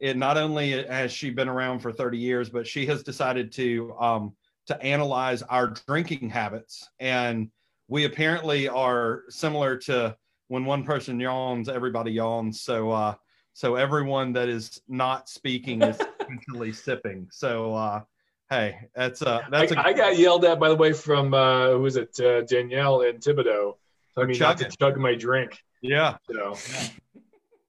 it 0.00 0.16
not 0.16 0.36
only 0.36 0.84
has 0.84 1.12
she 1.12 1.30
been 1.30 1.48
around 1.48 1.80
for 1.80 1.92
30 1.92 2.18
years, 2.18 2.50
but 2.50 2.66
she 2.66 2.86
has 2.86 3.02
decided 3.02 3.52
to 3.52 3.94
um, 4.00 4.34
to 4.66 4.80
analyze 4.82 5.42
our 5.42 5.74
drinking 5.86 6.30
habits, 6.30 6.88
and 7.00 7.50
we 7.88 8.04
apparently 8.04 8.68
are 8.68 9.22
similar 9.28 9.76
to 9.76 10.16
when 10.48 10.64
one 10.64 10.84
person 10.84 11.18
yawns, 11.18 11.68
everybody 11.68 12.12
yawns. 12.12 12.60
So 12.60 12.90
uh, 12.90 13.14
so 13.54 13.76
everyone 13.76 14.32
that 14.32 14.48
is 14.48 14.80
not 14.88 15.28
speaking 15.28 15.82
is 15.82 15.98
sipping. 16.72 17.28
So 17.30 17.74
uh, 17.74 18.02
hey, 18.50 18.88
that's 18.94 19.22
uh 19.22 19.42
that's 19.50 19.72
I, 19.72 19.82
a, 19.82 19.84
I 19.86 19.92
got 19.92 20.18
yelled 20.18 20.44
at 20.44 20.60
by 20.60 20.68
the 20.68 20.76
way 20.76 20.92
from 20.92 21.34
uh, 21.34 21.70
who 21.70 21.80
was 21.80 21.96
it 21.96 22.18
uh, 22.20 22.42
Danielle 22.42 23.02
and 23.02 23.20
Thibodeau. 23.20 23.74
I 24.16 24.24
mean, 24.24 24.38
not 24.38 24.58
to 24.58 24.68
chug 24.68 24.98
my 24.98 25.14
drink. 25.14 25.58
Yeah. 25.80 26.16
So. 26.30 26.56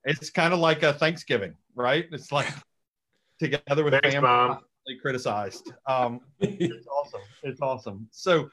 It's 0.05 0.29
kind 0.29 0.53
of 0.53 0.59
like 0.59 0.83
a 0.83 0.93
Thanksgiving, 0.93 1.55
right? 1.75 2.05
It's 2.11 2.31
like 2.31 2.47
together 3.39 3.83
with 3.83 3.93
Thanks, 3.93 4.13
family 4.13 4.27
Mom. 4.27 4.59
criticized. 5.01 5.71
Um, 5.87 6.21
it's 6.39 6.87
awesome. 6.87 7.21
It's 7.43 7.61
awesome. 7.61 8.07
So, 8.11 8.49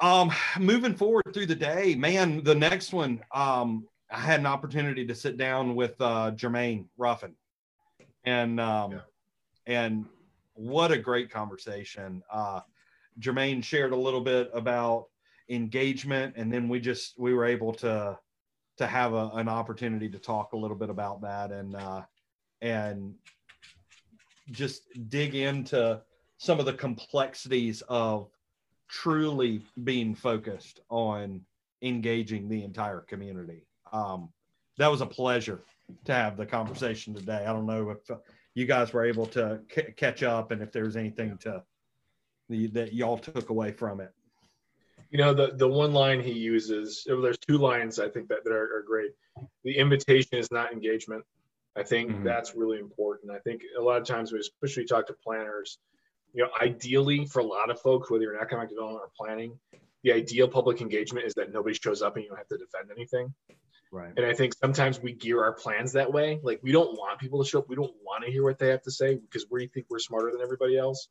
um, 0.00 0.32
moving 0.58 0.94
forward 0.94 1.24
through 1.32 1.46
the 1.46 1.54
day, 1.54 1.94
man, 1.94 2.42
the 2.42 2.54
next 2.54 2.92
one, 2.92 3.22
um, 3.32 3.86
I 4.10 4.18
had 4.18 4.40
an 4.40 4.46
opportunity 4.46 5.06
to 5.06 5.14
sit 5.14 5.38
down 5.38 5.76
with 5.76 5.94
uh, 6.00 6.32
Jermaine 6.32 6.86
Ruffin, 6.98 7.34
and 8.24 8.60
um, 8.60 8.92
yeah. 8.92 8.98
and 9.66 10.06
what 10.54 10.92
a 10.92 10.98
great 10.98 11.30
conversation. 11.30 12.22
Uh, 12.30 12.60
Jermaine 13.20 13.62
shared 13.62 13.92
a 13.92 13.96
little 13.96 14.20
bit 14.20 14.50
about 14.54 15.06
engagement, 15.48 16.34
and 16.36 16.52
then 16.52 16.68
we 16.68 16.80
just 16.80 17.18
we 17.18 17.34
were 17.34 17.44
able 17.44 17.72
to 17.74 18.18
to 18.78 18.86
have 18.86 19.12
a, 19.12 19.30
an 19.34 19.48
opportunity 19.48 20.08
to 20.08 20.18
talk 20.18 20.52
a 20.52 20.56
little 20.56 20.76
bit 20.76 20.90
about 20.90 21.20
that 21.22 21.52
and 21.52 21.76
uh, 21.76 22.02
and 22.60 23.14
just 24.50 24.82
dig 25.08 25.34
into 25.34 26.00
some 26.38 26.58
of 26.58 26.66
the 26.66 26.72
complexities 26.72 27.82
of 27.88 28.28
truly 28.88 29.62
being 29.84 30.14
focused 30.14 30.80
on 30.90 31.40
engaging 31.82 32.48
the 32.48 32.62
entire 32.62 33.00
community 33.00 33.66
um, 33.92 34.28
that 34.78 34.90
was 34.90 35.00
a 35.00 35.06
pleasure 35.06 35.62
to 36.04 36.12
have 36.12 36.36
the 36.36 36.46
conversation 36.46 37.14
today. 37.14 37.44
I 37.46 37.52
don't 37.52 37.66
know 37.66 37.90
if 37.90 38.10
uh, 38.10 38.16
you 38.54 38.66
guys 38.66 38.92
were 38.92 39.04
able 39.04 39.26
to 39.26 39.60
c- 39.74 39.92
catch 39.96 40.22
up 40.22 40.50
and 40.50 40.62
if 40.62 40.72
there 40.72 40.84
was 40.84 40.96
anything 40.96 41.38
to 41.38 41.62
the, 42.48 42.66
that 42.68 42.92
y'all 42.92 43.18
took 43.18 43.50
away 43.50 43.72
from 43.72 44.00
it. 44.00 44.12
You 45.10 45.18
know, 45.18 45.34
the, 45.34 45.52
the 45.54 45.68
one 45.68 45.92
line 45.92 46.20
he 46.20 46.32
uses, 46.32 47.04
well, 47.08 47.20
there's 47.20 47.38
two 47.38 47.58
lines 47.58 47.98
I 47.98 48.08
think 48.08 48.28
that, 48.28 48.44
that 48.44 48.52
are, 48.52 48.78
are 48.78 48.84
great. 48.86 49.10
The 49.64 49.76
invitation 49.76 50.38
is 50.38 50.50
not 50.50 50.72
engagement. 50.72 51.24
I 51.76 51.82
think 51.82 52.10
mm-hmm. 52.10 52.24
that's 52.24 52.54
really 52.54 52.78
important. 52.78 53.32
I 53.32 53.38
think 53.38 53.62
a 53.78 53.82
lot 53.82 54.00
of 54.00 54.06
times, 54.06 54.32
especially 54.32 54.38
we 54.62 54.66
especially 54.66 54.84
talk 54.84 55.06
to 55.06 55.14
planners, 55.24 55.78
you 56.34 56.42
know, 56.42 56.50
ideally 56.60 57.26
for 57.26 57.40
a 57.40 57.44
lot 57.44 57.70
of 57.70 57.80
folks, 57.80 58.10
whether 58.10 58.24
you're 58.24 58.34
in 58.34 58.40
economic 58.40 58.70
development 58.70 59.04
or 59.04 59.10
planning, 59.16 59.58
the 60.02 60.12
ideal 60.12 60.48
public 60.48 60.80
engagement 60.80 61.26
is 61.26 61.34
that 61.34 61.52
nobody 61.52 61.74
shows 61.74 62.02
up 62.02 62.16
and 62.16 62.24
you 62.24 62.30
don't 62.30 62.38
have 62.38 62.48
to 62.48 62.58
defend 62.58 62.90
anything. 62.90 63.32
Right. 63.92 64.12
And 64.16 64.24
I 64.24 64.32
think 64.32 64.54
sometimes 64.54 65.00
we 65.00 65.12
gear 65.12 65.44
our 65.44 65.52
plans 65.52 65.92
that 65.92 66.10
way. 66.10 66.40
Like 66.42 66.60
we 66.62 66.72
don't 66.72 66.96
want 66.96 67.20
people 67.20 67.44
to 67.44 67.48
show 67.48 67.58
up. 67.58 67.68
We 67.68 67.76
don't 67.76 67.94
want 68.02 68.24
to 68.24 68.32
hear 68.32 68.42
what 68.42 68.58
they 68.58 68.68
have 68.68 68.82
to 68.84 68.90
say 68.90 69.16
because 69.16 69.44
we 69.50 69.66
think 69.66 69.86
we're 69.90 69.98
smarter 69.98 70.32
than 70.32 70.40
everybody 70.40 70.78
else. 70.78 71.08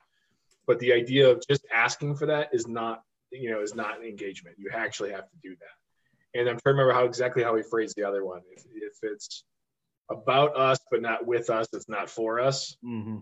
But 0.65 0.79
the 0.79 0.91
idea 0.93 1.29
of 1.29 1.43
just 1.47 1.63
asking 1.71 2.15
for 2.15 2.25
that 2.25 2.49
is 2.53 2.67
not, 2.67 3.03
you 3.31 3.51
know, 3.51 3.61
is 3.61 3.75
not 3.75 3.99
an 3.99 4.05
engagement. 4.05 4.55
You 4.57 4.71
actually 4.73 5.11
have 5.11 5.29
to 5.29 5.37
do 5.43 5.55
that. 5.55 6.39
And 6.39 6.49
I'm 6.49 6.57
trying 6.57 6.75
to 6.75 6.81
remember 6.81 6.93
how 6.93 7.05
exactly 7.05 7.43
how 7.43 7.53
we 7.53 7.61
phrased 7.61 7.95
the 7.95 8.03
other 8.03 8.25
one. 8.25 8.41
If, 8.51 8.65
if 8.73 8.93
it's 9.03 9.43
about 10.09 10.57
us 10.57 10.79
but 10.89 11.03
not 11.03 11.27
with 11.27 11.51
us, 11.51 11.67
it's 11.73 11.87
not 11.87 12.09
for 12.09 12.39
us. 12.39 12.77
Mm-hmm. 12.83 13.17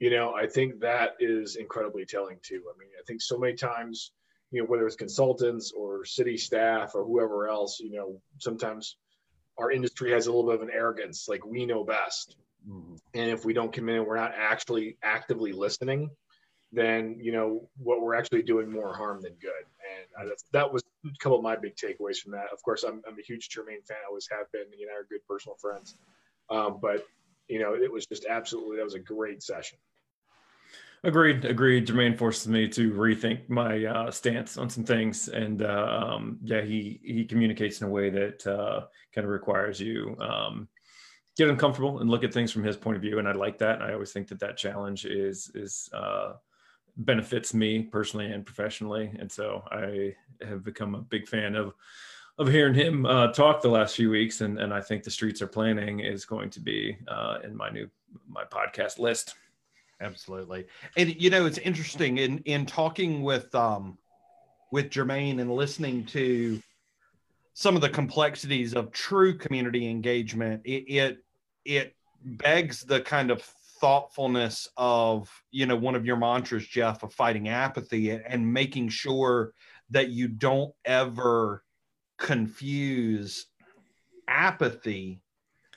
You 0.00 0.10
know, 0.10 0.32
I 0.32 0.46
think 0.46 0.80
that 0.80 1.16
is 1.20 1.56
incredibly 1.56 2.06
telling 2.06 2.38
too. 2.42 2.62
I 2.74 2.78
mean, 2.78 2.88
I 2.98 3.02
think 3.06 3.20
so 3.20 3.38
many 3.38 3.54
times 3.54 4.12
you 4.52 4.60
know, 4.60 4.66
whether 4.66 4.86
it's 4.86 4.96
consultants 4.96 5.72
or 5.72 6.04
city 6.04 6.36
staff 6.36 6.94
or 6.94 7.04
whoever 7.04 7.48
else, 7.48 7.80
you 7.80 7.90
know, 7.90 8.20
sometimes 8.38 8.96
our 9.58 9.70
industry 9.70 10.12
has 10.12 10.26
a 10.26 10.32
little 10.32 10.50
bit 10.50 10.60
of 10.60 10.62
an 10.62 10.74
arrogance, 10.74 11.28
like 11.28 11.44
we 11.44 11.66
know 11.66 11.84
best. 11.84 12.36
Mm-hmm. 12.68 12.94
And 13.14 13.30
if 13.30 13.44
we 13.44 13.52
don't 13.52 13.72
come 13.72 13.88
in 13.88 13.96
and 13.96 14.06
we're 14.06 14.16
not 14.16 14.32
actually 14.36 14.96
actively 15.02 15.52
listening, 15.52 16.10
then 16.72 17.18
you 17.20 17.32
know 17.32 17.68
what 17.76 18.00
we're 18.00 18.14
actually 18.14 18.42
doing 18.42 18.70
more 18.70 18.94
harm 18.94 19.20
than 19.20 19.34
good. 19.40 19.50
And 20.20 20.30
that 20.52 20.72
was 20.72 20.82
a 21.04 21.08
couple 21.18 21.36
of 21.36 21.42
my 21.42 21.56
big 21.56 21.76
takeaways 21.76 22.18
from 22.18 22.32
that. 22.32 22.46
Of 22.52 22.62
course, 22.62 22.82
I'm, 22.82 23.02
I'm 23.06 23.18
a 23.18 23.22
huge 23.22 23.48
Jermaine 23.48 23.86
fan. 23.86 23.98
I 24.02 24.08
always 24.08 24.28
have 24.30 24.50
been. 24.52 24.66
You 24.76 24.86
know, 24.86 24.92
are 24.92 25.06
good 25.08 25.20
personal 25.28 25.56
friends. 25.56 25.96
Um, 26.50 26.78
but 26.80 27.04
you 27.48 27.58
know, 27.58 27.74
it 27.74 27.92
was 27.92 28.06
just 28.06 28.24
absolutely 28.26 28.76
that 28.76 28.84
was 28.84 28.94
a 28.94 29.00
great 29.00 29.42
session. 29.42 29.78
Agreed. 31.04 31.44
Agreed. 31.44 31.86
Jermaine 31.86 32.16
forces 32.16 32.46
me 32.46 32.68
to 32.68 32.92
rethink 32.92 33.48
my 33.48 33.84
uh, 33.84 34.10
stance 34.10 34.56
on 34.56 34.70
some 34.70 34.84
things, 34.84 35.28
and 35.28 35.62
uh, 35.62 36.00
um, 36.00 36.38
yeah, 36.44 36.60
he 36.60 37.00
he 37.02 37.24
communicates 37.24 37.80
in 37.80 37.88
a 37.88 37.90
way 37.90 38.08
that 38.08 38.46
uh, 38.46 38.82
kind 39.12 39.24
of 39.24 39.32
requires 39.32 39.80
you 39.80 40.16
um, 40.20 40.68
get 41.36 41.48
uncomfortable 41.48 41.98
and 41.98 42.08
look 42.08 42.22
at 42.22 42.32
things 42.32 42.52
from 42.52 42.62
his 42.62 42.76
point 42.76 42.94
of 42.96 43.02
view, 43.02 43.18
and 43.18 43.26
I 43.26 43.32
like 43.32 43.58
that. 43.58 43.82
I 43.82 43.92
always 43.92 44.12
think 44.12 44.28
that 44.28 44.38
that 44.40 44.56
challenge 44.56 45.04
is 45.04 45.50
is 45.56 45.90
uh, 45.92 46.34
benefits 46.96 47.52
me 47.52 47.82
personally 47.82 48.30
and 48.30 48.46
professionally, 48.46 49.12
and 49.18 49.30
so 49.30 49.64
I 49.72 50.14
have 50.46 50.62
become 50.62 50.94
a 50.94 51.02
big 51.02 51.26
fan 51.26 51.56
of 51.56 51.74
of 52.38 52.46
hearing 52.46 52.74
him 52.74 53.06
uh, 53.06 53.32
talk 53.32 53.60
the 53.60 53.68
last 53.68 53.96
few 53.96 54.08
weeks, 54.08 54.40
and 54.40 54.56
and 54.60 54.72
I 54.72 54.80
think 54.80 55.02
the 55.02 55.10
streets 55.10 55.42
are 55.42 55.48
planning 55.48 55.98
is 55.98 56.24
going 56.24 56.50
to 56.50 56.60
be 56.60 56.96
uh, 57.08 57.38
in 57.42 57.56
my 57.56 57.70
new 57.70 57.90
my 58.28 58.44
podcast 58.44 59.00
list 59.00 59.34
absolutely. 60.02 60.66
And 60.96 61.14
you 61.20 61.30
know, 61.30 61.46
it's 61.46 61.58
interesting 61.58 62.18
in 62.18 62.38
in 62.40 62.66
talking 62.66 63.22
with 63.22 63.54
um 63.54 63.98
with 64.70 64.90
Jermaine 64.90 65.40
and 65.40 65.54
listening 65.54 66.04
to 66.06 66.60
some 67.54 67.76
of 67.76 67.82
the 67.82 67.90
complexities 67.90 68.74
of 68.74 68.90
true 68.92 69.36
community 69.36 69.88
engagement, 69.88 70.62
it 70.64 70.84
it, 70.88 71.18
it 71.64 71.96
begs 72.24 72.82
the 72.82 73.00
kind 73.00 73.30
of 73.30 73.42
thoughtfulness 73.42 74.68
of 74.76 75.28
you 75.50 75.66
know 75.66 75.74
one 75.74 75.96
of 75.96 76.06
your 76.06 76.16
mantras 76.16 76.64
jeff 76.64 77.02
of 77.02 77.12
fighting 77.12 77.48
apathy 77.48 78.10
and 78.12 78.52
making 78.52 78.88
sure 78.88 79.52
that 79.90 80.08
you 80.08 80.28
don't 80.28 80.72
ever 80.84 81.64
confuse 82.16 83.46
apathy 84.28 85.20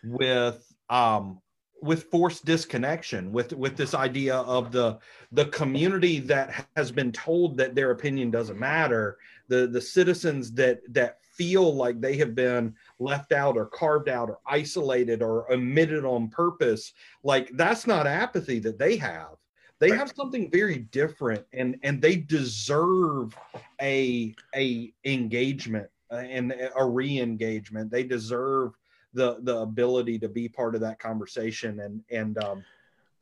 with 0.03 0.63
um, 0.89 1.41
with 1.81 2.05
forced 2.05 2.45
disconnection 2.45 3.31
with 3.31 3.53
with 3.53 3.75
this 3.75 3.93
idea 3.93 4.37
of 4.37 4.71
the 4.71 4.97
the 5.31 5.45
community 5.47 6.19
that 6.19 6.65
has 6.75 6.91
been 6.91 7.11
told 7.11 7.57
that 7.57 7.75
their 7.75 7.91
opinion 7.91 8.31
doesn't 8.31 8.59
matter 8.59 9.17
the 9.47 9.67
the 9.67 9.81
citizens 9.81 10.51
that 10.53 10.79
that 10.89 11.17
feel 11.35 11.75
like 11.75 11.99
they 11.99 12.15
have 12.15 12.33
been 12.33 12.73
left 12.99 13.31
out 13.31 13.57
or 13.57 13.65
carved 13.65 14.07
out 14.09 14.29
or 14.29 14.39
isolated 14.47 15.21
or 15.21 15.51
omitted 15.51 16.05
on 16.05 16.29
purpose 16.29 16.93
like 17.23 17.49
that's 17.55 17.85
not 17.85 18.07
apathy 18.07 18.59
that 18.59 18.79
they 18.79 18.95
have. 18.95 19.35
They 19.79 19.89
have 19.89 20.13
something 20.15 20.49
very 20.49 20.79
different 20.79 21.45
and 21.51 21.77
and 21.83 22.01
they 22.01 22.15
deserve 22.15 23.37
a 23.81 24.33
a 24.55 24.93
engagement 25.03 25.89
and 26.09 26.53
a 26.75 26.85
re-engagement. 26.85 27.91
They 27.91 28.03
deserve 28.03 28.71
the 29.15 29.37
the 29.41 29.57
ability 29.57 30.19
to 30.19 30.29
be 30.29 30.47
part 30.47 30.75
of 30.75 30.81
that 30.81 30.99
conversation 30.99 31.79
and 31.79 32.01
and 32.11 32.37
um 32.43 32.63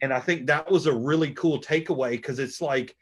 and 0.02 0.14
i 0.14 0.20
think 0.20 0.46
that 0.46 0.70
was 0.70 0.86
a 0.86 0.94
really 0.94 1.32
cool 1.32 1.60
takeaway 1.62 2.12
because 2.12 2.40
it's 2.40 2.62
like 2.62 2.96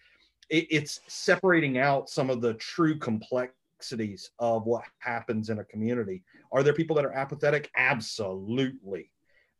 it, 0.50 0.68
it's 0.70 1.02
separating 1.08 1.78
out 1.78 2.10
some 2.10 2.30
of 2.30 2.42
the 2.42 2.54
true 2.56 2.98
complexities 2.98 4.32
of 4.40 4.66
what 4.66 4.84
happens 5.00 5.50
in 5.50 5.60
a 5.60 5.64
community 5.66 6.24
are 6.52 6.62
there 6.62 6.74
people 6.74 6.96
that 6.96 7.06
are 7.06 7.14
apathetic 7.14 7.72
absolutely 7.78 9.10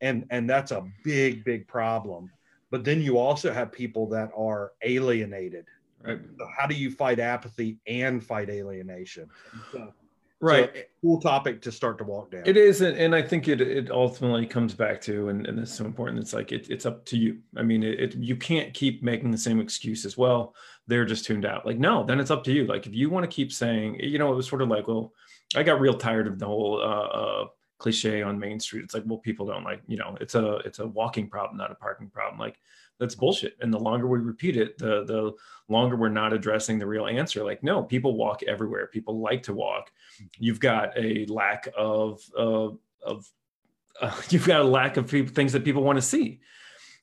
and 0.02 0.26
and 0.30 0.50
that's 0.50 0.72
a 0.72 0.84
big 1.04 1.44
big 1.44 1.68
problem 1.68 2.30
but 2.72 2.86
then 2.86 3.02
you 3.02 3.18
also 3.18 3.52
have 3.54 3.72
people 3.72 4.08
that 4.08 4.32
are 4.36 4.72
alienated. 4.82 5.66
Right. 6.04 6.20
So 6.40 6.48
how 6.58 6.66
do 6.66 6.74
you 6.74 6.90
fight 6.90 7.20
apathy 7.20 7.78
and 7.86 8.24
fight 8.24 8.50
alienation? 8.50 9.30
So, 9.72 9.94
right. 10.42 10.72
So 10.74 10.82
cool 11.02 11.22
topic 11.22 11.62
to 11.62 11.72
start 11.72 11.98
to 11.98 12.04
walk 12.04 12.32
down. 12.32 12.44
It 12.46 12.58
is, 12.58 12.82
and 12.82 13.16
I 13.16 13.22
think 13.22 13.48
it 13.48 13.62
it 13.62 13.90
ultimately 13.92 14.46
comes 14.46 14.74
back 14.74 15.02
to, 15.02 15.30
and, 15.30 15.48
and 15.48 15.60
it's 15.60 15.74
so 15.74 15.86
important. 15.86 16.20
It's 16.20 16.34
like 16.34 16.52
it, 16.52 16.70
it's 16.70 16.86
up 16.86 17.06
to 17.06 17.18
you. 17.18 17.40
I 17.58 17.64
mean, 17.64 17.84
it, 17.84 18.00
it 18.00 18.16
you 18.16 18.36
can't 18.36 18.74
keep 18.74 19.02
making 19.04 19.32
the 19.32 19.38
same 19.38 19.60
excuse 19.60 20.06
as 20.06 20.18
well. 20.18 20.56
They're 20.88 21.06
just 21.06 21.26
tuned 21.26 21.46
out. 21.46 21.66
Like 21.66 21.80
no, 21.80 22.04
then 22.04 22.20
it's 22.20 22.32
up 22.32 22.44
to 22.46 22.52
you. 22.52 22.66
Like 22.66 22.86
if 22.88 22.94
you 22.94 23.10
want 23.10 23.24
to 23.24 23.34
keep 23.34 23.52
saying, 23.52 24.00
you 24.00 24.20
know, 24.20 24.32
it 24.32 24.36
was 24.36 24.48
sort 24.48 24.62
of 24.62 24.70
like, 24.70 24.88
well, 24.88 25.14
I 25.56 25.64
got 25.64 25.80
real 25.80 25.98
tired 25.98 26.28
of 26.28 26.40
the 26.40 26.46
whole 26.46 26.82
uh, 26.82 26.86
uh, 26.86 27.46
cliche 27.78 28.22
on 28.22 28.40
Main 28.40 28.60
Street. 28.60 28.84
It's 28.84 28.94
like, 28.94 29.04
well, 29.06 29.18
people 29.18 29.46
don't 29.46 29.64
like, 29.64 29.82
you 29.88 29.98
know, 29.98 30.18
it's 30.22 30.36
a 30.36 30.58
it's 30.58 30.80
a 30.80 30.88
walking 30.88 31.28
problem, 31.28 31.58
not 31.58 31.72
a 31.72 31.76
parking 31.76 32.10
problem. 32.10 32.40
Like 32.40 32.58
that's 33.02 33.16
bullshit. 33.16 33.58
And 33.60 33.74
the 33.74 33.80
longer 33.80 34.08
we 34.08 34.20
repeat 34.20 34.56
it, 34.56 34.78
the 34.78 35.04
the 35.04 35.34
longer 35.68 35.98
we're 35.98 36.10
not 36.10 36.32
addressing 36.32 36.80
the 36.80 36.86
real 36.86 37.08
answer. 37.08 37.44
Like, 37.44 37.64
no, 37.64 37.84
people 37.84 38.16
walk 38.16 38.44
everywhere. 38.44 38.88
People 38.88 39.20
like 39.20 39.44
to 39.44 39.54
walk. 39.54 39.92
You've 40.38 40.60
got 40.60 40.98
a 40.98 41.26
lack 41.26 41.68
of 41.76 42.22
uh, 42.38 42.70
of 43.04 43.30
uh, 44.00 44.22
you've 44.30 44.48
got 44.48 44.62
a 44.62 44.66
lack 44.66 44.96
of 44.96 45.10
things 45.10 45.52
that 45.52 45.66
people 45.66 45.84
want 45.84 45.98
to 45.98 46.02
see 46.02 46.40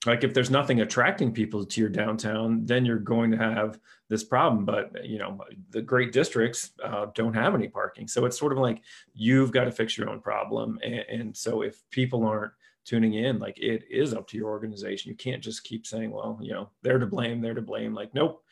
like 0.05 0.23
if 0.23 0.33
there's 0.33 0.49
nothing 0.49 0.79
attracting 0.81 1.33
people 1.33 1.65
to 1.65 1.81
your 1.81 1.89
downtown 1.89 2.65
then 2.65 2.85
you're 2.85 2.99
going 2.99 3.31
to 3.31 3.37
have 3.37 3.79
this 4.07 4.23
problem 4.23 4.65
but 4.65 5.05
you 5.05 5.17
know 5.17 5.39
the 5.71 5.81
great 5.81 6.11
districts 6.11 6.71
uh, 6.83 7.07
don't 7.13 7.33
have 7.33 7.53
any 7.53 7.67
parking 7.67 8.07
so 8.07 8.25
it's 8.25 8.39
sort 8.39 8.51
of 8.51 8.57
like 8.57 8.81
you've 9.13 9.51
got 9.51 9.65
to 9.65 9.71
fix 9.71 9.97
your 9.97 10.09
own 10.09 10.21
problem 10.21 10.79
and, 10.83 11.05
and, 11.09 11.37
so 11.37 11.61
if 11.61 11.81
people 11.89 12.25
aren't 12.25 12.53
tuning 12.85 13.13
in 13.13 13.39
like 13.39 13.57
it 13.57 13.83
is 13.89 14.13
up 14.13 14.27
to 14.27 14.37
your 14.37 14.49
organization. 14.49 15.09
You 15.09 15.17
can't 15.17 15.43
just 15.43 15.63
keep 15.63 15.85
saying 15.85 16.11
well 16.11 16.39
you 16.41 16.53
know 16.53 16.69
they're 16.81 16.99
to 16.99 17.05
blame 17.05 17.41
they're 17.41 17.53
to 17.53 17.61
blame. 17.61 17.93
Like 17.93 18.13
nope. 18.13 18.43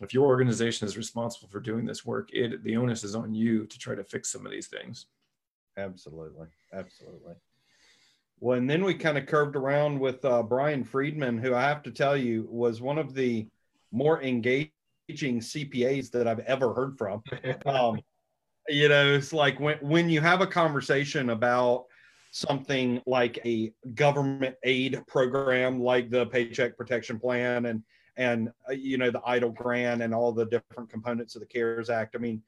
If 0.00 0.12
your 0.12 0.26
organization 0.26 0.86
is 0.86 0.96
responsible 0.96 1.48
for 1.48 1.60
doing 1.60 1.84
this 1.84 2.04
work 2.04 2.30
it 2.32 2.64
the 2.64 2.76
onus 2.76 3.04
is 3.04 3.14
on 3.14 3.34
you 3.34 3.66
to 3.66 3.78
try 3.78 3.94
to 3.94 4.04
fix 4.04 4.30
some 4.30 4.46
of 4.46 4.52
these 4.52 4.68
things. 4.68 5.06
Absolutely. 5.76 6.48
Absolutely. 6.72 7.34
Well, 8.40 8.58
and 8.58 8.68
then 8.68 8.84
we 8.84 8.94
kind 8.94 9.16
of 9.16 9.26
curved 9.26 9.54
around 9.54 10.00
with 10.00 10.24
uh, 10.24 10.42
Brian 10.42 10.82
Friedman, 10.82 11.38
who 11.38 11.54
I 11.54 11.62
have 11.62 11.82
to 11.84 11.92
tell 11.92 12.16
you 12.16 12.48
was 12.50 12.80
one 12.80 12.98
of 12.98 13.14
the 13.14 13.46
more 13.92 14.20
engaging 14.20 14.72
CPAs 15.08 16.10
that 16.10 16.26
I've 16.26 16.40
ever 16.40 16.74
heard 16.74 16.98
from. 16.98 17.22
Um, 17.66 18.00
you 18.68 18.88
know, 18.88 19.14
it's 19.14 19.32
like 19.32 19.58
when 19.58 19.78
when 19.78 20.08
you 20.08 20.20
have 20.20 20.40
a 20.40 20.46
conversation 20.46 21.30
about 21.30 21.86
something 22.32 23.00
like 23.06 23.38
a 23.44 23.72
government 23.94 24.56
aid 24.64 25.06
program, 25.06 25.80
like 25.80 26.10
the 26.10 26.26
Paycheck 26.26 26.76
Protection 26.76 27.20
Plan, 27.20 27.66
and 27.66 27.82
and 28.16 28.50
uh, 28.68 28.72
you 28.72 28.98
know 28.98 29.10
the 29.10 29.20
EIDL 29.20 29.54
grant 29.54 30.02
and 30.02 30.14
all 30.14 30.32
the 30.32 30.46
different 30.46 30.90
components 30.90 31.36
of 31.36 31.40
the 31.40 31.46
CARES 31.46 31.90
Act. 31.90 32.16
I 32.16 32.18
mean, 32.18 32.42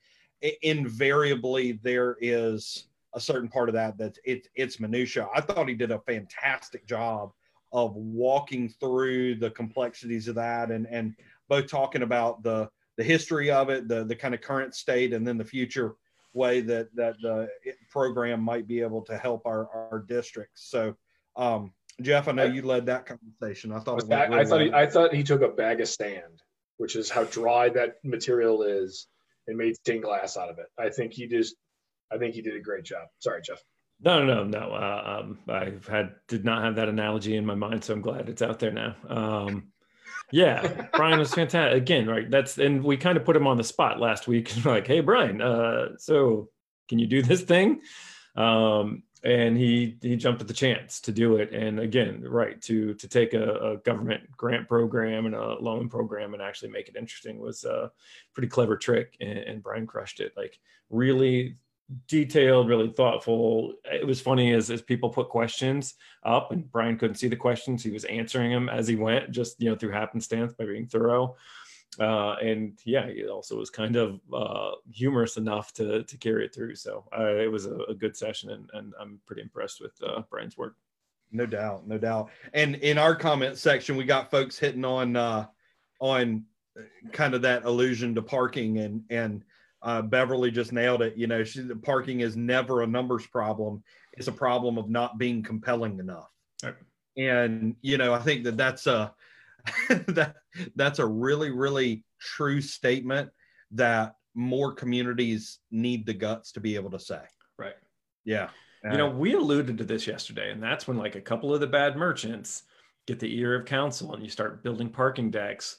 invariably 0.62 1.78
there 1.82 2.16
is 2.20 2.89
a 3.14 3.20
certain 3.20 3.49
part 3.49 3.68
of 3.68 3.74
that 3.74 3.97
that 3.99 4.18
it, 4.24 4.49
it's 4.57 4.80
minutia. 4.80 5.28
I 5.35 5.41
thought 5.41 5.68
he 5.68 5.74
did 5.74 5.93
a 5.93 6.01
fantastic 6.01 6.87
job 6.87 7.30
of 7.72 7.95
walking 7.95 8.68
through 8.68 9.37
the 9.37 9.51
complexities 9.51 10.28
of 10.28 10.35
that 10.37 10.70
and 10.70 10.87
and 10.87 11.14
both 11.49 11.68
talking 11.68 12.03
about 12.03 12.43
the 12.43 12.68
the 12.97 13.05
history 13.05 13.51
of 13.51 13.68
it, 13.68 13.87
the 13.87 14.05
the 14.05 14.16
kind 14.16 14.35
of 14.35 14.41
current 14.41 14.74
state, 14.74 15.12
and 15.12 15.26
then 15.26 15.37
the 15.37 15.45
future 15.45 15.95
way 16.35 16.61
that 16.61 16.95
that 16.97 17.16
the 17.22 17.49
program 17.91 18.43
might 18.43 18.66
be 18.66 18.80
able 18.80 19.03
to 19.03 19.16
help 19.16 19.47
our 19.47 19.68
our 19.72 20.05
districts. 20.07 20.68
So, 20.68 20.95
um, 21.37 21.72
Jeff, 22.03 22.28
I 22.28 22.32
know 22.32 22.45
you 22.45 22.62
led 22.62 22.87
that 22.87 23.07
conversation. 23.07 23.72
I 23.72 23.78
thought 23.78 24.12
I, 24.12 24.26
really 24.26 24.41
I 24.41 24.45
thought 24.45 24.61
he, 24.61 24.72
I 24.72 24.87
thought 24.87 25.14
he 25.14 25.22
took 25.22 25.43
a 25.43 25.49
bag 25.49 25.80
of 25.80 25.89
sand, 25.89 26.43
which 26.76 26.97
is 26.97 27.09
how 27.09 27.24
dry 27.24 27.68
that 27.70 27.97
material 28.05 28.62
is, 28.62 29.07
and 29.47 29.57
made 29.57 29.76
stained 29.76 30.03
glass 30.03 30.37
out 30.37 30.51
of 30.51 30.59
it. 30.59 30.66
I 30.78 30.91
think 30.91 31.12
he 31.12 31.26
just 31.26 31.55
I 32.12 32.18
think 32.18 32.35
he 32.35 32.43
did 32.43 32.57
a 32.57 32.61
great 32.61 32.85
job. 32.85 33.07
Sorry, 33.20 33.41
Jeff. 33.43 33.62
No, 34.01 34.24
no, 34.24 34.45
no, 34.45 34.59
no. 34.59 34.74
Uh, 34.74 35.20
um, 35.20 35.39
I've 35.49 35.87
had 35.87 36.14
did 36.28 36.45
not 36.45 36.64
have 36.64 36.76
that 36.76 36.89
analogy 36.89 37.37
in 37.37 37.47
my 37.47 37.55
mind, 37.55 37.85
so 37.85 37.95
I'm 37.95 38.03
glad 38.03 38.28
it's 38.28 38.43
out 38.43 38.59
there 38.59 38.72
now. 38.72 38.97
Um, 39.09 39.68
yeah, 40.35 40.89
Brian 40.95 41.20
was 41.20 41.32
fantastic. 41.32 41.80
Again, 41.80 42.09
right? 42.09 42.28
That's 42.28 42.59
and 42.59 42.82
we 42.82 42.97
kind 42.97 43.16
of 43.16 43.24
put 43.24 43.37
him 43.37 43.47
on 43.47 43.57
the 43.57 43.62
spot 43.62 44.01
last 44.01 44.26
week. 44.26 44.53
like, 44.64 44.85
hey, 44.85 44.99
Brian, 44.99 45.41
uh, 45.41 45.91
so 45.97 46.49
can 46.89 46.99
you 46.99 47.07
do 47.07 47.22
this 47.22 47.43
thing? 47.43 47.82
Um, 48.35 49.05
and 49.22 49.57
he 49.57 49.97
he 50.03 50.16
jumped 50.16 50.41
at 50.41 50.49
the 50.49 50.55
chance 50.55 51.01
to 51.03 51.12
do 51.12 51.37
it. 51.37 51.53
And 51.53 51.78
again, 51.78 52.20
right 52.26 52.61
to 52.62 52.95
to 52.95 53.09
take 53.09 53.32
a, 53.32 53.55
a, 53.55 53.76
government 53.76 54.24
grant 54.37 54.66
program 54.66 55.26
and 55.26 55.37
a 55.37 55.55
loan 55.55 55.89
program 55.89 56.35
and 56.35 56.43
actually 56.43 56.70
make 56.70 56.89
it 56.89 56.97
interesting 56.97 57.39
was 57.39 57.62
a 57.62 57.93
pretty 58.32 58.49
clever 58.49 58.76
trick. 58.76 59.16
And, 59.20 59.39
and 59.39 59.62
Brian 59.62 59.87
crushed 59.87 60.18
it. 60.18 60.32
Like 60.37 60.59
really 60.91 61.59
detailed, 62.07 62.68
really 62.68 62.91
thoughtful. 62.91 63.74
It 63.85 64.07
was 64.07 64.20
funny 64.20 64.53
as, 64.53 64.70
as 64.70 64.82
people 64.82 65.11
put 65.11 65.28
questions 65.28 65.95
up 66.24 66.53
and 66.53 66.70
Brian 66.70 66.99
couldn't 66.99 67.16
see 67.16 67.28
the 67.28 67.37
questions. 67.37 67.82
He 67.82 67.91
was 67.91 68.05
answering 68.05 68.51
them 68.51 68.68
as 68.68 68.89
he 68.89 68.97
went, 68.97 69.30
just, 69.30 69.61
you 69.61 69.70
know, 69.70 69.76
through 69.76 69.93
happenstance 69.93 70.55
by 70.55 70.64
being 70.64 70.87
thorough. 70.87 71.37
Uh, 72.01 72.35
and 72.43 72.78
yeah, 72.85 73.09
he 73.09 73.26
also 73.26 73.57
was 73.57 73.70
kind 73.70 73.97
of 73.97 74.20
uh, 74.32 74.72
humorous 74.91 75.37
enough 75.37 75.72
to, 75.74 76.03
to 76.05 76.16
carry 76.18 76.45
it 76.45 76.55
through. 76.55 76.74
So 76.74 77.05
uh, 77.16 77.37
it 77.37 77.51
was 77.51 77.66
a, 77.66 77.76
a, 77.89 77.95
good 77.95 78.16
session 78.16 78.51
and, 78.51 78.68
and 78.72 78.93
I'm 79.01 79.20
pretty 79.26 79.43
impressed 79.43 79.80
with 79.80 79.93
uh, 80.05 80.22
Brian's 80.28 80.57
work. 80.57 80.74
No 81.30 81.47
doubt. 81.47 81.87
No 81.87 81.97
doubt. 81.99 82.30
And 82.53 82.76
in 82.76 82.99
our 82.99 83.14
comment 83.14 83.59
section, 83.59 83.97
we 83.97 84.05
got 84.05 84.30
folks 84.30 84.59
hitting 84.59 84.85
on, 84.85 85.14
uh, 85.14 85.47
on 86.01 86.45
kind 87.12 87.35
of 87.35 87.43
that 87.43 87.64
allusion 87.64 88.14
to 88.16 88.22
parking 88.22 88.78
and, 88.78 89.05
and, 89.11 89.45
uh, 89.85 90.01
Beverly 90.03 90.51
just 90.51 90.72
nailed 90.72 91.03
it. 91.03 91.16
You 91.16 91.26
know, 91.26 91.45
she, 91.45 91.62
parking 91.82 92.20
is 92.20 92.37
never 92.37 92.82
a 92.82 92.87
numbers 92.87 93.26
problem. 93.26 93.85
It's 94.14 94.28
a 94.28 94.32
problem 94.32 94.78
of 94.78 94.89
not 94.89 95.18
being 95.18 95.43
compelling 95.43 95.99
enough. 95.99 96.30
Right. 96.62 96.74
And 97.16 97.76
you 97.82 97.99
know, 97.99 98.14
I 98.14 98.18
think 98.18 98.45
that 98.45 98.57
that's 98.57 98.87
a 98.87 99.14
that 99.89 100.37
that's 100.74 100.99
a 100.99 101.07
really 101.07 101.51
really 101.51 102.05
true 102.20 102.61
statement 102.61 103.30
that 103.72 104.14
more 104.35 104.72
communities 104.72 105.59
need 105.70 106.07
the 106.07 106.14
guts 106.14 106.53
to 106.53 106.61
be 106.61 106.74
able 106.74 106.91
to 106.91 106.99
say. 106.99 107.20
Right. 107.59 107.76
Yeah. 108.24 108.49
You 108.91 108.99
know, 108.99 109.09
we 109.09 109.32
alluded 109.32 109.78
to 109.78 109.85
this 109.85 110.07
yesterday, 110.07 110.51
and 110.51 110.62
that's 110.62 110.87
when 110.87 110.99
like 110.99 111.14
a 111.14 111.20
couple 111.20 111.55
of 111.55 111.61
the 111.61 111.66
bad 111.66 111.97
merchants 111.97 112.64
get 113.07 113.18
the 113.18 113.35
ear 113.39 113.55
of 113.55 113.64
council 113.64 114.12
and 114.12 114.22
you 114.22 114.28
start 114.28 114.62
building 114.62 114.91
parking 114.91 115.30
decks 115.30 115.78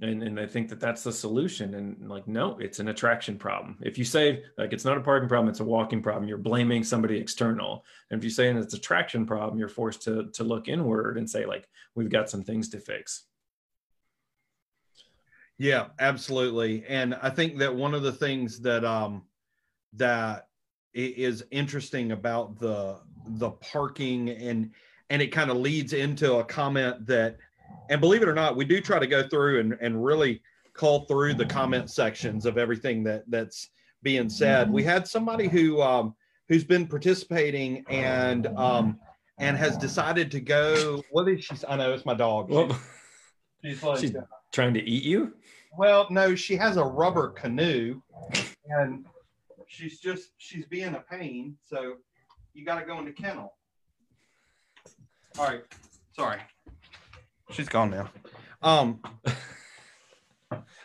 and 0.00 0.22
and 0.22 0.40
I 0.40 0.46
think 0.46 0.68
that 0.70 0.80
that's 0.80 1.02
the 1.02 1.12
solution. 1.12 1.74
And 1.74 2.08
like, 2.08 2.26
no, 2.26 2.56
it's 2.58 2.78
an 2.78 2.88
attraction 2.88 3.36
problem. 3.36 3.76
If 3.82 3.98
you 3.98 4.04
say 4.04 4.42
like 4.56 4.72
it's 4.72 4.84
not 4.84 4.96
a 4.96 5.00
parking 5.00 5.28
problem, 5.28 5.48
it's 5.48 5.60
a 5.60 5.64
walking 5.64 6.02
problem, 6.02 6.28
you're 6.28 6.38
blaming 6.38 6.84
somebody 6.84 7.18
external. 7.18 7.84
And 8.10 8.18
if 8.18 8.24
you 8.24 8.30
say 8.30 8.48
it's 8.48 8.74
a 8.74 8.78
traction 8.78 9.26
problem, 9.26 9.58
you're 9.58 9.68
forced 9.68 10.02
to 10.02 10.30
to 10.32 10.44
look 10.44 10.68
inward 10.68 11.18
and 11.18 11.28
say 11.28 11.46
like, 11.46 11.68
we've 11.94 12.10
got 12.10 12.30
some 12.30 12.42
things 12.42 12.68
to 12.70 12.78
fix. 12.78 13.24
Yeah, 15.58 15.88
absolutely. 15.98 16.84
And 16.88 17.14
I 17.14 17.28
think 17.28 17.58
that 17.58 17.74
one 17.74 17.94
of 17.94 18.02
the 18.02 18.12
things 18.12 18.60
that 18.60 18.84
um 18.84 19.24
that 19.94 20.48
is 20.94 21.44
interesting 21.50 22.12
about 22.12 22.58
the 22.58 23.00
the 23.26 23.50
parking 23.50 24.30
and 24.30 24.70
and 25.10 25.20
it 25.20 25.28
kind 25.28 25.50
of 25.50 25.56
leads 25.56 25.92
into 25.92 26.36
a 26.36 26.44
comment 26.44 27.06
that 27.06 27.36
and 27.88 28.00
believe 28.00 28.22
it 28.22 28.28
or 28.28 28.34
not, 28.34 28.56
we 28.56 28.64
do 28.64 28.80
try 28.80 28.98
to 28.98 29.06
go 29.06 29.26
through 29.26 29.60
and, 29.60 29.76
and 29.80 30.04
really 30.04 30.42
call 30.72 31.06
through 31.06 31.34
the 31.34 31.44
comment 31.44 31.90
sections 31.90 32.46
of 32.46 32.56
everything 32.56 33.02
that 33.04 33.24
that's 33.28 33.70
being 34.02 34.28
said. 34.28 34.70
We 34.70 34.82
had 34.82 35.06
somebody 35.06 35.48
who 35.48 35.82
um, 35.82 36.14
who's 36.48 36.64
been 36.64 36.86
participating 36.86 37.84
and 37.88 38.46
um, 38.58 38.98
and 39.38 39.56
has 39.56 39.76
decided 39.76 40.30
to 40.32 40.40
go. 40.40 41.02
What 41.10 41.28
is 41.28 41.44
she? 41.44 41.56
I 41.68 41.76
know 41.76 41.92
it's 41.92 42.06
my 42.06 42.14
dog. 42.14 42.50
Well, 42.50 42.78
she's 43.64 43.82
like, 43.82 43.98
she's 44.00 44.14
trying 44.52 44.74
to 44.74 44.82
eat 44.82 45.02
you. 45.02 45.34
well, 45.76 46.06
no, 46.10 46.34
she 46.34 46.56
has 46.56 46.76
a 46.76 46.84
rubber 46.84 47.28
canoe, 47.28 48.00
and 48.66 49.04
she's 49.66 50.00
just 50.00 50.30
she's 50.38 50.66
being 50.66 50.94
a 50.94 51.00
pain. 51.10 51.56
So 51.68 51.94
you 52.54 52.64
got 52.64 52.80
to 52.80 52.86
go 52.86 52.98
into 52.98 53.12
kennel. 53.12 53.54
All 55.38 55.46
right, 55.46 55.62
sorry, 56.12 56.40
she's 57.50 57.68
gone 57.68 57.90
now. 57.90 58.10
Um, 58.62 59.00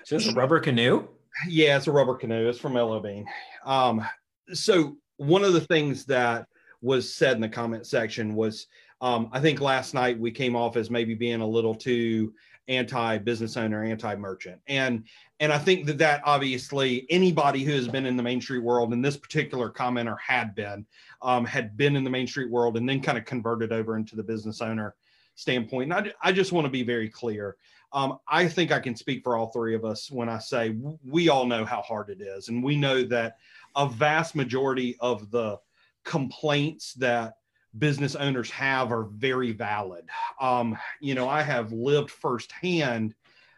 She 0.06 0.14
has 0.14 0.28
a 0.28 0.34
rubber 0.34 0.60
canoe. 0.60 1.08
yeah, 1.48 1.78
it's 1.78 1.88
a 1.88 1.92
rubber 1.92 2.14
canoe. 2.16 2.48
It's 2.48 2.60
from 2.60 2.76
LL 2.76 3.00
Bean. 3.00 3.26
Um, 3.66 4.06
so 4.54 4.98
one 5.18 5.44
of 5.44 5.54
the 5.54 5.62
things 5.62 6.06
that 6.06 6.48
was 6.82 7.12
said 7.12 7.36
in 7.36 7.42
the 7.42 7.50
comment 7.50 7.88
section 7.88 8.36
was, 8.36 8.68
um, 9.02 9.30
I 9.32 9.40
think 9.40 9.62
last 9.62 9.96
night 9.96 10.20
we 10.20 10.30
came 10.30 10.56
off 10.56 10.78
as 10.78 10.92
maybe 10.92 11.16
being 11.16 11.42
a 11.42 11.48
little 11.48 11.74
too 11.74 12.34
anti-business 12.68 13.58
owner, 13.58 13.84
anti-merchant, 13.84 14.60
and 14.68 15.06
and 15.40 15.52
I 15.52 15.58
think 15.58 15.86
that 15.88 15.98
that 15.98 16.22
obviously 16.24 17.06
anybody 17.10 17.64
who 17.64 17.74
has 17.74 17.88
been 17.88 18.06
in 18.06 18.16
the 18.16 18.24
Main 18.24 18.40
Street 18.40 18.64
world, 18.64 18.94
and 18.94 19.04
this 19.04 19.18
particular 19.18 19.70
commenter 19.72 20.18
had 20.26 20.56
been, 20.56 20.86
um, 21.22 21.46
had 21.46 21.76
been 21.76 21.96
in 21.96 22.04
the 22.04 22.10
Main 22.10 22.28
Street 22.28 22.50
world, 22.50 22.78
and 22.78 22.88
then 22.88 23.02
kind 23.02 23.18
of 23.18 23.26
converted 23.26 23.72
over 23.74 23.98
into 23.98 24.16
the 24.16 24.24
business 24.24 24.62
owner 24.62 24.96
standpoint. 25.36 25.94
And 25.94 26.08
I, 26.08 26.30
I 26.30 26.32
just 26.32 26.52
want 26.52 26.66
to 26.66 26.72
be 26.72 26.84
very 26.84 27.10
clear. 27.10 27.58
Um, 27.94 28.18
I 28.28 28.48
think 28.48 28.72
I 28.72 28.80
can 28.80 28.96
speak 28.96 29.24
for 29.24 29.38
all 29.38 29.52
three 29.52 29.76
of 29.76 29.86
us 29.86 30.12
when 30.12 30.28
I 30.28 30.40
say 30.40 30.76
we 31.06 31.30
all 31.30 31.46
know 31.46 31.64
how 31.64 31.82
hard 31.82 32.10
it 32.10 32.22
is, 32.22 32.50
and 32.50 32.64
we 32.64 32.76
know 32.76 33.04
that 33.04 33.38
a 33.76 33.88
vast 33.88 34.36
majority 34.36 34.98
of 35.00 35.32
the 35.32 35.58
complaints 36.04 36.94
that 36.96 37.36
business 37.78 38.16
owners 38.16 38.50
have 38.52 38.92
are 38.92 39.06
very 39.06 39.52
valid. 39.52 40.06
Um, 40.40 40.78
you 41.02 41.16
know, 41.16 41.28
I 41.28 41.42
have 41.42 41.72
lived 41.72 42.10
firsthand 42.10 43.14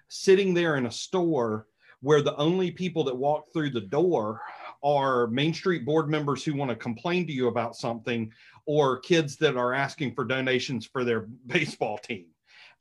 sitting 0.07 0.53
there 0.53 0.75
in 0.75 0.85
a 0.85 0.91
store 0.91 1.67
where 2.01 2.21
the 2.21 2.35
only 2.35 2.71
people 2.71 3.03
that 3.05 3.15
walk 3.15 3.51
through 3.51 3.71
the 3.71 3.81
door 3.81 4.41
are 4.83 5.27
Main 5.27 5.53
Street 5.53 5.85
board 5.85 6.09
members 6.09 6.43
who 6.43 6.53
want 6.53 6.69
to 6.69 6.75
complain 6.75 7.25
to 7.27 7.33
you 7.33 7.47
about 7.47 7.75
something 7.75 8.31
or 8.67 8.99
kids 8.99 9.37
that 9.37 9.57
are 9.57 9.73
asking 9.73 10.13
for 10.13 10.25
donations 10.25 10.85
for 10.85 11.03
their 11.03 11.21
baseball 11.47 11.97
team. 11.97 12.27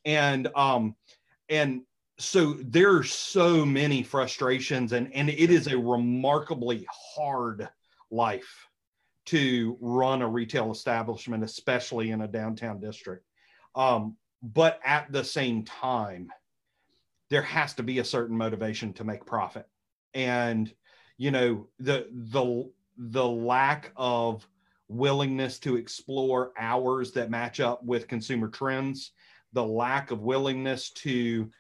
And 0.05 0.49
um 0.55 0.95
and 1.49 1.83
so 2.19 2.55
there 2.61 2.97
are 2.97 3.05
so 3.05 3.65
many 3.65 4.03
frustrations 4.03 4.93
and 4.93 5.13
and 5.15 5.29
it 5.29 5.51
is 5.51 5.67
a 5.67 5.79
remarkably 5.79 6.87
hard 6.91 7.69
life 8.11 8.67
to 9.27 9.77
run 9.81 10.23
a 10.23 10.29
retail 10.29 10.71
establishment 10.71 11.45
especially 11.45 12.11
in 12.11 12.23
a 12.23 12.29
downtown 12.29 12.81
district 12.81 13.25
um, 13.75 14.17
but 14.43 14.81
at 14.85 15.11
the 15.13 15.25
same 15.25 15.65
time 15.65 16.29
there 17.29 17.43
has 17.43 17.75
to 17.75 17.83
be 17.83 17.99
a 17.99 18.05
certain 18.05 18.37
motivation 18.37 18.93
to 18.95 19.05
make 19.05 19.27
profit 19.27 19.67
and 20.15 20.73
you 21.19 21.31
know 21.31 21.69
the 21.79 22.07
the 22.33 22.71
the 22.97 23.27
lack 23.27 23.93
of 23.97 24.47
willingness 24.89 25.59
to 25.59 25.77
explore 25.77 26.53
hours 26.59 27.13
that 27.13 27.31
match 27.31 27.61
up 27.61 27.83
with 27.85 28.09
consumer 28.09 28.49
trends 28.49 29.13
the 29.53 29.65
lack 29.65 30.11
of 30.11 30.21
willingness 30.21 30.91
to 30.91 31.51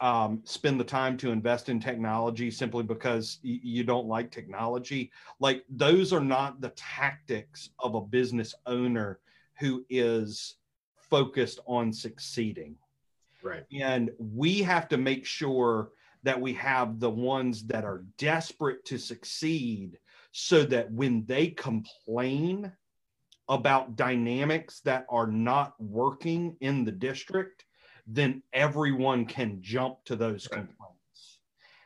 um, 0.00 0.40
spend 0.44 0.78
the 0.78 0.84
time 0.84 1.16
to 1.18 1.30
invest 1.30 1.68
in 1.68 1.78
technology 1.78 2.50
simply 2.50 2.82
because 2.82 3.38
y- 3.44 3.60
you 3.62 3.84
don't 3.84 4.08
like 4.08 4.30
technology. 4.30 5.12
Like 5.38 5.64
those 5.68 6.12
are 6.12 6.20
not 6.20 6.60
the 6.60 6.70
tactics 6.70 7.70
of 7.78 7.94
a 7.94 8.00
business 8.00 8.54
owner 8.66 9.20
who 9.60 9.84
is 9.88 10.56
focused 10.96 11.60
on 11.66 11.92
succeeding. 11.92 12.74
Right. 13.40 13.64
And 13.72 14.10
we 14.18 14.60
have 14.62 14.88
to 14.88 14.96
make 14.96 15.24
sure 15.24 15.90
that 16.24 16.40
we 16.40 16.54
have 16.54 16.98
the 16.98 17.10
ones 17.10 17.64
that 17.66 17.84
are 17.84 18.04
desperate 18.18 18.84
to 18.86 18.98
succeed 18.98 19.98
so 20.36 20.64
that 20.64 20.90
when 20.90 21.24
they 21.26 21.46
complain 21.46 22.72
about 23.48 23.94
dynamics 23.94 24.80
that 24.80 25.06
are 25.08 25.28
not 25.28 25.74
working 25.78 26.56
in 26.60 26.84
the 26.84 26.90
district, 26.90 27.64
then 28.08 28.42
everyone 28.52 29.26
can 29.26 29.62
jump 29.62 30.04
to 30.04 30.16
those 30.16 30.48
Right. 30.50 30.66
complaints. 30.66 31.38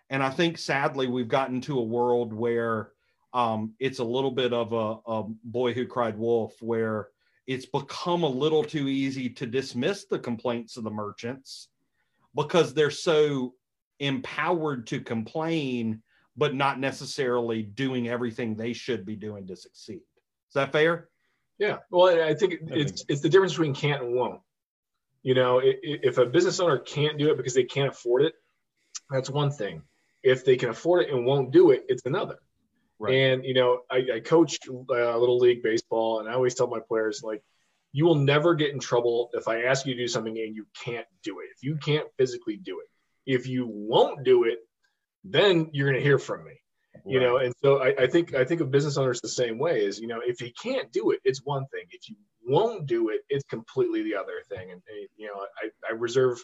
And 0.08 0.22
I 0.22 0.30
think 0.30 0.56
sadly, 0.56 1.08
we've 1.08 1.28
gotten 1.28 1.60
to 1.62 1.78
a 1.78 1.84
world 1.84 2.32
where 2.32 2.92
um, 3.34 3.74
it's 3.78 3.98
a 3.98 4.04
little 4.04 4.30
bit 4.30 4.54
of 4.54 4.72
a, 4.72 4.96
a 5.06 5.24
boy 5.44 5.74
who 5.74 5.86
cried 5.86 6.16
wolf, 6.16 6.54
where 6.62 7.08
it's 7.46 7.66
become 7.66 8.22
a 8.22 8.28
little 8.28 8.64
too 8.64 8.88
easy 8.88 9.28
to 9.28 9.46
dismiss 9.46 10.06
the 10.06 10.18
complaints 10.18 10.78
of 10.78 10.84
the 10.84 10.90
merchants 10.90 11.68
because 12.34 12.72
they're 12.72 12.90
so 12.90 13.52
empowered 14.00 14.86
to 14.86 15.00
complain, 15.00 16.02
but 16.38 16.54
not 16.54 16.78
necessarily 16.78 17.62
doing 17.62 18.08
everything 18.08 18.54
they 18.54 18.72
should 18.72 19.04
be 19.04 19.16
doing 19.16 19.46
to 19.48 19.56
succeed. 19.56 20.00
Is 20.48 20.54
that 20.54 20.72
fair? 20.72 21.08
Yeah. 21.58 21.78
Well, 21.90 22.22
I 22.22 22.34
think 22.34 22.54
it's 22.68 23.04
it's 23.08 23.20
the 23.20 23.28
difference 23.28 23.52
between 23.52 23.74
can't 23.74 24.02
and 24.02 24.14
won't. 24.14 24.40
You 25.24 25.34
know, 25.34 25.60
if 25.62 26.16
a 26.16 26.24
business 26.24 26.60
owner 26.60 26.78
can't 26.78 27.18
do 27.18 27.30
it 27.30 27.36
because 27.36 27.54
they 27.54 27.64
can't 27.64 27.90
afford 27.90 28.22
it, 28.22 28.34
that's 29.10 29.28
one 29.28 29.50
thing. 29.50 29.82
If 30.22 30.44
they 30.44 30.56
can 30.56 30.70
afford 30.70 31.04
it 31.04 31.12
and 31.12 31.26
won't 31.26 31.50
do 31.50 31.72
it, 31.72 31.84
it's 31.88 32.06
another. 32.06 32.36
Right. 33.00 33.14
And 33.14 33.44
you 33.44 33.54
know, 33.54 33.80
I, 33.90 34.06
I 34.14 34.20
coach 34.20 34.58
uh, 34.68 35.18
little 35.18 35.38
league 35.38 35.62
baseball, 35.62 36.20
and 36.20 36.28
I 36.28 36.34
always 36.34 36.54
tell 36.54 36.68
my 36.68 36.80
players 36.86 37.22
like, 37.24 37.42
you 37.92 38.04
will 38.04 38.14
never 38.14 38.54
get 38.54 38.70
in 38.70 38.78
trouble 38.78 39.30
if 39.32 39.48
I 39.48 39.62
ask 39.62 39.86
you 39.86 39.94
to 39.94 40.00
do 40.00 40.08
something 40.08 40.38
and 40.38 40.54
you 40.54 40.66
can't 40.84 41.06
do 41.24 41.40
it. 41.40 41.46
If 41.56 41.62
you 41.62 41.76
can't 41.76 42.06
physically 42.16 42.56
do 42.56 42.80
it, 42.80 42.86
if 43.26 43.48
you 43.48 43.66
won't 43.68 44.24
do 44.24 44.44
it, 44.44 44.58
then 45.30 45.68
you're 45.72 45.88
going 45.88 46.00
to 46.00 46.02
hear 46.02 46.18
from 46.18 46.44
me 46.44 46.52
you 47.08 47.20
know? 47.20 47.38
And 47.38 47.54
so 47.62 47.82
I, 47.82 47.94
I 47.98 48.06
think 48.06 48.34
i 48.34 48.44
think 48.44 48.60
of 48.60 48.70
business 48.70 48.96
owners 48.96 49.20
the 49.20 49.28
same 49.28 49.58
way 49.58 49.84
is 49.84 49.98
you 49.98 50.06
know 50.06 50.20
if 50.24 50.40
you 50.40 50.50
can't 50.60 50.90
do 50.92 51.10
it 51.10 51.20
it's 51.24 51.44
one 51.44 51.64
thing. 51.72 51.84
If 51.90 52.08
you 52.08 52.16
won't 52.46 52.86
do 52.86 53.10
it 53.10 53.20
it's 53.28 53.44
completely 53.44 54.02
the 54.02 54.14
other 54.14 54.42
thing. 54.48 54.70
And 54.70 54.80
uh, 54.80 55.06
you 55.16 55.26
know 55.26 55.34
i, 55.62 55.68
I 55.88 55.94
reserve 55.94 56.42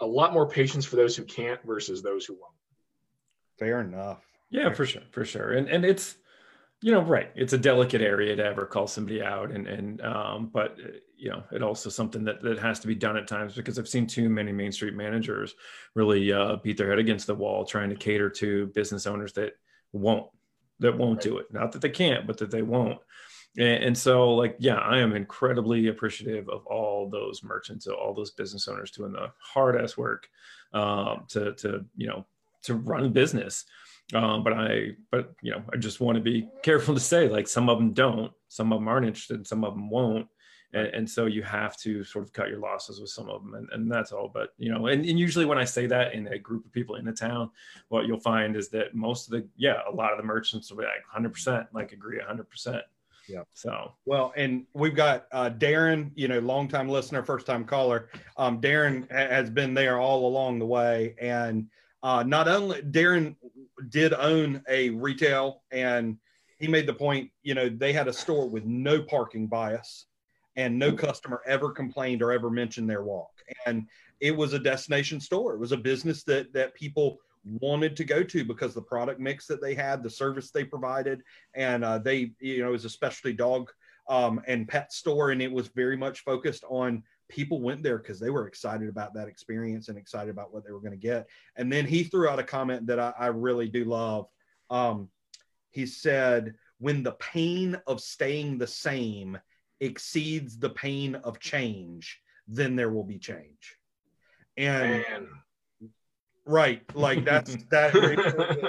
a 0.00 0.06
lot 0.06 0.32
more 0.32 0.48
patience 0.48 0.84
for 0.84 0.96
those 0.96 1.16
who 1.16 1.24
can't 1.24 1.60
versus 1.64 2.02
those 2.02 2.24
who 2.24 2.34
won't. 2.34 2.54
Fair 3.58 3.80
enough. 3.80 4.24
Yeah, 4.50 4.72
for 4.72 4.84
sure, 4.84 5.02
for 5.10 5.24
sure. 5.24 5.52
And 5.52 5.68
and 5.68 5.84
it's 5.84 6.16
you 6.82 6.90
know 6.92 7.02
right, 7.02 7.30
it's 7.34 7.52
a 7.52 7.58
delicate 7.58 8.00
area 8.00 8.34
to 8.34 8.44
ever 8.44 8.66
call 8.66 8.86
somebody 8.86 9.22
out, 9.22 9.50
and 9.50 9.66
and 9.66 10.00
um, 10.02 10.50
but 10.52 10.72
uh, 10.72 10.88
you 11.16 11.30
know 11.30 11.42
it 11.52 11.62
also 11.62 11.88
something 11.88 12.24
that 12.24 12.42
that 12.42 12.58
has 12.58 12.80
to 12.80 12.86
be 12.86 12.94
done 12.94 13.16
at 13.16 13.28
times 13.28 13.54
because 13.54 13.78
I've 13.78 13.88
seen 13.88 14.06
too 14.06 14.28
many 14.28 14.52
Main 14.52 14.72
Street 14.72 14.94
managers 14.94 15.54
really 15.94 16.32
uh, 16.32 16.56
beat 16.56 16.76
their 16.76 16.90
head 16.90 16.98
against 16.98 17.26
the 17.26 17.34
wall 17.34 17.64
trying 17.64 17.90
to 17.90 17.96
cater 17.96 18.28
to 18.30 18.66
business 18.68 19.06
owners 19.06 19.32
that 19.34 19.52
won't 19.92 20.28
that 20.80 20.98
won't 20.98 21.20
do 21.20 21.38
it. 21.38 21.52
Not 21.52 21.72
that 21.72 21.82
they 21.82 21.90
can't, 21.90 22.26
but 22.26 22.38
that 22.38 22.50
they 22.50 22.62
won't. 22.62 22.98
And, 23.56 23.84
and 23.84 23.98
so, 23.98 24.34
like, 24.34 24.56
yeah, 24.58 24.76
I 24.76 24.98
am 24.98 25.14
incredibly 25.14 25.88
appreciative 25.88 26.48
of 26.48 26.66
all 26.66 27.08
those 27.08 27.42
merchants, 27.42 27.86
all 27.86 28.14
those 28.14 28.32
business 28.32 28.66
owners 28.66 28.90
doing 28.90 29.12
the 29.12 29.30
hard 29.38 29.80
ass 29.80 29.96
work 29.96 30.28
um, 30.72 31.24
to 31.28 31.52
to 31.54 31.84
you 31.96 32.08
know 32.08 32.26
to 32.64 32.74
run 32.74 33.04
a 33.04 33.08
business. 33.08 33.64
Um, 34.14 34.44
but 34.44 34.52
I, 34.52 34.90
but 35.10 35.34
you 35.42 35.52
know, 35.52 35.62
I 35.72 35.76
just 35.76 36.00
want 36.00 36.16
to 36.16 36.22
be 36.22 36.48
careful 36.62 36.94
to 36.94 37.00
say 37.00 37.28
like 37.28 37.48
some 37.48 37.68
of 37.68 37.78
them 37.78 37.92
don't, 37.92 38.32
some 38.48 38.72
of 38.72 38.80
them 38.80 38.88
aren't 38.88 39.06
interested, 39.06 39.46
some 39.46 39.64
of 39.64 39.74
them 39.74 39.88
won't, 39.88 40.26
and, 40.74 40.86
and 40.88 41.10
so 41.10 41.26
you 41.26 41.42
have 41.42 41.76
to 41.78 42.04
sort 42.04 42.24
of 42.24 42.32
cut 42.32 42.48
your 42.48 42.58
losses 42.58 43.00
with 43.00 43.10
some 43.10 43.28
of 43.28 43.42
them, 43.42 43.54
and, 43.54 43.68
and 43.72 43.90
that's 43.90 44.12
all. 44.12 44.30
But 44.32 44.50
you 44.58 44.72
know, 44.72 44.86
and, 44.86 45.04
and 45.04 45.18
usually 45.18 45.46
when 45.46 45.58
I 45.58 45.64
say 45.64 45.86
that 45.86 46.14
in 46.14 46.26
a 46.28 46.38
group 46.38 46.66
of 46.66 46.72
people 46.72 46.96
in 46.96 47.08
a 47.08 47.12
town, 47.12 47.50
what 47.88 48.06
you'll 48.06 48.20
find 48.20 48.56
is 48.56 48.68
that 48.70 48.94
most 48.94 49.26
of 49.26 49.32
the, 49.32 49.48
yeah, 49.56 49.80
a 49.90 49.94
lot 49.94 50.12
of 50.12 50.18
the 50.18 50.24
merchants 50.24 50.70
will 50.70 50.78
be 50.78 50.84
like 50.84 51.04
100%, 51.14 51.68
like 51.72 51.92
agree 51.92 52.18
100%. 52.20 52.82
Yeah. 53.28 53.42
So 53.54 53.92
Well, 54.04 54.32
and 54.36 54.66
we've 54.74 54.94
got 54.94 55.26
uh, 55.32 55.50
Darren, 55.50 56.10
you 56.14 56.28
know, 56.28 56.40
longtime 56.40 56.88
listener, 56.88 57.22
first 57.22 57.46
time 57.46 57.64
caller. 57.64 58.08
Um, 58.36 58.60
Darren 58.60 59.10
has 59.10 59.48
been 59.48 59.74
there 59.74 59.98
all 59.98 60.26
along 60.26 60.58
the 60.58 60.66
way. 60.66 61.14
And 61.20 61.68
uh, 62.02 62.24
not 62.24 62.48
only 62.48 62.82
Darren 62.82 63.36
did 63.88 64.12
own 64.14 64.62
a 64.68 64.90
retail 64.90 65.62
and 65.70 66.16
he 66.58 66.68
made 66.68 66.86
the 66.86 66.94
point, 66.94 67.30
you 67.42 67.54
know, 67.54 67.68
they 67.68 67.92
had 67.92 68.08
a 68.08 68.12
store 68.12 68.48
with 68.48 68.64
no 68.64 69.02
parking 69.02 69.46
bias 69.46 70.06
and 70.56 70.78
no 70.78 70.92
customer 70.92 71.40
ever 71.46 71.70
complained 71.70 72.22
or 72.22 72.32
ever 72.32 72.50
mentioned 72.50 72.88
their 72.88 73.02
walk. 73.02 73.30
And 73.66 73.88
it 74.20 74.36
was 74.36 74.52
a 74.52 74.58
destination 74.58 75.20
store. 75.20 75.54
It 75.54 75.58
was 75.58 75.72
a 75.72 75.76
business 75.76 76.22
that 76.24 76.52
that 76.52 76.74
people 76.74 77.18
wanted 77.60 77.96
to 77.96 78.04
go 78.04 78.22
to 78.22 78.44
because 78.44 78.74
the 78.74 78.82
product 78.82 79.18
mix 79.18 79.46
that 79.48 79.60
they 79.60 79.74
had, 79.74 80.02
the 80.02 80.10
service 80.10 80.50
they 80.50 80.64
provided, 80.64 81.22
and 81.54 81.84
uh, 81.84 81.98
they, 81.98 82.30
you 82.40 82.62
know, 82.62 82.68
it 82.68 82.72
was 82.72 82.84
a 82.84 82.90
specialty 82.90 83.32
dog 83.32 83.70
um, 84.08 84.40
and 84.46 84.68
pet 84.68 84.92
store, 84.92 85.30
and 85.32 85.42
it 85.42 85.50
was 85.50 85.68
very 85.68 85.96
much 85.96 86.20
focused 86.20 86.64
on 86.68 87.02
people 87.32 87.60
went 87.62 87.82
there 87.82 87.98
because 87.98 88.20
they 88.20 88.30
were 88.30 88.46
excited 88.46 88.88
about 88.88 89.14
that 89.14 89.26
experience 89.26 89.88
and 89.88 89.96
excited 89.96 90.30
about 90.30 90.52
what 90.52 90.64
they 90.64 90.70
were 90.70 90.80
going 90.80 90.92
to 90.92 90.96
get. 90.98 91.26
And 91.56 91.72
then 91.72 91.86
he 91.86 92.04
threw 92.04 92.28
out 92.28 92.38
a 92.38 92.44
comment 92.44 92.86
that 92.86 93.00
I, 93.00 93.12
I 93.18 93.26
really 93.28 93.68
do 93.68 93.84
love. 93.84 94.26
Um, 94.68 95.08
he 95.70 95.86
said, 95.86 96.54
when 96.78 97.02
the 97.02 97.12
pain 97.12 97.80
of 97.86 98.00
staying 98.00 98.58
the 98.58 98.66
same 98.66 99.38
exceeds 99.80 100.58
the 100.58 100.70
pain 100.70 101.14
of 101.14 101.40
change, 101.40 102.20
then 102.46 102.76
there 102.76 102.90
will 102.90 103.04
be 103.04 103.18
change. 103.18 103.78
And 104.58 104.90
Man. 104.90 105.28
right, 106.44 106.82
like 106.94 107.24
that's 107.24 107.56
that 107.70 107.92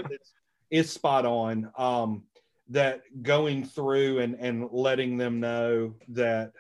it's, 0.10 0.32
it's 0.72 0.92
spot 0.92 1.26
on. 1.26 1.70
Um, 1.78 2.24
that 2.70 3.02
going 3.22 3.66
through 3.66 4.20
and 4.20 4.36
and 4.36 4.70
letting 4.72 5.18
them 5.18 5.42
know 5.42 5.94
that 6.08 6.54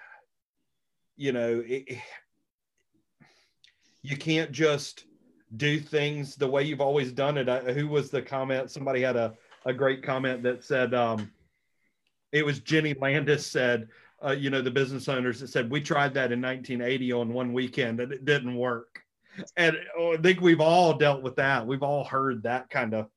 you 1.16 1.32
know 1.32 1.64
it, 1.66 1.98
you 4.04 4.18
can't 4.18 4.52
just 4.52 5.06
do 5.56 5.80
things 5.80 6.36
the 6.36 6.48
way 6.48 6.64
you've 6.64 6.82
always 6.82 7.12
done 7.12 7.38
it. 7.38 7.50
I, 7.50 7.60
who 7.74 7.88
was 7.88 8.10
the 8.10 8.22
comment? 8.22 8.70
Somebody 8.70 9.02
had 9.02 9.16
a, 9.16 9.34
a 9.66 9.74
great 9.74 10.04
comment 10.04 10.44
that 10.44 10.64
said, 10.64 10.94
um, 10.94 11.32
it 12.32 12.46
was 12.46 12.60
Jenny 12.60 12.94
Landis 12.94 13.46
said, 13.46 13.88
uh, 14.24 14.32
you 14.32 14.50
know, 14.50 14.62
the 14.62 14.72
business 14.72 15.08
owners 15.08 15.40
that 15.40 15.48
said, 15.48 15.70
we 15.70 15.82
tried 15.82 16.14
that 16.16 16.32
in 16.32 16.42
1980 16.42 17.14
on 17.14 17.34
one 17.34 17.54
weekend 17.54 18.00
and 18.00 18.12
it 18.12 18.26
didn't 18.26 18.56
work. 18.56 19.02
And 19.58 19.78
oh, 19.98 20.14
I 20.14 20.18
think 20.18 20.42
we've 20.42 20.62
all 20.62 20.94
dealt 20.94 21.24
with 21.24 21.36
that. 21.38 21.66
We've 21.66 21.84
all 21.84 22.04
heard 22.04 22.44
that 22.44 22.70
kind 22.70 22.94
of 22.94 23.08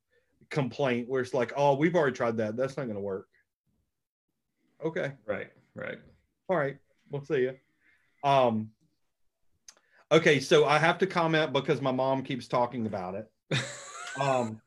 complaint 0.50 1.08
where 1.08 1.20
it's 1.20 1.34
like, 1.34 1.52
oh, 1.56 1.74
we've 1.74 1.94
already 1.94 2.16
tried 2.16 2.38
that. 2.38 2.56
That's 2.56 2.76
not 2.76 2.84
going 2.84 2.96
to 2.96 3.00
work. 3.00 3.28
Okay. 4.84 5.12
Right. 5.26 5.48
Right. 5.74 5.98
All 6.48 6.56
right. 6.56 6.76
We'll 7.10 7.24
see 7.24 7.40
you. 7.40 7.56
Um, 8.24 8.70
okay. 10.10 10.40
So 10.40 10.64
I 10.64 10.78
have 10.78 10.98
to 10.98 11.06
comment 11.06 11.52
because 11.52 11.80
my 11.80 11.92
mom 11.92 12.22
keeps 12.22 12.48
talking 12.48 12.86
about 12.86 13.14
it. 13.14 13.30
um, 14.20 14.60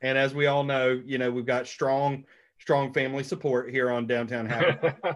and 0.00 0.18
as 0.18 0.34
we 0.34 0.46
all 0.46 0.64
know, 0.64 1.00
you 1.04 1.18
know, 1.18 1.30
we've 1.30 1.46
got 1.46 1.66
strong, 1.66 2.24
strong 2.58 2.92
family 2.92 3.24
support 3.24 3.70
here 3.70 3.90
on 3.90 4.06
downtown 4.06 4.46
Happy. 4.46 4.88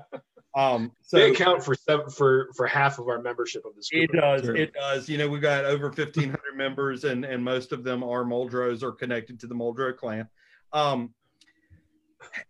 Um, 0.55 0.91
so 1.03 1.19
they 1.19 1.31
account 1.31 1.63
for 1.63 1.77
seven, 1.77 2.11
for 2.11 2.49
for 2.57 2.67
half 2.67 2.99
of 2.99 3.07
our 3.07 3.23
membership 3.23 3.65
of 3.65 3.77
this 3.77 3.91
it 3.93 4.11
does, 4.11 4.49
it 4.49 4.73
does. 4.73 5.09
You 5.09 5.19
know, 5.19 5.29
we've 5.29 5.43
got 5.43 5.65
over 5.65 5.93
fifteen 5.93 6.31
hundred 6.31 6.57
members, 6.57 7.05
and 7.05 7.25
and 7.25 7.45
most 7.45 7.71
of 7.71 7.85
them 7.85 8.03
are 8.03 8.25
Muldrows 8.25 8.83
or 8.83 8.91
connected 8.91 9.39
to 9.41 9.47
the 9.47 9.55
Muldrow 9.55 9.97
clan. 9.97 10.27
Um, 10.73 11.15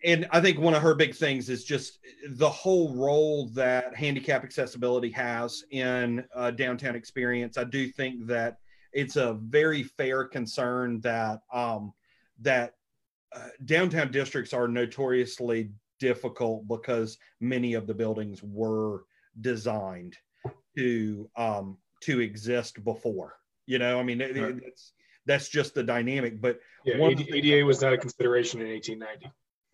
and 0.05 0.27
I 0.31 0.41
think 0.41 0.59
one 0.59 0.75
of 0.75 0.83
her 0.83 0.95
big 0.95 1.15
things 1.15 1.49
is 1.49 1.65
just 1.65 1.99
the 2.31 2.49
whole 2.49 2.95
role 2.95 3.47
that 3.49 3.95
handicap 3.95 4.45
accessibility 4.45 5.11
has 5.11 5.65
in 5.71 6.25
uh, 6.35 6.51
downtown 6.53 6.95
experience. 6.95 7.59
I 7.59 7.65
do 7.65 7.89
think 7.89 8.27
that 8.27 8.59
it's 8.93 9.17
a 9.17 9.35
very 9.35 9.83
fair 9.83 10.25
concern 10.25 11.01
that 11.01 11.41
um, 11.53 11.93
that 12.41 12.75
uh, 13.35 13.49
downtown 13.65 14.11
districts 14.11 14.53
are 14.55 14.69
notoriously 14.69 15.71
difficult 15.99 16.67
because 16.69 17.19
many 17.41 17.75
of 17.75 17.87
the 17.87 17.95
buildings 17.95 18.43
were 18.43 19.05
designed 19.41 20.17
to 20.77 21.29
um, 21.37 21.77
to 22.03 22.21
exist 22.21 22.83
before. 22.85 23.35
You 23.67 23.79
know, 23.79 24.01
I 24.01 24.03
mean, 24.03 24.21
it, 24.21 24.37
Right. 24.37 24.63
that's 25.27 25.49
just 25.49 25.75
the 25.75 25.83
dynamic. 25.83 26.41
But 26.41 26.61
Yeah, 26.85 27.05
AD, 27.05 27.21
ADA 27.29 27.67
was 27.67 27.83
not 27.83 27.93
a 27.93 27.99
consideration 27.99 28.61
in 28.63 28.69
1890. 28.69 29.31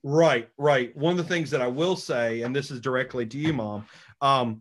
Right, 0.07 0.51
right. 0.59 0.95
One 0.95 1.13
of 1.13 1.17
the 1.17 1.25
things 1.35 1.51
that 1.51 1.63
I 1.63 1.67
will 1.67 1.97
say, 1.97 2.43
and 2.43 2.55
this 2.55 2.71
is 2.71 2.79
directly 2.79 3.25
to 3.25 3.39
you, 3.39 3.55
Mom, 3.55 3.87
um, 4.21 4.59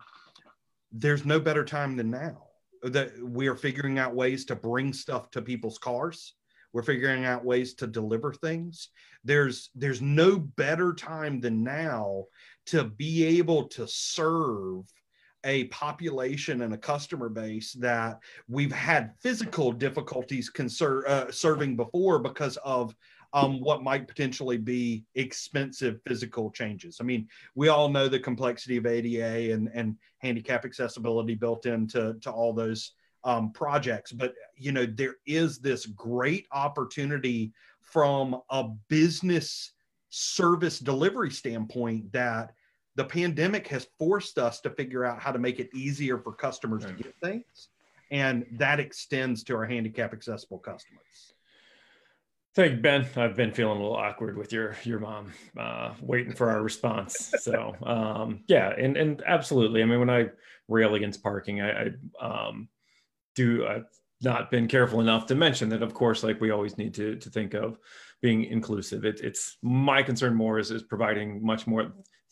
there's 0.94 1.26
no 1.26 1.38
better 1.38 1.66
time 1.66 1.98
than 1.98 2.10
now. 2.10 2.44
That 2.84 3.12
we 3.22 3.48
are 3.48 3.56
figuring 3.56 4.00
out 4.00 4.16
ways 4.16 4.46
to 4.46 4.56
bring 4.56 4.94
stuff 4.94 5.32
to 5.32 5.42
people's 5.42 5.78
cars. 5.78 6.36
We're 6.72 6.84
figuring 6.84 7.26
out 7.26 7.44
ways 7.46 7.74
to 7.76 7.88
deliver 7.88 8.34
things. 8.34 8.90
There's 9.26 9.70
there's 9.76 10.02
no 10.02 10.40
better 10.40 10.94
time 10.94 11.42
than 11.42 11.64
now 11.64 12.26
to 12.68 12.86
be 12.86 13.26
able 13.38 13.68
to 13.70 13.86
serve 13.88 14.86
a 15.46 15.66
population 15.66 16.62
and 16.62 16.74
a 16.74 16.78
customer 16.78 17.30
base 17.30 17.74
that 17.74 18.20
we've 18.48 18.72
had 18.72 19.12
physical 19.22 19.72
difficulties 19.74 20.50
conser- 20.50 21.06
uh, 21.06 21.32
serving 21.32 21.76
before 21.76 22.20
because 22.20 22.58
of 22.64 22.96
um, 23.34 23.60
what 23.60 23.84
might 23.84 24.08
potentially 24.08 24.58
be 24.58 25.06
expensive 25.16 26.00
physical 26.06 26.52
changes. 26.52 26.98
I 27.02 27.04
mean, 27.04 27.28
we 27.56 27.68
all 27.70 27.90
know 27.90 28.08
the 28.08 28.20
complexity 28.20 28.78
of 28.78 28.86
ADA 28.86 29.54
and, 29.54 29.70
and 29.74 29.98
handicap 30.20 30.66
accessibility 30.66 31.34
built 31.34 31.66
into 31.66 32.14
to 32.22 32.32
all 32.32 32.54
those 32.54 32.92
um, 33.24 33.52
projects, 33.52 34.12
but 34.12 34.34
you 34.56 34.72
know 34.72 34.86
there 34.86 35.16
is 35.26 35.60
this 35.60 35.86
great 35.86 36.46
opportunity 36.52 37.54
from 37.82 38.42
a 38.50 38.66
business 38.90 39.72
service 40.10 40.78
delivery 40.78 41.32
standpoint 41.32 42.12
that 42.12 42.54
the 42.96 43.06
pandemic 43.06 43.68
has 43.68 43.88
forced 43.98 44.38
us 44.38 44.60
to 44.62 44.70
figure 44.70 45.06
out 45.06 45.20
how 45.20 45.32
to 45.32 45.40
make 45.40 45.60
it 45.60 45.70
easier 45.74 46.20
for 46.20 46.34
customers 46.34 46.84
Right. 46.84 46.98
to 46.98 47.04
get 47.04 47.16
things, 47.24 47.70
and 48.12 48.46
that 48.52 48.80
extends 48.80 49.44
to 49.46 49.56
our 49.56 49.66
handicap 49.66 50.14
accessible 50.14 50.60
customers. 50.60 51.33
Thank 52.56 52.72
you, 52.74 52.78
Ben. 52.82 53.08
I've 53.16 53.36
been 53.36 53.52
feeling 53.52 53.80
a 53.80 53.82
little 53.82 53.98
awkward 53.98 54.38
with 54.38 54.54
your 54.54 54.76
your 54.84 55.00
mom, 55.00 55.34
uh, 55.60 55.94
waiting 56.02 56.34
for 56.34 56.52
our 56.52 56.62
response. 56.62 57.34
So 57.40 57.76
um, 57.82 58.44
yeah, 58.48 58.70
and 58.78 58.96
and 58.96 59.24
absolutely. 59.26 59.82
I 59.82 59.86
mean, 59.86 60.00
when 60.00 60.10
I 60.10 60.30
rail 60.68 60.94
against 60.94 61.24
parking, 61.24 61.62
I, 61.62 61.90
I 62.22 62.48
um, 62.48 62.70
do. 63.36 63.66
I've 63.66 63.86
not 64.22 64.52
been 64.52 64.68
careful 64.68 65.02
enough 65.02 65.26
to 65.28 65.36
mention 65.36 65.68
that, 65.70 65.82
of 65.82 65.94
course, 65.96 66.24
like 66.24 66.40
we 66.40 66.52
always 66.52 66.78
need 66.78 66.94
to 66.94 67.16
to 67.16 67.30
think 67.32 67.56
of 67.56 67.80
being 68.22 68.46
inclusive. 68.46 69.04
It, 69.04 69.20
it's 69.22 69.58
my 69.64 70.04
concern 70.04 70.36
more 70.36 70.60
is 70.60 70.70
is 70.70 70.84
providing 70.84 71.44
much 71.44 71.66
more. 71.66 71.92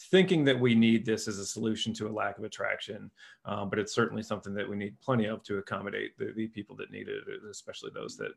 Thinking 0.10 0.44
that 0.46 0.60
we 0.60 0.74
need 0.74 1.06
this 1.06 1.28
as 1.28 1.38
a 1.38 1.46
solution 1.46 1.94
to 1.94 2.08
a 2.08 2.12
lack 2.12 2.40
of 2.40 2.44
attraction, 2.44 3.12
um, 3.46 3.70
but 3.70 3.78
it's 3.78 3.94
certainly 3.94 4.24
something 4.24 4.52
that 4.56 4.68
we 4.68 4.76
need 4.76 5.00
plenty 5.00 5.26
of 5.26 5.44
to 5.44 5.60
accommodate 5.60 6.18
the, 6.18 6.34
the 6.36 6.48
people 6.48 6.76
that 6.78 6.90
need 6.90 7.08
it, 7.08 7.24
especially 7.52 7.92
those 7.94 8.18
that 8.18 8.32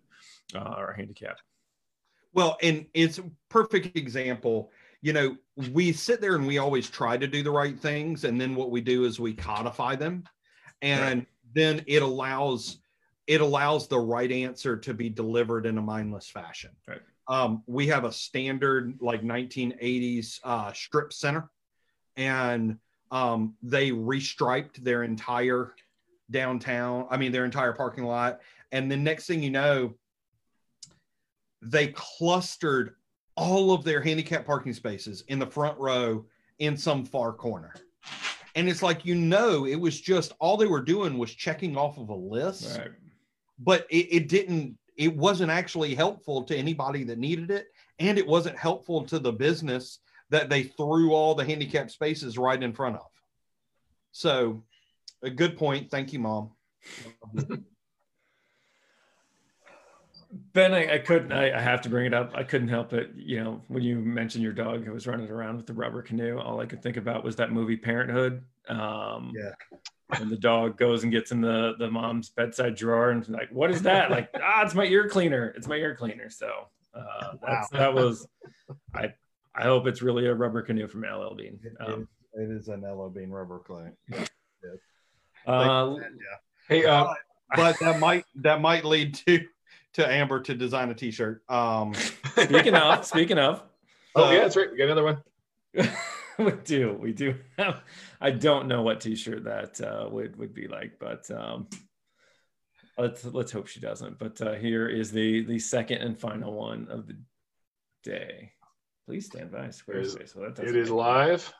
uh, 0.54 0.58
are 0.58 0.92
handicapped. 0.92 1.42
Well, 2.34 2.58
and 2.62 2.86
it's 2.92 3.18
a 3.18 3.24
perfect 3.48 3.96
example. 3.96 4.70
You 5.00 5.12
know, 5.12 5.36
we 5.72 5.92
sit 5.92 6.20
there 6.20 6.34
and 6.34 6.46
we 6.46 6.58
always 6.58 6.90
try 6.90 7.16
to 7.16 7.26
do 7.26 7.42
the 7.42 7.50
right 7.50 7.78
things, 7.78 8.24
and 8.24 8.40
then 8.40 8.54
what 8.56 8.70
we 8.70 8.80
do 8.80 9.04
is 9.04 9.20
we 9.20 9.32
codify 9.32 9.94
them, 9.94 10.24
and 10.82 11.26
then 11.54 11.84
it 11.86 12.02
allows 12.02 12.78
it 13.26 13.40
allows 13.40 13.88
the 13.88 13.98
right 13.98 14.30
answer 14.30 14.76
to 14.76 14.92
be 14.92 15.08
delivered 15.08 15.64
in 15.64 15.78
a 15.78 15.82
mindless 15.82 16.28
fashion. 16.28 16.70
Right. 16.86 17.00
Um, 17.26 17.62
we 17.66 17.86
have 17.86 18.04
a 18.04 18.12
standard 18.12 18.98
like 19.00 19.22
1980s 19.22 20.40
uh, 20.44 20.72
strip 20.74 21.12
center, 21.12 21.48
and 22.16 22.78
um, 23.10 23.54
they 23.62 23.92
restriped 23.92 24.76
their 24.76 25.04
entire 25.04 25.74
downtown. 26.30 27.06
I 27.10 27.16
mean, 27.16 27.32
their 27.32 27.44
entire 27.44 27.72
parking 27.72 28.04
lot, 28.04 28.40
and 28.72 28.90
the 28.90 28.96
next 28.96 29.26
thing 29.26 29.42
you 29.42 29.50
know, 29.50 29.94
they 31.64 31.88
clustered 31.88 32.96
all 33.36 33.72
of 33.72 33.84
their 33.84 34.00
handicap 34.00 34.46
parking 34.46 34.72
spaces 34.72 35.24
in 35.28 35.38
the 35.38 35.46
front 35.46 35.78
row 35.78 36.24
in 36.58 36.76
some 36.76 37.04
far 37.04 37.32
corner. 37.32 37.74
And 38.54 38.68
it's 38.68 38.82
like, 38.82 39.04
you 39.04 39.14
know, 39.16 39.66
it 39.66 39.74
was 39.74 40.00
just 40.00 40.32
all 40.38 40.56
they 40.56 40.66
were 40.66 40.82
doing 40.82 41.18
was 41.18 41.34
checking 41.34 41.76
off 41.76 41.98
of 41.98 42.10
a 42.10 42.14
list, 42.14 42.78
Right. 42.78 42.92
but 43.58 43.86
it, 43.90 44.08
it 44.12 44.28
didn't, 44.28 44.78
it 44.96 45.16
wasn't 45.16 45.50
actually 45.50 45.94
helpful 45.94 46.44
to 46.44 46.56
anybody 46.56 47.02
that 47.04 47.18
needed 47.18 47.50
it. 47.50 47.66
And 47.98 48.16
it 48.18 48.26
wasn't 48.26 48.56
helpful 48.56 49.02
to 49.06 49.18
the 49.18 49.32
business 49.32 49.98
that 50.30 50.48
they 50.48 50.62
threw 50.62 51.12
all 51.12 51.34
the 51.34 51.44
handicap 51.44 51.90
spaces 51.90 52.38
right 52.38 52.62
in 52.62 52.72
front 52.72 52.96
of. 52.96 53.06
So, 54.12 54.62
a 55.22 55.30
good 55.30 55.56
point. 55.56 55.90
Thank 55.90 56.12
you, 56.12 56.20
mom. 56.20 56.50
Ben, 60.52 60.74
I, 60.74 60.94
I 60.94 60.98
couldn't. 60.98 61.32
I, 61.32 61.56
I 61.56 61.60
have 61.60 61.82
to 61.82 61.88
bring 61.88 62.06
it 62.06 62.14
up. 62.14 62.32
I 62.34 62.42
couldn't 62.42 62.68
help 62.68 62.92
it. 62.92 63.10
You 63.14 63.42
know, 63.42 63.62
when 63.68 63.82
you 63.82 63.98
mentioned 63.98 64.42
your 64.42 64.52
dog 64.52 64.84
who 64.84 64.92
was 64.92 65.06
running 65.06 65.30
around 65.30 65.56
with 65.56 65.66
the 65.66 65.74
rubber 65.74 66.02
canoe, 66.02 66.38
all 66.38 66.60
I 66.60 66.66
could 66.66 66.82
think 66.82 66.96
about 66.96 67.22
was 67.24 67.36
that 67.36 67.52
movie 67.52 67.76
Parenthood. 67.76 68.42
Um, 68.68 69.32
Yeah. 69.34 69.52
And 70.20 70.30
the 70.30 70.36
dog 70.36 70.76
goes 70.76 71.02
and 71.02 71.10
gets 71.10 71.32
in 71.32 71.40
the 71.40 71.74
the 71.78 71.90
mom's 71.90 72.28
bedside 72.28 72.76
drawer 72.76 73.10
and 73.10 73.26
like, 73.28 73.50
"What 73.50 73.70
is 73.70 73.82
that?" 73.82 74.10
Like, 74.10 74.28
ah, 74.42 74.62
it's 74.62 74.74
my 74.74 74.84
ear 74.84 75.08
cleaner. 75.08 75.54
It's 75.56 75.66
my 75.66 75.76
ear 75.76 75.96
cleaner. 75.96 76.28
So 76.30 76.50
uh, 76.94 77.32
that's, 77.44 77.70
that 77.70 77.94
was. 77.94 78.26
I 78.94 79.14
I 79.54 79.62
hope 79.62 79.86
it's 79.86 80.02
really 80.02 80.26
a 80.26 80.34
rubber 80.34 80.62
canoe 80.62 80.88
from 80.88 81.02
LL 81.02 81.34
Bean. 81.34 81.58
Um, 81.80 82.06
it 82.34 82.50
is 82.50 82.68
an 82.68 82.82
LL 82.82 83.08
Bean 83.08 83.30
rubber 83.30 83.60
clay. 83.60 83.90
uh, 85.46 85.96
Hey, 86.68 86.84
uh, 86.84 87.06
but 87.56 87.78
that 87.80 87.98
might 87.98 88.24
that 88.36 88.60
might 88.60 88.84
lead 88.84 89.14
to 89.26 89.44
to 89.94 90.06
Amber 90.06 90.40
to 90.40 90.54
design 90.54 90.90
a 90.90 90.94
T-shirt. 90.94 91.42
Um, 91.48 91.94
speaking 92.36 92.74
of, 92.74 93.04
speaking 93.04 93.38
of, 93.38 93.62
oh 94.14 94.30
yeah, 94.30 94.40
that's 94.40 94.56
right. 94.56 94.70
We 94.70 94.78
got 94.78 94.84
another 94.84 95.04
one. 95.04 95.22
we 96.38 96.52
do 96.64 96.92
we 97.00 97.12
do 97.12 97.34
have 97.58 97.82
i 98.20 98.28
don't 98.28 98.66
know 98.66 98.82
what 98.82 99.00
t-shirt 99.00 99.44
that 99.44 99.80
uh, 99.80 100.08
would 100.08 100.36
would 100.36 100.52
be 100.52 100.66
like 100.66 100.98
but 100.98 101.28
um 101.30 101.68
let's 102.98 103.24
let's 103.24 103.52
hope 103.52 103.68
she 103.68 103.78
doesn't 103.78 104.18
but 104.18 104.40
uh 104.40 104.54
here 104.54 104.88
is 104.88 105.12
the 105.12 105.44
the 105.44 105.58
second 105.58 105.98
and 105.98 106.18
final 106.18 106.52
one 106.52 106.88
of 106.90 107.06
the 107.06 107.16
day 108.02 108.52
Please 109.06 109.26
stand 109.26 109.52
by 109.52 109.68
Squarespace. 109.68 110.32
So 110.32 110.40
that 110.40 110.58
It 110.58 110.76
is 110.76 110.90
live. 110.90 111.52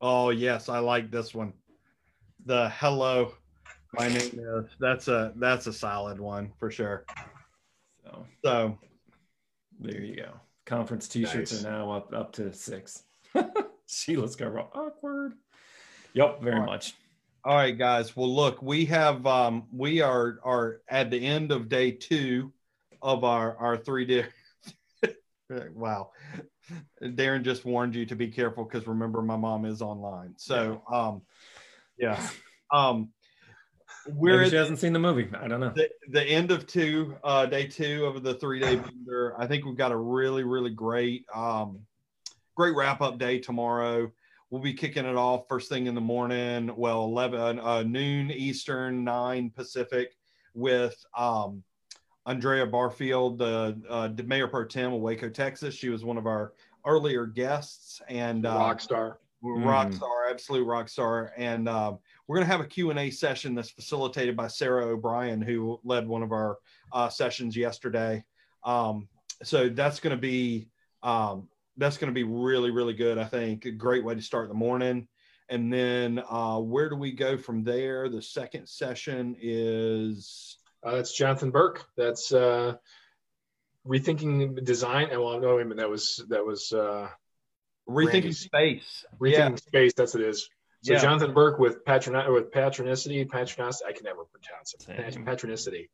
Oh 0.00 0.30
yes, 0.30 0.68
I 0.68 0.78
like 0.78 1.10
this 1.10 1.34
one. 1.34 1.52
The 2.46 2.68
hello, 2.70 3.32
my 3.98 4.08
name 4.08 4.38
is. 4.38 4.66
That's 4.78 5.08
a 5.08 5.32
that's 5.36 5.66
a 5.66 5.72
solid 5.72 6.20
one 6.20 6.52
for 6.58 6.70
sure. 6.70 7.04
So 8.04 8.26
So 8.44 8.78
there 9.80 10.00
you 10.00 10.16
go. 10.16 10.32
Conference 10.66 11.08
t-shirts 11.08 11.52
Nice. 11.52 11.64
are 11.64 11.70
now 11.70 11.90
up 11.90 12.12
up 12.14 12.32
to 12.34 12.52
six. 12.52 13.02
Sheila's 13.86 14.36
got 14.36 14.54
real 14.54 14.70
awkward. 14.74 15.34
Yep, 16.14 16.42
very 16.42 16.58
right. 16.60 16.66
much. 16.66 16.94
all 17.44 17.54
right, 17.56 17.76
guys. 17.76 18.16
Well, 18.16 18.32
look, 18.32 18.62
we 18.62 18.86
have 18.86 19.26
um 19.26 19.66
we 19.72 20.00
are 20.00 20.38
are 20.44 20.80
at 20.88 21.10
the 21.10 21.24
end 21.24 21.52
of 21.52 21.68
day 21.68 21.90
two 21.90 22.52
of 23.02 23.24
our 23.24 23.56
our 23.58 23.76
three 23.76 24.06
day. 24.06 24.26
wow, 25.74 26.10
Darren 27.02 27.42
just 27.42 27.64
warned 27.64 27.94
you 27.94 28.06
to 28.06 28.16
be 28.16 28.28
careful 28.28 28.64
because 28.64 28.86
remember 28.86 29.20
my 29.22 29.36
mom 29.36 29.66
is 29.66 29.82
online. 29.82 30.34
So 30.38 30.82
um 30.90 31.22
yeah 31.98 32.26
um 32.72 33.10
we're 34.08 34.38
Maybe 34.38 34.50
she 34.50 34.56
hasn't 34.56 34.78
seen 34.78 34.92
the 34.92 34.98
movie. 34.98 35.28
I 35.40 35.48
don't 35.48 35.60
know. 35.60 35.72
the, 35.74 35.88
the 36.08 36.22
end 36.22 36.50
of 36.50 36.66
two, 36.66 37.16
uh, 37.24 37.46
day 37.46 37.66
two 37.66 38.04
of 38.06 38.22
the 38.22 38.34
three 38.34 38.60
day 38.60 38.76
bender. 38.76 39.34
I 39.38 39.46
think 39.46 39.64
we've 39.64 39.76
got 39.76 39.92
a 39.92 39.96
really, 39.96 40.44
really 40.44 40.70
great, 40.70 41.24
um, 41.34 41.80
great 42.54 42.74
wrap 42.74 43.00
up 43.00 43.18
day 43.18 43.38
tomorrow. 43.38 44.10
We'll 44.50 44.62
be 44.62 44.74
kicking 44.74 45.04
it 45.04 45.16
off 45.16 45.48
first 45.48 45.68
thing 45.68 45.86
in 45.86 45.94
the 45.94 46.00
morning. 46.00 46.70
Well, 46.76 47.04
11, 47.04 47.58
uh, 47.58 47.82
noon 47.82 48.30
Eastern, 48.30 49.02
nine 49.04 49.50
Pacific 49.50 50.16
with, 50.54 50.94
um, 51.16 51.62
Andrea 52.26 52.64
Barefield, 52.66 53.38
the, 53.38 53.78
uh, 53.88 54.08
the 54.08 54.22
mayor 54.22 54.48
pro 54.48 54.64
tem 54.64 54.92
of 54.92 55.00
Waco, 55.00 55.28
Texas. 55.28 55.74
She 55.74 55.88
was 55.88 56.04
one 56.04 56.16
of 56.16 56.26
our 56.26 56.52
earlier 56.86 57.26
guests 57.26 58.00
and, 58.08 58.46
uh, 58.46 58.50
rock 58.50 58.80
star. 58.80 59.18
rock 59.42 59.88
Mm. 59.88 59.94
star, 59.94 60.28
absolute 60.30 60.64
rock 60.64 60.88
star. 60.88 61.32
And 61.36 61.68
um, 61.68 61.98
we're 62.26 62.36
going 62.36 62.46
to 62.46 62.52
have 62.52 62.60
a 62.60 62.66
Q&A 62.66 63.10
session 63.10 63.54
that's 63.54 63.70
facilitated 63.70 64.36
by 64.36 64.46
Sarah 64.48 64.86
O'Brien, 64.86 65.42
who 65.42 65.78
led 65.84 66.06
one 66.08 66.22
of 66.22 66.32
our 66.32 66.58
uh, 66.92 67.08
sessions 67.08 67.56
yesterday. 67.56 68.24
Um, 68.64 69.08
so 69.42 69.68
that's 69.68 70.00
going 70.00 70.16
to 70.16 70.20
be 70.20 70.68
um, 71.02 71.48
that's 71.76 71.98
going 71.98 72.08
to 72.08 72.14
be 72.14 72.22
really, 72.24 72.70
really 72.70 72.94
good. 72.94 73.18
I 73.18 73.24
think 73.24 73.66
a 73.66 73.70
great 73.72 74.04
way 74.04 74.14
to 74.14 74.22
start 74.22 74.48
the 74.48 74.54
morning. 74.54 75.06
And 75.50 75.70
then 75.72 76.22
uh, 76.30 76.58
where 76.60 76.88
do 76.88 76.96
we 76.96 77.12
go 77.12 77.36
from 77.36 77.62
there? 77.64 78.08
The 78.08 78.22
second 78.22 78.66
session 78.68 79.36
is 79.38 80.56
Uh, 80.82 80.96
that's 80.96 81.12
Jonathan 81.14 81.50
Burke. 81.50 81.84
That's 81.96 82.32
uh, 82.32 82.76
rethinking 83.86 84.64
design. 84.64 85.08
And 85.10 85.20
well, 85.20 85.40
no, 85.40 85.56
wait 85.56 85.62
a 85.62 85.64
minute. 85.64 85.76
That 85.78 85.90
was 85.90 86.24
that 86.28 86.44
was 86.44 86.72
uh, 86.72 87.08
rethinking 87.88 88.12
Randy's- 88.12 88.38
space. 88.40 89.04
rethinking 89.20 89.58
space. 89.60 89.92
That's 89.94 90.14
what 90.14 90.22
it 90.22 90.28
is. 90.28 90.48
So 90.84 90.92
Yeah. 90.92 90.98
Jonathan 91.00 91.32
Burke 91.32 91.58
with 91.58 91.82
patron 91.86 92.30
with 92.30 92.50
patronicity, 92.52 93.26
patronicity. 93.26 93.86
I 93.88 93.92
can 93.92 94.04
never 94.04 94.24
pronounce 94.24 94.74
it. 94.74 94.82
Same. 94.82 95.24
Patronicity. 95.24 95.88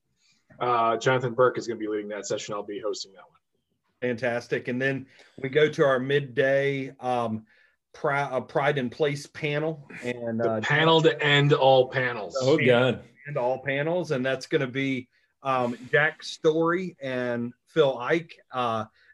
Uh, 0.59 0.97
Jonathan 0.97 1.33
Burke 1.33 1.59
is 1.59 1.69
going 1.69 1.79
to 1.79 1.81
be 1.81 1.89
leading 1.89 2.09
that 2.09 2.27
session. 2.27 2.55
I'll 2.55 2.65
be 2.65 2.81
hosting 2.85 3.13
that 3.13 3.23
one. 3.23 3.39
Fantastic. 4.01 4.67
And 4.67 4.83
then 4.83 5.07
we 5.41 5.49
go 5.49 5.69
to 5.69 5.85
our 5.85 6.01
midday 6.01 6.93
um, 6.99 7.45
pri- 7.93 8.23
uh, 8.23 8.41
Pride 8.41 8.79
in 8.79 8.91
Place 8.91 9.27
panel 9.29 9.89
and 10.03 10.41
The 10.41 10.51
uh, 10.55 10.61
panel 10.61 11.01
to 11.03 11.23
end 11.23 11.53
all 11.53 11.89
panels. 11.89 12.37
Oh 12.41 12.59
God. 12.59 13.05
and 13.29 13.37
all 13.37 13.59
panels, 13.63 14.11
and 14.11 14.27
that's 14.27 14.47
going 14.47 14.63
to 14.63 14.67
be 14.67 15.09
um, 15.45 15.77
Jack 15.93 16.25
Story 16.25 16.97
and 17.01 17.53
Phil 17.69 17.97
Ike. 17.97 18.35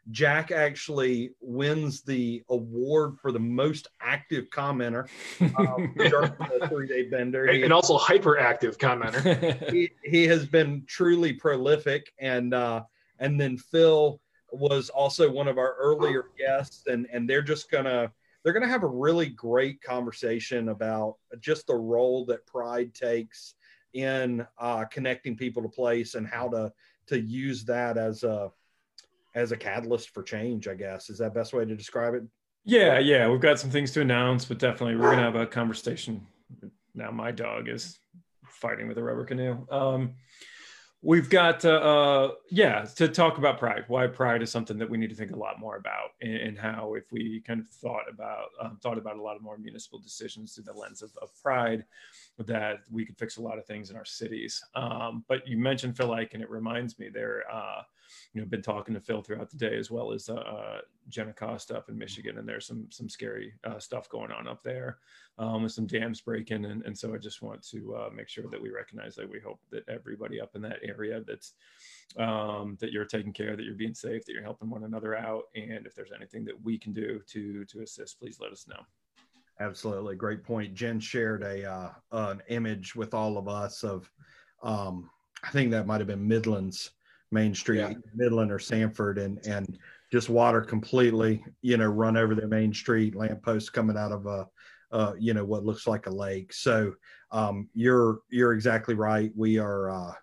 Uh, 0.07 0.11
Jack 0.11 0.51
actually 0.51 1.31
wins 1.41 2.01
the 2.01 2.43
award 2.49 3.17
for 3.21 3.31
the 3.31 3.39
most 3.39 3.87
active 4.01 4.49
commenter 4.49 5.07
um, 5.57 5.93
during 5.97 6.31
the 6.59 6.67
three-day 6.69 7.09
bender. 7.09 7.45
and, 7.45 7.57
He- 7.57 7.63
and 7.63 7.73
also 7.73 7.97
hyperactive 7.97 8.77
commenter. 8.77 9.69
he, 9.71 9.91
he 10.03 10.27
has 10.27 10.45
been 10.45 10.83
truly 10.87 11.33
prolific 11.33 12.11
and 12.19 12.53
uh 12.53 12.83
and 13.19 13.39
then 13.39 13.57
phil 13.57 14.21
was 14.51 14.89
also 14.89 15.29
one 15.31 15.47
of 15.47 15.57
our 15.57 15.75
earlier 15.75 16.25
guests 16.37 16.83
and 16.87 17.07
and 17.11 17.29
they're 17.29 17.41
just 17.41 17.69
gonna 17.71 18.11
they're 18.43 18.53
gonna 18.53 18.67
have 18.67 18.83
a 18.83 18.87
really 18.87 19.27
great 19.27 19.81
conversation 19.81 20.69
about 20.69 21.15
just 21.39 21.67
the 21.67 21.75
role 21.75 22.25
that 22.25 22.45
pride 22.45 22.93
takes 22.93 23.55
in 23.93 24.45
uh 24.59 24.85
connecting 24.85 25.35
people 25.35 25.61
to 25.61 25.69
place 25.69 26.15
and 26.15 26.27
how 26.27 26.47
to 26.47 26.71
to 27.07 27.19
use 27.19 27.65
that 27.65 27.97
as 27.97 28.23
a 28.23 28.49
as 29.37 29.51
a 29.51 29.57
catalyst 29.57 30.09
for 30.09 30.23
change 30.23 30.67
i 30.67 30.73
guess 30.73 31.09
is 31.09 31.17
that 31.19 31.33
best 31.33 31.53
way 31.53 31.63
to 31.63 31.75
describe 31.75 32.13
it 32.13 32.23
Yeah, 32.65 32.99
yeah, 32.99 33.29
we've 33.29 33.39
got 33.39 33.59
some 33.59 33.71
things 33.71 33.91
to 33.91 34.01
announce, 34.01 34.43
but 34.43 34.59
definitely 34.59 34.97
we're 34.97 35.11
gonna 35.11 35.29
have 35.31 35.35
a 35.35 35.47
conversation. 35.47 36.27
Now 36.93 37.11
my 37.11 37.31
dog 37.31 37.69
is 37.69 37.97
fighting 38.49 38.89
with 38.89 38.97
a 38.97 39.03
rubber 39.03 39.23
canoe. 39.23 39.65
Um, 39.71 40.15
we've 41.01 41.29
got 41.29 41.63
uh, 41.63 41.69
uh, 41.69 42.31
yeah 42.51 42.85
to 42.95 43.07
talk 43.07 43.37
about 43.37 43.57
pride. 43.57 43.85
Why 43.87 44.07
pride 44.07 44.41
is 44.41 44.51
something 44.51 44.77
that 44.79 44.89
we 44.89 44.97
need 44.97 45.09
to 45.11 45.15
think 45.15 45.31
a 45.31 45.39
lot 45.39 45.59
more 45.59 45.77
about, 45.77 46.09
and, 46.21 46.35
and 46.35 46.59
how 46.59 46.95
if 46.95 47.05
we 47.09 47.41
kind 47.47 47.61
of 47.61 47.69
thought 47.69 48.07
about 48.11 48.49
um, 48.61 48.77
thought 48.83 48.97
about 48.97 49.15
a 49.15 49.21
lot 49.21 49.37
of 49.37 49.41
more 49.41 49.57
municipal 49.57 49.99
decisions 49.99 50.53
through 50.53 50.65
the 50.65 50.73
lens 50.73 51.01
of, 51.01 51.11
of 51.21 51.29
pride, 51.41 51.85
that 52.37 52.79
we 52.91 53.05
could 53.05 53.17
fix 53.17 53.37
a 53.37 53.41
lot 53.41 53.57
of 53.57 53.65
things 53.65 53.89
in 53.91 53.95
our 53.95 54.05
cities. 54.21 54.61
Um, 54.75 55.23
but 55.29 55.47
you 55.47 55.57
mentioned 55.57 55.95
Phil 55.95 56.11
Ike, 56.11 56.33
and 56.33 56.43
it 56.43 56.49
reminds 56.49 56.99
me 56.99 57.07
there. 57.07 57.43
Uh, 57.49 57.83
you 58.33 58.41
know, 58.41 58.47
been 58.47 58.61
talking 58.61 58.93
to 58.93 59.01
Phil 59.01 59.21
throughout 59.21 59.49
the 59.49 59.57
day 59.57 59.77
as 59.77 59.91
well 59.91 60.11
as 60.11 60.29
uh, 60.29 60.79
Jenna 61.09 61.33
Costa 61.33 61.77
up 61.77 61.89
in 61.89 61.97
Michigan, 61.97 62.37
and 62.37 62.47
there's 62.47 62.67
some 62.67 62.87
some 62.89 63.09
scary 63.09 63.53
uh, 63.63 63.79
stuff 63.79 64.09
going 64.09 64.31
on 64.31 64.47
up 64.47 64.63
there 64.63 64.97
um, 65.37 65.63
with 65.63 65.71
some 65.71 65.87
dams 65.87 66.21
breaking, 66.21 66.65
and, 66.65 66.83
and 66.85 66.97
so 66.97 67.13
I 67.13 67.17
just 67.17 67.41
want 67.41 67.65
to 67.69 67.95
uh, 67.95 68.09
make 68.13 68.29
sure 68.29 68.45
that 68.49 68.61
we 68.61 68.69
recognize 68.69 69.15
that 69.15 69.29
we 69.29 69.39
hope 69.39 69.59
that 69.71 69.87
everybody 69.89 70.41
up 70.41 70.55
in 70.55 70.61
that 70.63 70.79
area 70.83 71.21
that's 71.25 71.53
um, 72.17 72.77
that 72.79 72.91
you're 72.91 73.05
taking 73.05 73.33
care, 73.33 73.55
that 73.55 73.63
you're 73.63 73.75
being 73.75 73.93
safe, 73.93 74.25
that 74.25 74.33
you're 74.33 74.43
helping 74.43 74.69
one 74.69 74.83
another 74.83 75.15
out, 75.15 75.43
and 75.55 75.85
if 75.85 75.95
there's 75.95 76.11
anything 76.15 76.45
that 76.45 76.61
we 76.63 76.77
can 76.77 76.93
do 76.93 77.21
to 77.27 77.65
to 77.65 77.81
assist, 77.81 78.19
please 78.19 78.39
let 78.39 78.51
us 78.51 78.67
know. 78.67 78.81
Absolutely, 79.59 80.15
great 80.15 80.43
point. 80.43 80.75
Jen 80.75 80.99
shared 80.99 81.41
a 81.43 81.69
uh, 81.69 81.89
an 82.11 82.41
image 82.49 82.95
with 82.95 83.13
all 83.13 83.37
of 83.37 83.47
us 83.47 83.83
of, 83.83 84.11
um, 84.61 85.09
I 85.43 85.49
think 85.49 85.71
that 85.71 85.87
might 85.87 85.99
have 85.99 86.07
been 86.07 86.27
Midlands 86.27 86.91
Main 87.31 87.53
Street, 87.53 87.79
Yeah. 87.79 87.93
Midland 88.15 88.51
or 88.51 88.59
Sanford, 88.59 89.17
and 89.17 89.45
and 89.45 89.77
just 90.11 90.29
water 90.29 90.61
completely, 90.61 91.43
you 91.61 91.77
know, 91.77 91.87
run 91.87 92.15
over 92.15 92.33
their 92.33 92.47
main 92.47 92.73
street, 92.73 93.15
lampposts 93.15 93.69
coming 93.69 93.97
out 93.97 94.13
of 94.13 94.25
a, 94.25 94.47
uh, 94.91 95.13
you 95.19 95.33
know, 95.33 95.43
what 95.43 95.65
looks 95.65 95.85
like 95.85 96.07
a 96.07 96.09
lake. 96.09 96.53
So 96.53 96.93
um, 97.31 97.69
you're 97.73 98.19
you're 98.29 98.53
exactly 98.53 98.95
right. 98.95 99.31
We 99.35 99.57
are, 99.59 99.89
uh, 99.89 100.13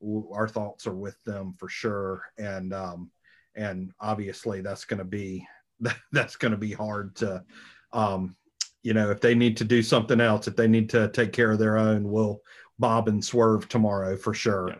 w- 0.00 0.30
our 0.32 0.46
thoughts 0.46 0.86
are 0.86 0.94
with 0.94 1.20
them 1.24 1.54
for 1.58 1.68
sure, 1.68 2.22
and 2.38 2.72
um, 2.72 3.10
and 3.56 3.90
obviously 4.00 4.60
that's 4.60 4.84
going 4.84 4.98
to 4.98 5.04
be 5.04 5.46
that's 6.12 6.36
going 6.36 6.52
to 6.52 6.58
be 6.58 6.72
hard 6.72 7.16
to. 7.16 7.44
Um, 7.92 8.36
you 8.84 8.94
know, 8.94 9.10
if 9.10 9.20
they 9.20 9.34
need 9.34 9.56
to 9.56 9.64
do 9.64 9.82
something 9.82 10.20
else, 10.20 10.46
if 10.46 10.54
they 10.54 10.68
need 10.68 10.88
to 10.90 11.08
take 11.08 11.32
care 11.32 11.50
of 11.50 11.58
their 11.58 11.76
own, 11.76 12.08
we'll 12.08 12.40
bob 12.78 13.08
and 13.08 13.22
swerve 13.22 13.68
tomorrow 13.68 14.16
for 14.16 14.32
sure. 14.32 14.76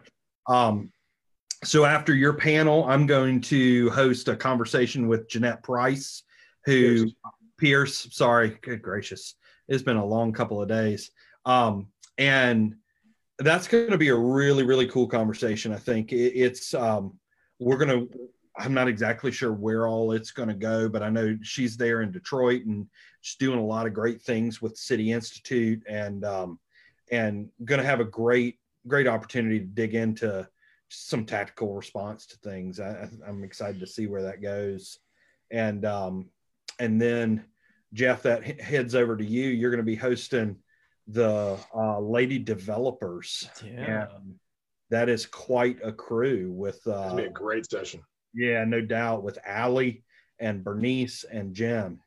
Um, 0.46 0.92
so 1.64 1.84
after 1.84 2.14
your 2.14 2.34
panel, 2.34 2.84
I'm 2.84 3.06
going 3.06 3.40
to 3.42 3.90
host 3.90 4.28
a 4.28 4.36
conversation 4.36 5.08
with 5.08 5.28
Jeanette 5.28 5.62
Price, 5.62 6.22
who 6.64 7.04
Pierce. 7.04 7.14
Pierce, 7.58 8.08
sorry, 8.12 8.58
good 8.62 8.82
gracious, 8.82 9.34
it's 9.66 9.82
been 9.82 9.96
a 9.96 10.04
long 10.04 10.32
couple 10.32 10.62
of 10.62 10.68
days. 10.68 11.10
Um, 11.44 11.88
and 12.16 12.76
that's 13.38 13.68
going 13.68 13.90
to 13.90 13.98
be 13.98 14.08
a 14.08 14.16
really, 14.16 14.64
really 14.64 14.86
cool 14.86 15.08
conversation. 15.08 15.72
I 15.72 15.78
think 15.78 16.12
it, 16.12 16.34
it's, 16.34 16.74
um, 16.74 17.18
we're 17.58 17.76
going 17.76 18.08
to, 18.08 18.18
I'm 18.56 18.74
not 18.74 18.88
exactly 18.88 19.30
sure 19.30 19.52
where 19.52 19.86
all 19.86 20.12
it's 20.12 20.30
going 20.32 20.48
to 20.48 20.54
go, 20.54 20.88
but 20.88 21.02
I 21.02 21.10
know 21.10 21.36
she's 21.42 21.76
there 21.76 22.02
in 22.02 22.10
Detroit 22.10 22.66
and 22.66 22.86
she's 23.20 23.36
doing 23.36 23.58
a 23.58 23.64
lot 23.64 23.86
of 23.86 23.94
great 23.94 24.22
things 24.22 24.60
with 24.60 24.76
City 24.76 25.12
Institute 25.12 25.82
and, 25.88 26.24
um, 26.24 26.58
and 27.10 27.48
going 27.64 27.80
to 27.80 27.86
have 27.86 28.00
a 28.00 28.04
great, 28.04 28.58
great 28.86 29.06
opportunity 29.06 29.60
to 29.60 29.66
dig 29.66 29.94
into 29.94 30.48
some 30.88 31.24
tactical 31.26 31.74
response 31.74 32.26
to 32.26 32.36
things. 32.38 32.80
I, 32.80 32.90
I- 32.90 33.28
I'm 33.28 33.44
excited 33.44 33.80
to 33.80 33.86
see 33.86 34.06
where 34.06 34.22
that 34.22 34.42
goes. 34.42 34.98
And, 35.50 35.84
um, 35.84 36.30
and 36.78 37.00
then 37.00 37.44
Jeff, 37.92 38.22
that 38.22 38.44
he- 38.44 38.60
heads 38.62 38.94
over 38.94 39.16
to 39.16 39.24
you. 39.24 39.48
You're 39.48 39.70
going 39.70 39.78
to 39.78 39.84
be 39.84 39.96
hosting 39.96 40.56
the 41.06 41.58
uh, 41.74 42.00
Lady 42.00 42.38
Developers. 42.38 43.48
Yeah. 43.64 44.06
And 44.14 44.34
that 44.90 45.08
is 45.08 45.26
quite 45.26 45.78
a 45.84 45.92
crew 45.92 46.50
with, 46.52 46.76
It's 46.76 46.84
gonna 46.86 47.16
be 47.16 47.22
uh, 47.26 47.30
a 47.30 47.32
great 47.32 47.68
session. 47.70 48.00
yeah, 48.34 48.64
no 48.64 48.80
doubt 48.80 49.22
with 49.22 49.38
Allie 49.44 50.04
and 50.38 50.62
Bernice 50.64 51.24
and 51.24 51.54
Jim. 51.54 52.00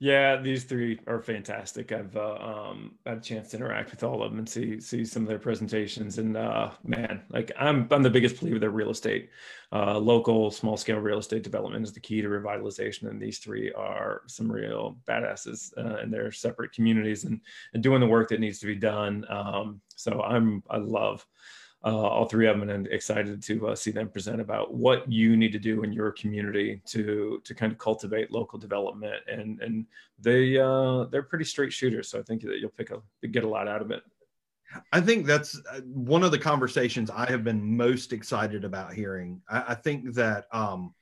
Yeah, 0.00 0.36
these 0.40 0.62
three 0.62 1.00
are 1.08 1.20
fantastic. 1.20 1.90
I've 1.90 2.16
uh, 2.16 2.34
um, 2.34 2.94
had 3.04 3.18
a 3.18 3.20
chance 3.20 3.48
to 3.50 3.56
interact 3.56 3.90
with 3.90 4.04
all 4.04 4.22
of 4.22 4.30
them 4.30 4.38
and 4.38 4.48
see 4.48 4.80
see 4.80 5.04
some 5.04 5.22
of 5.22 5.28
their 5.28 5.40
presentations. 5.40 6.18
And 6.18 6.36
uh, 6.36 6.70
man, 6.84 7.22
like 7.30 7.50
I'm 7.58 7.88
I'm 7.90 8.04
the 8.04 8.10
biggest 8.10 8.38
believer 8.38 8.60
that 8.60 8.70
real 8.70 8.90
estate, 8.90 9.30
uh, 9.72 9.98
local 9.98 10.52
small 10.52 10.76
scale 10.76 10.98
real 10.98 11.18
estate 11.18 11.42
development 11.42 11.84
is 11.84 11.92
the 11.92 11.98
key 11.98 12.22
to 12.22 12.28
revitalization. 12.28 13.10
And 13.10 13.20
these 13.20 13.38
three 13.38 13.72
are 13.72 14.22
some 14.28 14.50
real 14.50 14.98
badasses 15.04 15.76
uh, 15.76 15.98
in 16.00 16.12
their 16.12 16.30
separate 16.30 16.70
communities 16.70 17.24
and 17.24 17.40
and 17.74 17.82
doing 17.82 17.98
the 17.98 18.06
work 18.06 18.28
that 18.28 18.38
needs 18.38 18.60
to 18.60 18.66
be 18.66 18.76
done. 18.76 19.24
Um, 19.28 19.80
so 19.96 20.22
I'm 20.22 20.62
I 20.70 20.76
love 20.76 21.26
uh, 21.84 21.96
all 21.96 22.26
three 22.26 22.48
of 22.48 22.58
them, 22.58 22.68
and 22.68 22.86
excited 22.88 23.42
to 23.42 23.68
uh, 23.68 23.74
see 23.74 23.90
them 23.90 24.08
present 24.08 24.40
about 24.40 24.74
what 24.74 25.10
you 25.10 25.36
need 25.36 25.52
to 25.52 25.58
do 25.58 25.84
in 25.84 25.92
your 25.92 26.10
community 26.12 26.80
to 26.86 27.40
to 27.44 27.54
kind 27.54 27.72
of 27.72 27.78
cultivate 27.78 28.32
local 28.32 28.58
development. 28.58 29.22
And 29.28 29.60
and 29.60 29.86
they 30.18 30.58
uh, 30.58 31.04
they're 31.04 31.22
pretty 31.22 31.44
straight 31.44 31.72
shooters, 31.72 32.08
so 32.08 32.18
I 32.18 32.22
think 32.22 32.42
that 32.42 32.58
you'll 32.58 32.70
pick 32.70 32.90
a 32.90 33.26
get 33.28 33.44
a 33.44 33.48
lot 33.48 33.68
out 33.68 33.82
of 33.82 33.90
it. 33.90 34.02
I 34.92 35.00
think 35.00 35.24
that's 35.24 35.58
uh, 35.72 35.80
one 35.82 36.22
of 36.22 36.30
the 36.30 36.38
conversations 36.38 37.10
I 37.10 37.30
have 37.30 37.44
been 37.44 37.76
most 37.76 38.12
excited 38.12 38.64
about 38.64 38.92
hearing. 38.92 39.40
I, 39.48 39.64
I 39.68 39.74
think 39.74 40.14
that 40.14 40.46
um, 40.52 40.94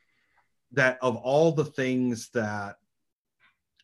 that 0.72 0.98
of 1.00 1.16
all 1.16 1.52
the 1.52 1.64
things 1.64 2.28
that 2.30 2.76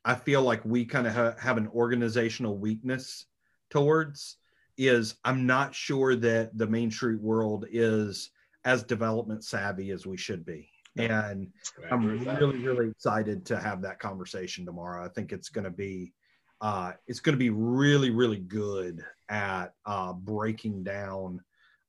I 0.04 0.14
feel 0.14 0.42
like 0.42 0.64
we 0.64 0.84
kind 0.84 1.06
of 1.06 1.14
ha- 1.14 1.34
have 1.38 1.56
an 1.56 1.68
organizational 1.68 2.58
weakness 2.58 3.26
towards 3.70 4.36
is 4.76 5.16
I'm 5.24 5.46
not 5.46 5.74
sure 5.74 6.16
that 6.16 6.56
the 6.56 6.66
Main 6.66 6.90
Street 6.90 7.20
world 7.20 7.66
is 7.70 8.30
as 8.64 8.82
development 8.82 9.44
savvy 9.44 9.90
as 9.90 10.06
we 10.06 10.16
should 10.16 10.44
be. 10.44 10.68
And 10.96 11.48
I'm 11.90 12.06
really, 12.24 12.58
really 12.58 12.90
excited 12.90 13.46
to 13.46 13.58
have 13.58 13.80
that 13.82 13.98
conversation 13.98 14.66
tomorrow. 14.66 15.04
I 15.04 15.08
think 15.08 15.32
it's 15.32 15.48
going 15.48 15.64
to 15.64 15.70
be, 15.70 16.12
uh, 16.60 16.92
it's 17.06 17.20
going 17.20 17.32
to 17.32 17.38
be 17.38 17.50
really, 17.50 18.10
really 18.10 18.40
good 18.40 19.02
at 19.28 19.72
uh, 19.86 20.12
breaking 20.12 20.84
down. 20.84 21.40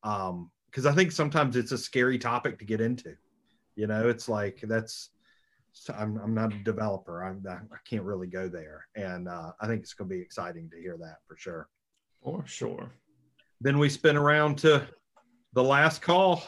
Um, 0.04 0.50
because 0.74 0.86
I 0.88 0.94
think 0.94 1.12
sometimes 1.12 1.56
it's 1.56 1.72
a 1.72 1.78
scary 1.78 2.18
topic 2.18 2.58
to 2.58 2.66
get 2.66 2.82
into. 2.82 3.16
You 3.76 3.86
know, 3.86 4.08
it's 4.10 4.28
like 4.28 4.60
that's 4.64 5.12
I'm 5.96 6.18
I'm 6.18 6.34
not 6.34 6.54
a 6.54 6.64
developer. 6.64 7.24
I'm 7.24 7.44
I 7.48 7.78
can't 7.88 8.04
really 8.04 8.28
go 8.28 8.48
there, 8.48 8.88
and 8.96 9.28
uh, 9.28 9.52
I 9.60 9.68
think 9.68 9.82
it's 9.82 9.94
going 9.94 10.10
to 10.10 10.16
be 10.16 10.22
exciting 10.22 10.70
to 10.72 10.80
hear 10.80 10.98
that 11.00 11.18
for 11.28 11.38
sure. 11.38 11.70
For 12.24 12.44
sure. 12.46 12.90
Then 13.62 13.78
we 13.80 13.90
spin 13.90 14.16
around 14.18 14.58
to 14.60 14.88
the 15.54 15.64
last 15.64 16.02
call. 16.02 16.44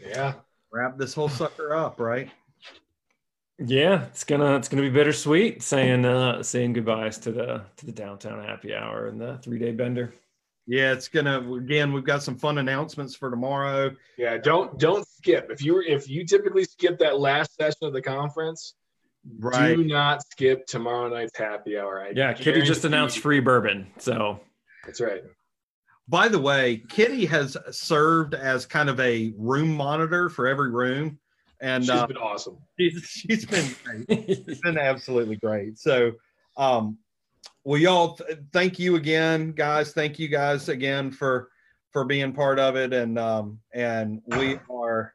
Yeah. 0.00 0.34
Wrap 0.72 0.96
this 0.98 1.14
whole 1.14 1.28
sucker 1.28 1.74
up, 1.74 1.98
right? 2.00 2.30
Yeah, 3.58 4.04
it's 4.06 4.24
gonna 4.24 4.56
it's 4.56 4.68
gonna 4.68 4.82
be 4.82 4.88
bittersweet 4.88 5.62
saying 5.62 6.04
uh 6.06 6.42
saying 6.42 6.72
goodbyes 6.72 7.18
to 7.18 7.32
the 7.32 7.62
to 7.76 7.86
the 7.86 7.92
downtown 7.92 8.42
happy 8.42 8.74
hour 8.74 9.08
and 9.08 9.20
the 9.20 9.36
three 9.38 9.58
day 9.58 9.72
bender. 9.72 10.14
Yeah, 10.66 10.92
it's 10.92 11.08
gonna 11.08 11.52
again. 11.54 11.92
We've 11.92 12.04
got 12.04 12.22
some 12.22 12.36
fun 12.36 12.56
announcements 12.58 13.14
for 13.14 13.28
tomorrow. 13.30 13.94
Yeah, 14.16 14.38
don't 14.38 14.78
don't 14.78 15.06
skip. 15.06 15.48
If 15.50 15.62
you 15.62 15.74
were 15.74 15.82
if 15.82 16.08
you 16.08 16.24
typically 16.24 16.64
skip 16.64 16.98
that 17.00 17.18
last 17.20 17.54
session 17.56 17.82
of 17.82 17.92
the 17.92 18.00
conference, 18.02 18.74
Right. 19.38 19.76
do 19.76 19.84
not 19.84 20.22
skip 20.30 20.66
tomorrow 20.66 21.08
night's 21.10 21.36
happy 21.36 21.76
hour. 21.76 22.00
I 22.00 22.12
Yeah, 22.14 22.32
Kitty 22.32 22.62
just 22.62 22.80
guarantee 22.82 22.86
announced 22.86 23.18
free 23.18 23.40
bourbon, 23.40 23.88
so 23.98 24.40
That's 24.90 25.00
right. 25.00 25.22
By 26.08 26.26
the 26.26 26.40
way, 26.40 26.82
Kitty 26.88 27.24
has 27.26 27.56
served 27.70 28.34
as 28.34 28.66
kind 28.66 28.88
of 28.88 28.98
a 28.98 29.32
room 29.38 29.76
monitor 29.76 30.28
for 30.28 30.48
every 30.48 30.72
room, 30.72 31.20
and 31.60 31.84
She's 31.84 31.90
uh, 31.90 32.08
been 32.08 32.16
awesome. 32.16 32.58
she's, 32.76 33.00
she's 33.04 33.46
been 33.46 33.72
great. 33.84 34.06
It's 34.28 34.60
been 34.60 34.78
absolutely 34.78 35.36
great. 35.36 35.78
So, 35.78 36.10
um, 36.56 36.98
well, 37.62 37.78
y'all, 37.78 38.16
th- 38.16 38.40
thank 38.52 38.80
you 38.80 38.96
again, 38.96 39.52
guys. 39.52 39.92
Thank 39.92 40.18
you 40.18 40.26
guys 40.26 40.68
again 40.68 41.12
for 41.12 41.50
for 41.92 42.04
being 42.04 42.32
part 42.32 42.58
of 42.58 42.74
it, 42.74 42.92
and 42.92 43.16
um, 43.16 43.60
and 43.72 44.22
we 44.26 44.58
are 44.68 45.14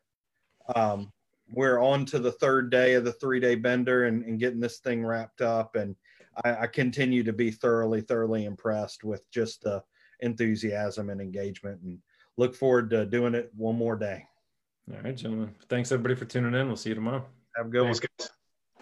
um, 0.74 1.12
we're 1.52 1.80
on 1.80 2.06
to 2.06 2.20
the 2.20 2.32
third 2.32 2.70
day 2.70 2.94
of 2.94 3.04
the 3.04 3.12
three 3.12 3.42
day 3.42 3.56
bender 3.56 4.06
and, 4.06 4.24
and 4.24 4.40
getting 4.40 4.62
this 4.62 4.80
thing 4.80 5.06
wrapped 5.06 5.42
up, 5.42 5.76
and 5.76 5.98
I, 6.44 6.56
I 6.62 6.68
continue 6.68 7.24
to 7.24 7.34
be 7.34 7.52
thoroughly 7.52 8.02
thoroughly 8.02 8.46
impressed 8.46 9.04
with 9.04 9.30
just 9.32 9.62
the 9.62 9.84
enthusiasm 10.20 11.10
and 11.10 11.22
engagement, 11.22 11.82
and 11.82 12.00
look 12.38 12.56
forward 12.56 12.90
to 12.92 13.06
doing 13.06 13.36
it 13.36 13.52
one 13.56 13.76
more 13.76 13.96
day. 13.96 14.26
all 14.92 15.02
right, 15.02 15.16
gentlemen. 15.16 15.54
Thanks 15.70 15.92
everybody 15.92 16.16
for 16.16 16.26
tuning 16.26 16.60
in. 16.60 16.68
We'll 16.68 16.76
see 16.76 16.90
you 16.90 16.96
tomorrow. 16.96 17.26
Have 17.56 17.68
a 17.68 17.70
good 17.70 17.82
one. 17.82 17.94
Thanks, 17.94 18.08
guys. 18.20 18.30